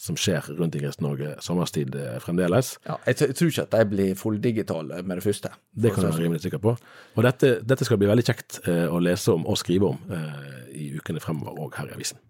som 0.00 0.16
skjer 0.18 0.48
rundt 0.58 0.74
i 0.74 0.82
Kristen-Norge 0.82 1.36
sommerstid 1.44 1.94
eh, 1.98 2.18
fremdeles. 2.22 2.74
Ja, 2.86 2.98
jeg, 3.06 3.20
jeg 3.22 3.38
tror 3.38 3.52
ikke 3.52 3.66
at 3.66 3.76
de 3.76 3.84
blir 3.92 4.18
fulldigitale 4.18 5.02
med 5.06 5.20
det 5.20 5.24
første. 5.24 5.52
Det 5.72 5.94
kan 5.94 6.04
du 6.04 6.10
være 6.10 6.24
rimelig 6.26 6.44
sikker 6.44 6.62
på. 6.62 6.74
Og 7.14 7.26
dette, 7.26 7.56
dette 7.64 7.86
skal 7.86 8.00
bli 8.02 8.10
veldig 8.10 8.26
kjekt 8.26 8.60
eh, 8.68 8.86
å 8.90 9.00
lese 9.02 9.34
om 9.34 9.46
og 9.46 9.58
skrive 9.60 9.94
om 9.94 10.14
eh, 10.14 10.62
i 10.74 10.90
ukene 10.98 11.22
fremover 11.22 11.66
òg 11.66 11.78
her 11.78 11.92
i 11.92 11.96
avisen. 11.96 12.20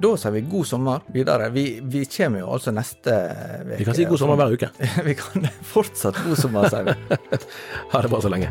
Da 0.00 0.14
sier 0.16 0.32
vi 0.34 0.40
god 0.40 0.66
sommer 0.66 1.04
videre. 1.14 1.50
Vi, 1.50 1.66
vi 1.82 2.04
kommer 2.10 2.42
jo 2.42 2.52
altså 2.56 2.72
neste 2.74 3.12
uke. 3.12 3.76
Vi 3.76 3.84
kan 3.84 3.98
si 3.98 4.08
god 4.08 4.22
sommer 4.22 4.40
hver 4.40 4.56
uke. 4.56 4.72
vi 5.08 5.14
kan 5.18 5.46
fortsatt 5.74 6.18
god 6.24 6.38
sommer, 6.40 6.68
sier 6.72 6.90
vi. 6.90 6.96
Ha 7.92 8.02
det 8.02 8.10
bra 8.10 8.22
så 8.24 8.32
lenge. 8.32 8.50